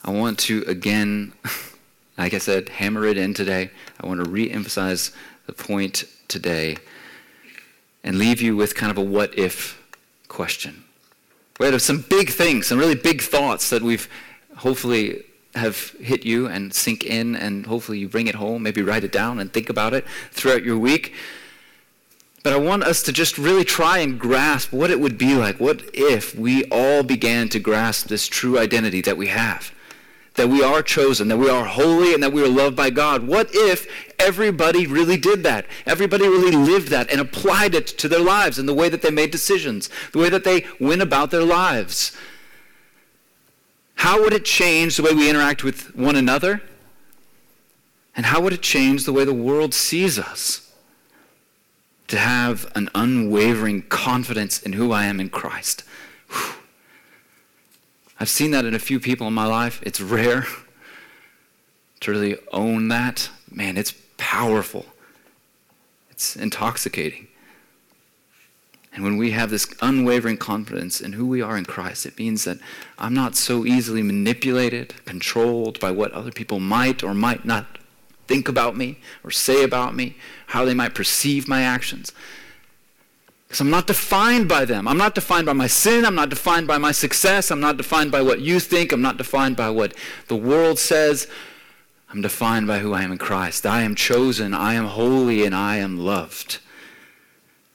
I 0.02 0.10
want 0.10 0.38
to 0.40 0.64
again, 0.66 1.34
like 2.16 2.32
I 2.32 2.38
said, 2.38 2.70
hammer 2.70 3.04
it 3.04 3.18
in 3.18 3.34
today. 3.34 3.72
I 4.00 4.06
want 4.06 4.24
to 4.24 4.30
re 4.30 4.50
emphasize 4.50 5.12
the 5.44 5.52
point 5.52 6.04
today 6.28 6.78
and 8.02 8.18
leave 8.18 8.40
you 8.40 8.56
with 8.56 8.74
kind 8.74 8.90
of 8.90 8.96
a 8.96 9.02
what 9.02 9.38
if 9.38 9.82
question. 10.28 10.84
We 11.61 11.66
had 11.66 11.80
some 11.80 12.05
big 12.09 12.30
things, 12.30 12.66
some 12.66 12.78
really 12.78 12.96
big 12.96 13.22
thoughts 13.22 13.70
that 13.70 13.82
we've 13.82 14.09
hopefully 14.57 15.24
have 15.55 15.90
hit 16.00 16.26
you 16.26 16.46
and 16.48 16.74
sink 16.74 17.05
in, 17.05 17.36
and 17.36 17.64
hopefully 17.66 17.98
you 17.98 18.09
bring 18.09 18.26
it 18.26 18.34
home, 18.34 18.64
maybe 18.64 18.82
write 18.82 19.05
it 19.05 19.12
down 19.12 19.38
and 19.38 19.52
think 19.52 19.70
about 19.70 19.94
it 19.94 20.05
throughout 20.32 20.64
your 20.64 20.78
week. 20.78 21.14
But 22.42 22.52
I 22.52 22.57
want 22.57 22.82
us 22.82 23.02
to 23.05 23.12
just 23.12 23.38
really 23.38 23.64
try 23.64 23.98
and 23.98 24.18
grasp 24.18 24.72
what 24.72 24.90
it 24.90 24.98
would 24.98 25.16
be 25.16 25.34
like. 25.34 25.61
What 25.61 25.82
if 25.94 26.34
we 26.34 26.64
all 26.66 27.02
began 27.02 27.48
to 27.50 27.61
grasp 27.61 28.09
this 28.09 28.26
true 28.26 28.59
identity 28.59 29.00
that 29.02 29.16
we 29.16 29.28
have? 29.28 29.72
That 30.34 30.48
we 30.48 30.62
are 30.62 30.82
chosen, 30.82 31.28
that 31.28 31.38
we 31.38 31.48
are 31.48 31.64
holy, 31.64 32.12
and 32.12 32.22
that 32.22 32.32
we 32.32 32.42
are 32.42 32.48
loved 32.48 32.74
by 32.74 32.90
God. 32.90 33.26
What 33.26 33.48
if 33.52 33.86
everybody 34.18 34.86
really 34.86 35.16
did 35.16 35.42
that? 35.42 35.66
Everybody 35.86 36.24
really 36.28 36.52
lived 36.52 36.88
that 36.88 37.10
and 37.10 37.20
applied 37.20 37.74
it 37.74 37.86
to 37.86 38.08
their 38.08 38.20
lives 38.20 38.58
and 38.58 38.68
the 38.68 38.74
way 38.74 38.88
that 38.88 39.02
they 39.02 39.10
made 39.10 39.30
decisions, 39.30 39.90
the 40.12 40.18
way 40.18 40.28
that 40.28 40.44
they 40.44 40.64
went 40.80 41.02
about 41.02 41.30
their 41.30 41.44
lives. 41.44 42.16
How 43.96 44.20
would 44.22 44.32
it 44.32 44.44
change 44.44 44.96
the 44.96 45.02
way 45.02 45.14
we 45.14 45.30
interact 45.30 45.64
with 45.64 45.94
one 45.96 46.16
another? 46.16 46.62
And 48.16 48.26
how 48.26 48.40
would 48.42 48.52
it 48.52 48.62
change 48.62 49.04
the 49.04 49.12
way 49.12 49.24
the 49.24 49.34
world 49.34 49.74
sees 49.74 50.18
us? 50.18 50.72
To 52.08 52.18
have 52.18 52.70
an 52.76 52.90
unwavering 52.94 53.82
confidence 53.82 54.62
in 54.62 54.74
who 54.74 54.92
I 54.92 55.06
am 55.06 55.20
in 55.20 55.30
Christ. 55.30 55.84
Whew. 56.28 56.54
I've 58.20 58.28
seen 58.28 58.50
that 58.52 58.64
in 58.64 58.74
a 58.74 58.78
few 58.78 59.00
people 59.00 59.26
in 59.26 59.32
my 59.32 59.46
life. 59.46 59.80
It's 59.82 60.00
rare 60.00 60.46
to 62.00 62.10
really 62.10 62.36
own 62.52 62.88
that. 62.88 63.30
Man, 63.50 63.76
it's 63.76 63.94
powerful, 64.16 64.86
it's 66.10 66.36
intoxicating. 66.36 67.28
And 68.94 69.02
when 69.02 69.16
we 69.16 69.32
have 69.32 69.50
this 69.50 69.66
unwavering 69.82 70.36
confidence 70.36 71.00
in 71.00 71.14
who 71.14 71.26
we 71.26 71.42
are 71.42 71.58
in 71.58 71.64
Christ, 71.64 72.06
it 72.06 72.16
means 72.16 72.44
that 72.44 72.58
I'm 72.96 73.12
not 73.12 73.34
so 73.34 73.66
easily 73.66 74.02
manipulated, 74.02 74.94
controlled 75.04 75.80
by 75.80 75.90
what 75.90 76.12
other 76.12 76.30
people 76.30 76.60
might 76.60 77.02
or 77.02 77.12
might 77.12 77.44
not 77.44 77.66
think 78.28 78.48
about 78.48 78.76
me 78.76 78.98
or 79.24 79.32
say 79.32 79.64
about 79.64 79.96
me, 79.96 80.16
how 80.48 80.64
they 80.64 80.74
might 80.74 80.94
perceive 80.94 81.48
my 81.48 81.62
actions. 81.62 82.12
Because 83.48 83.60
I'm 83.60 83.70
not 83.70 83.88
defined 83.88 84.48
by 84.48 84.64
them. 84.64 84.86
I'm 84.86 84.96
not 84.96 85.14
defined 85.14 85.46
by 85.46 85.52
my 85.52 85.66
sin. 85.66 86.04
I'm 86.04 86.14
not 86.14 86.30
defined 86.30 86.68
by 86.68 86.78
my 86.78 86.92
success. 86.92 87.50
I'm 87.50 87.60
not 87.60 87.76
defined 87.76 88.12
by 88.12 88.22
what 88.22 88.40
you 88.40 88.60
think. 88.60 88.92
I'm 88.92 89.02
not 89.02 89.16
defined 89.16 89.56
by 89.56 89.70
what 89.70 89.94
the 90.28 90.36
world 90.36 90.78
says. 90.78 91.28
I'm 92.14 92.22
defined 92.22 92.68
by 92.68 92.78
who 92.78 92.92
I 92.92 93.02
am 93.02 93.10
in 93.10 93.18
Christ. 93.18 93.66
I 93.66 93.82
am 93.82 93.96
chosen. 93.96 94.54
I 94.54 94.74
am 94.74 94.84
holy 94.84 95.44
and 95.44 95.52
I 95.52 95.78
am 95.78 95.98
loved. 95.98 96.60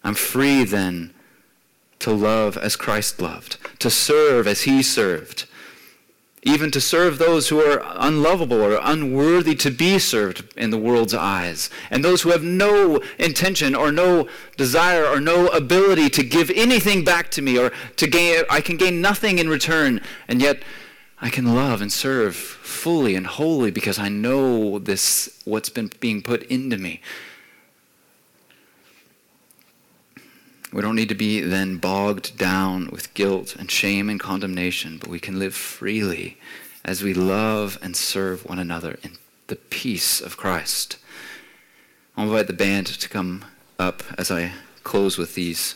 I'm 0.01 0.15
free 0.15 0.63
then 0.63 1.13
to 1.99 2.11
love 2.11 2.55
as 2.55 2.77
Christ 2.77 3.21
loved, 3.21 3.57
to 3.79 3.89
serve 3.89 4.47
as 4.47 4.61
he 4.61 4.81
served, 4.81 5.45
even 6.43 6.71
to 6.71 6.79
serve 6.79 7.17
those 7.17 7.49
who 7.49 7.59
are 7.59 7.83
unlovable 7.97 8.61
or 8.61 8.79
unworthy 8.81 9.55
to 9.55 9.69
be 9.71 9.99
served 9.99 10.53
in 10.55 10.69
the 10.69 10.77
world's 10.77 11.13
eyes, 11.13 11.69
and 11.91 12.01
those 12.01 12.21
who 12.21 12.29
have 12.29 12.41
no 12.41 13.01
intention 13.17 13.75
or 13.75 13.91
no 13.91 14.29
desire 14.55 15.03
or 15.03 15.19
no 15.19 15.47
ability 15.47 16.09
to 16.11 16.23
give 16.23 16.49
anything 16.51 17.03
back 17.03 17.29
to 17.31 17.41
me 17.41 17.59
or 17.59 17.73
to 17.97 18.07
gain 18.07 18.45
I 18.49 18.61
can 18.61 18.77
gain 18.77 19.01
nothing 19.01 19.37
in 19.37 19.49
return, 19.49 19.99
and 20.29 20.41
yet 20.41 20.63
I 21.21 21.29
can 21.29 21.53
love 21.53 21.81
and 21.81 21.91
serve 21.91 22.35
fully 22.35 23.15
and 23.15 23.27
wholly 23.27 23.71
because 23.71 23.99
I 23.99 24.07
know 24.07 24.79
this 24.79 25.41
what's 25.43 25.69
been 25.69 25.91
being 25.99 26.21
put 26.21 26.43
into 26.43 26.77
me. 26.77 27.01
We 30.71 30.81
don't 30.81 30.95
need 30.95 31.09
to 31.09 31.15
be 31.15 31.41
then 31.41 31.77
bogged 31.77 32.37
down 32.37 32.89
with 32.91 33.13
guilt 33.15 33.55
and 33.55 33.69
shame 33.69 34.07
and 34.09 34.19
condemnation, 34.19 34.97
but 34.97 35.09
we 35.09 35.19
can 35.19 35.39
live 35.39 35.55
freely 35.55 36.37
as 36.85 37.03
we 37.03 37.13
love 37.13 37.77
and 37.81 37.97
serve 37.97 38.45
one 38.45 38.59
another 38.59 38.97
in 39.03 39.17
the 39.47 39.55
peace 39.55 40.21
of 40.21 40.37
Christ. 40.37 40.97
I'll 42.15 42.25
invite 42.25 42.47
the 42.47 42.53
band 42.53 42.87
to 42.87 43.09
come 43.09 43.45
up 43.77 44.03
as 44.17 44.29
I 44.31 44.51
close 44.83 45.17
with 45.17 45.35
these 45.35 45.75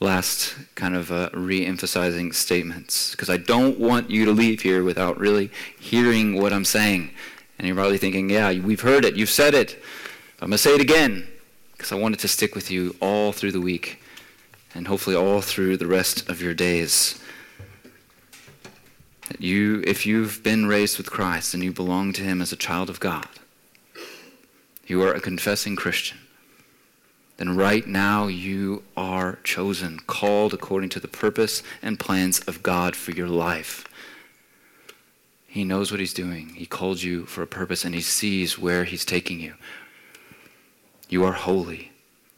last 0.00 0.54
kind 0.74 0.94
of 0.94 1.10
uh, 1.10 1.30
re 1.32 1.64
emphasizing 1.64 2.32
statements, 2.32 3.12
because 3.12 3.30
I 3.30 3.36
don't 3.36 3.78
want 3.78 4.10
you 4.10 4.24
to 4.26 4.32
leave 4.32 4.62
here 4.62 4.82
without 4.82 5.18
really 5.18 5.50
hearing 5.78 6.40
what 6.40 6.52
I'm 6.52 6.64
saying. 6.64 7.10
And 7.58 7.66
you're 7.66 7.76
probably 7.76 7.98
thinking, 7.98 8.28
yeah, 8.28 8.52
we've 8.60 8.82
heard 8.82 9.04
it, 9.04 9.16
you've 9.16 9.30
said 9.30 9.54
it. 9.54 9.82
I'm 10.40 10.48
going 10.48 10.52
to 10.52 10.58
say 10.58 10.74
it 10.74 10.80
again 10.80 11.26
because 11.72 11.92
I 11.92 11.96
wanted 11.96 12.18
to 12.20 12.28
stick 12.28 12.54
with 12.54 12.70
you 12.70 12.94
all 13.00 13.32
through 13.32 13.52
the 13.52 13.60
week 13.60 14.02
and 14.74 14.86
hopefully 14.86 15.16
all 15.16 15.40
through 15.40 15.78
the 15.78 15.86
rest 15.86 16.28
of 16.28 16.42
your 16.42 16.52
days. 16.52 17.18
That 19.28 19.40
you, 19.40 19.82
if 19.86 20.04
you've 20.04 20.42
been 20.42 20.66
raised 20.66 20.98
with 20.98 21.10
Christ 21.10 21.54
and 21.54 21.64
you 21.64 21.72
belong 21.72 22.12
to 22.14 22.22
Him 22.22 22.42
as 22.42 22.52
a 22.52 22.56
child 22.56 22.90
of 22.90 23.00
God, 23.00 23.28
you 24.86 25.02
are 25.02 25.12
a 25.12 25.20
confessing 25.20 25.74
Christian, 25.74 26.18
then 27.36 27.54
right 27.54 27.86
now 27.86 28.26
you 28.26 28.82
are 28.96 29.38
chosen, 29.44 30.00
called 30.06 30.54
according 30.54 30.88
to 30.90 31.00
the 31.00 31.08
purpose 31.08 31.62
and 31.82 32.00
plans 32.00 32.40
of 32.40 32.62
God 32.62 32.96
for 32.96 33.10
your 33.10 33.28
life. 33.28 33.86
He 35.46 35.64
knows 35.64 35.90
what 35.90 36.00
He's 36.00 36.14
doing. 36.14 36.50
He 36.50 36.66
called 36.66 37.02
you 37.02 37.26
for 37.26 37.42
a 37.42 37.46
purpose 37.46 37.84
and 37.84 37.94
He 37.94 38.00
sees 38.00 38.58
where 38.58 38.84
He's 38.84 39.04
taking 39.04 39.40
you. 39.40 39.54
You 41.08 41.24
are 41.24 41.32
holy, 41.32 41.92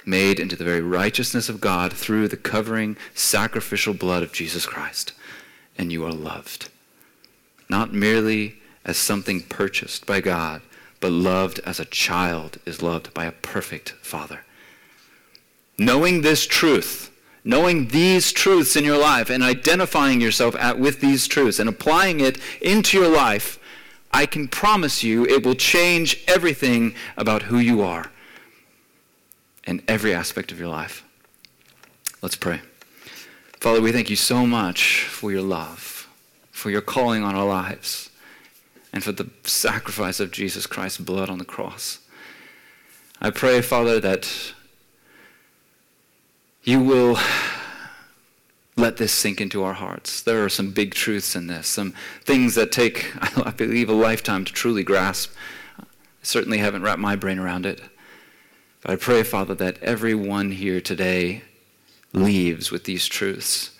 made 0.05 0.41
into 0.41 0.57
the 0.57 0.65
very 0.65 0.83
righteousness 0.83 1.49
of 1.49 1.61
God 1.61 1.93
through 1.93 2.29
the 2.29 2.37
covering 2.37 2.97
sacrificial 3.15 3.95
blood 3.95 4.23
of 4.23 4.33
Jesus 4.33 4.67
Christ. 4.67 5.13
And 5.77 5.93
you 5.93 6.05
are 6.05 6.13
loved. 6.13 6.71
Not 7.69 7.93
merely 7.93 8.57
as 8.85 8.97
something 8.97 9.43
purchased 9.43 10.07
by 10.07 10.21
God, 10.21 10.63
but 11.01 11.13
loved 11.13 11.61
as 11.65 11.79
a 11.79 11.85
child 11.85 12.59
is 12.67 12.83
loved 12.83 13.15
by 13.15 13.27
a 13.27 13.33
perfect 13.33 13.91
father. 14.03 14.41
Knowing 15.79 16.23
this 16.23 16.47
truth, 16.47 17.11
knowing 17.45 17.89
these 17.89 18.33
truths 18.33 18.75
in 18.75 18.85
your 18.85 18.99
life 18.99 19.31
and 19.31 19.43
identifying 19.43 20.21
yourself 20.21 20.57
at, 20.57 20.79
with 20.79 21.01
these 21.01 21.27
truths 21.29 21.59
and 21.59 21.69
applying 21.69 22.21
it 22.21 22.39
into 22.61 22.99
your 22.99 23.09
life, 23.09 23.59
I 24.13 24.27
can 24.27 24.49
promise 24.49 25.05
you 25.05 25.25
it 25.25 25.45
will 25.45 25.55
change 25.55 26.25
everything 26.27 26.95
about 27.17 27.45
who 27.45 27.59
you 27.59 27.83
are 27.83 28.11
in 29.67 29.83
every 29.87 30.13
aspect 30.13 30.51
of 30.51 30.59
your 30.59 30.69
life. 30.69 31.05
Let's 32.23 32.37
pray. 32.37 32.61
Father, 33.61 33.81
we 33.81 33.93
thank 33.93 34.11
you 34.11 34.17
so 34.17 34.47
much 34.47 35.05
for 35.05 35.31
your 35.31 35.43
love, 35.43 36.09
for 36.51 36.71
your 36.71 36.81
calling 36.81 37.23
on 37.23 37.35
our 37.35 37.47
lives, 37.47 38.11
and 38.93 39.05
for 39.05 39.13
the 39.13 39.31
sacrifice 39.45 40.21
of 40.21 40.33
Jesus 40.33 40.67
Christ's 40.67 40.99
blood 40.99 41.29
on 41.29 41.39
the 41.39 41.45
cross. 41.45 41.99
I 43.21 43.31
pray, 43.31 43.61
Father, 43.61 44.01
that 44.01 44.55
you 46.65 46.81
will 46.83 47.19
let 48.77 48.97
this 48.97 49.13
sink 49.13 49.41
into 49.41 49.63
our 49.65 49.75
hearts. 49.75 50.23
There 50.23 50.45
are 50.45 50.49
some 50.49 50.71
big 50.71 50.95
truths 50.95 51.35
in 51.35 51.49
this, 51.49 51.67
some 51.67 51.95
things 52.25 52.55
that 52.55 52.73
take, 52.73 53.13
I 53.37 53.51
believe, 53.51 53.89
a 53.89 53.95
lifetime 53.95 54.45
to 54.45 54.53
truly 54.53 54.85
grasp. 54.85 55.33
I 55.79 55.85
certainly 56.23 56.59
haven't 56.59 56.83
wrapped 56.83 57.01
my 57.01 57.17
brain 57.17 57.39
around 57.39 57.67
it. 57.67 57.83
But 58.83 58.93
I 58.93 58.97
pray, 58.97 59.23
Father, 59.25 59.55
that 59.57 59.83
everyone 59.83 60.53
here 60.53 60.81
today 60.81 61.43
leaves 62.13 62.71
with 62.71 62.85
these 62.85 63.07
truths 63.07 63.71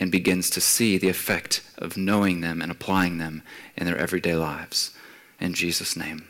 and 0.00 0.10
begins 0.10 0.50
to 0.50 0.60
see 0.60 0.98
the 0.98 1.08
effect 1.08 1.62
of 1.78 1.96
knowing 1.96 2.40
them 2.40 2.60
and 2.60 2.72
applying 2.72 3.18
them 3.18 3.42
in 3.76 3.86
their 3.86 3.98
everyday 3.98 4.34
lives. 4.34 4.92
In 5.40 5.54
Jesus' 5.54 5.96
name, 5.96 6.26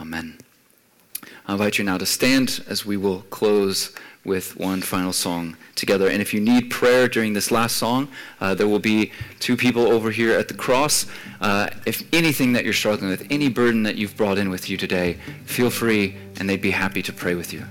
amen. 0.00 0.38
I 1.46 1.52
invite 1.52 1.78
you 1.78 1.84
now 1.84 1.98
to 1.98 2.06
stand 2.06 2.62
as 2.68 2.84
we 2.84 2.96
will 2.96 3.22
close 3.30 3.94
with 4.24 4.56
one 4.56 4.80
final 4.80 5.12
song 5.12 5.56
together. 5.74 6.08
And 6.08 6.20
if 6.22 6.32
you 6.32 6.40
need 6.40 6.70
prayer 6.70 7.08
during 7.08 7.32
this 7.34 7.50
last 7.50 7.76
song, 7.76 8.08
uh, 8.40 8.54
there 8.54 8.68
will 8.68 8.78
be 8.78 9.12
two 9.40 9.56
people 9.56 9.82
over 9.82 10.10
here 10.10 10.38
at 10.38 10.48
the 10.48 10.54
cross. 10.54 11.06
Uh, 11.40 11.68
if 11.86 12.02
anything 12.12 12.52
that 12.52 12.64
you're 12.64 12.72
struggling 12.72 13.10
with, 13.10 13.26
any 13.30 13.48
burden 13.48 13.82
that 13.82 13.96
you've 13.96 14.16
brought 14.16 14.38
in 14.38 14.50
with 14.50 14.70
you 14.70 14.76
today, 14.76 15.18
feel 15.44 15.70
free 15.70 16.16
and 16.36 16.48
they'd 16.48 16.62
be 16.62 16.70
happy 16.70 17.02
to 17.02 17.12
pray 17.12 17.34
with 17.34 17.52
you. 17.52 17.64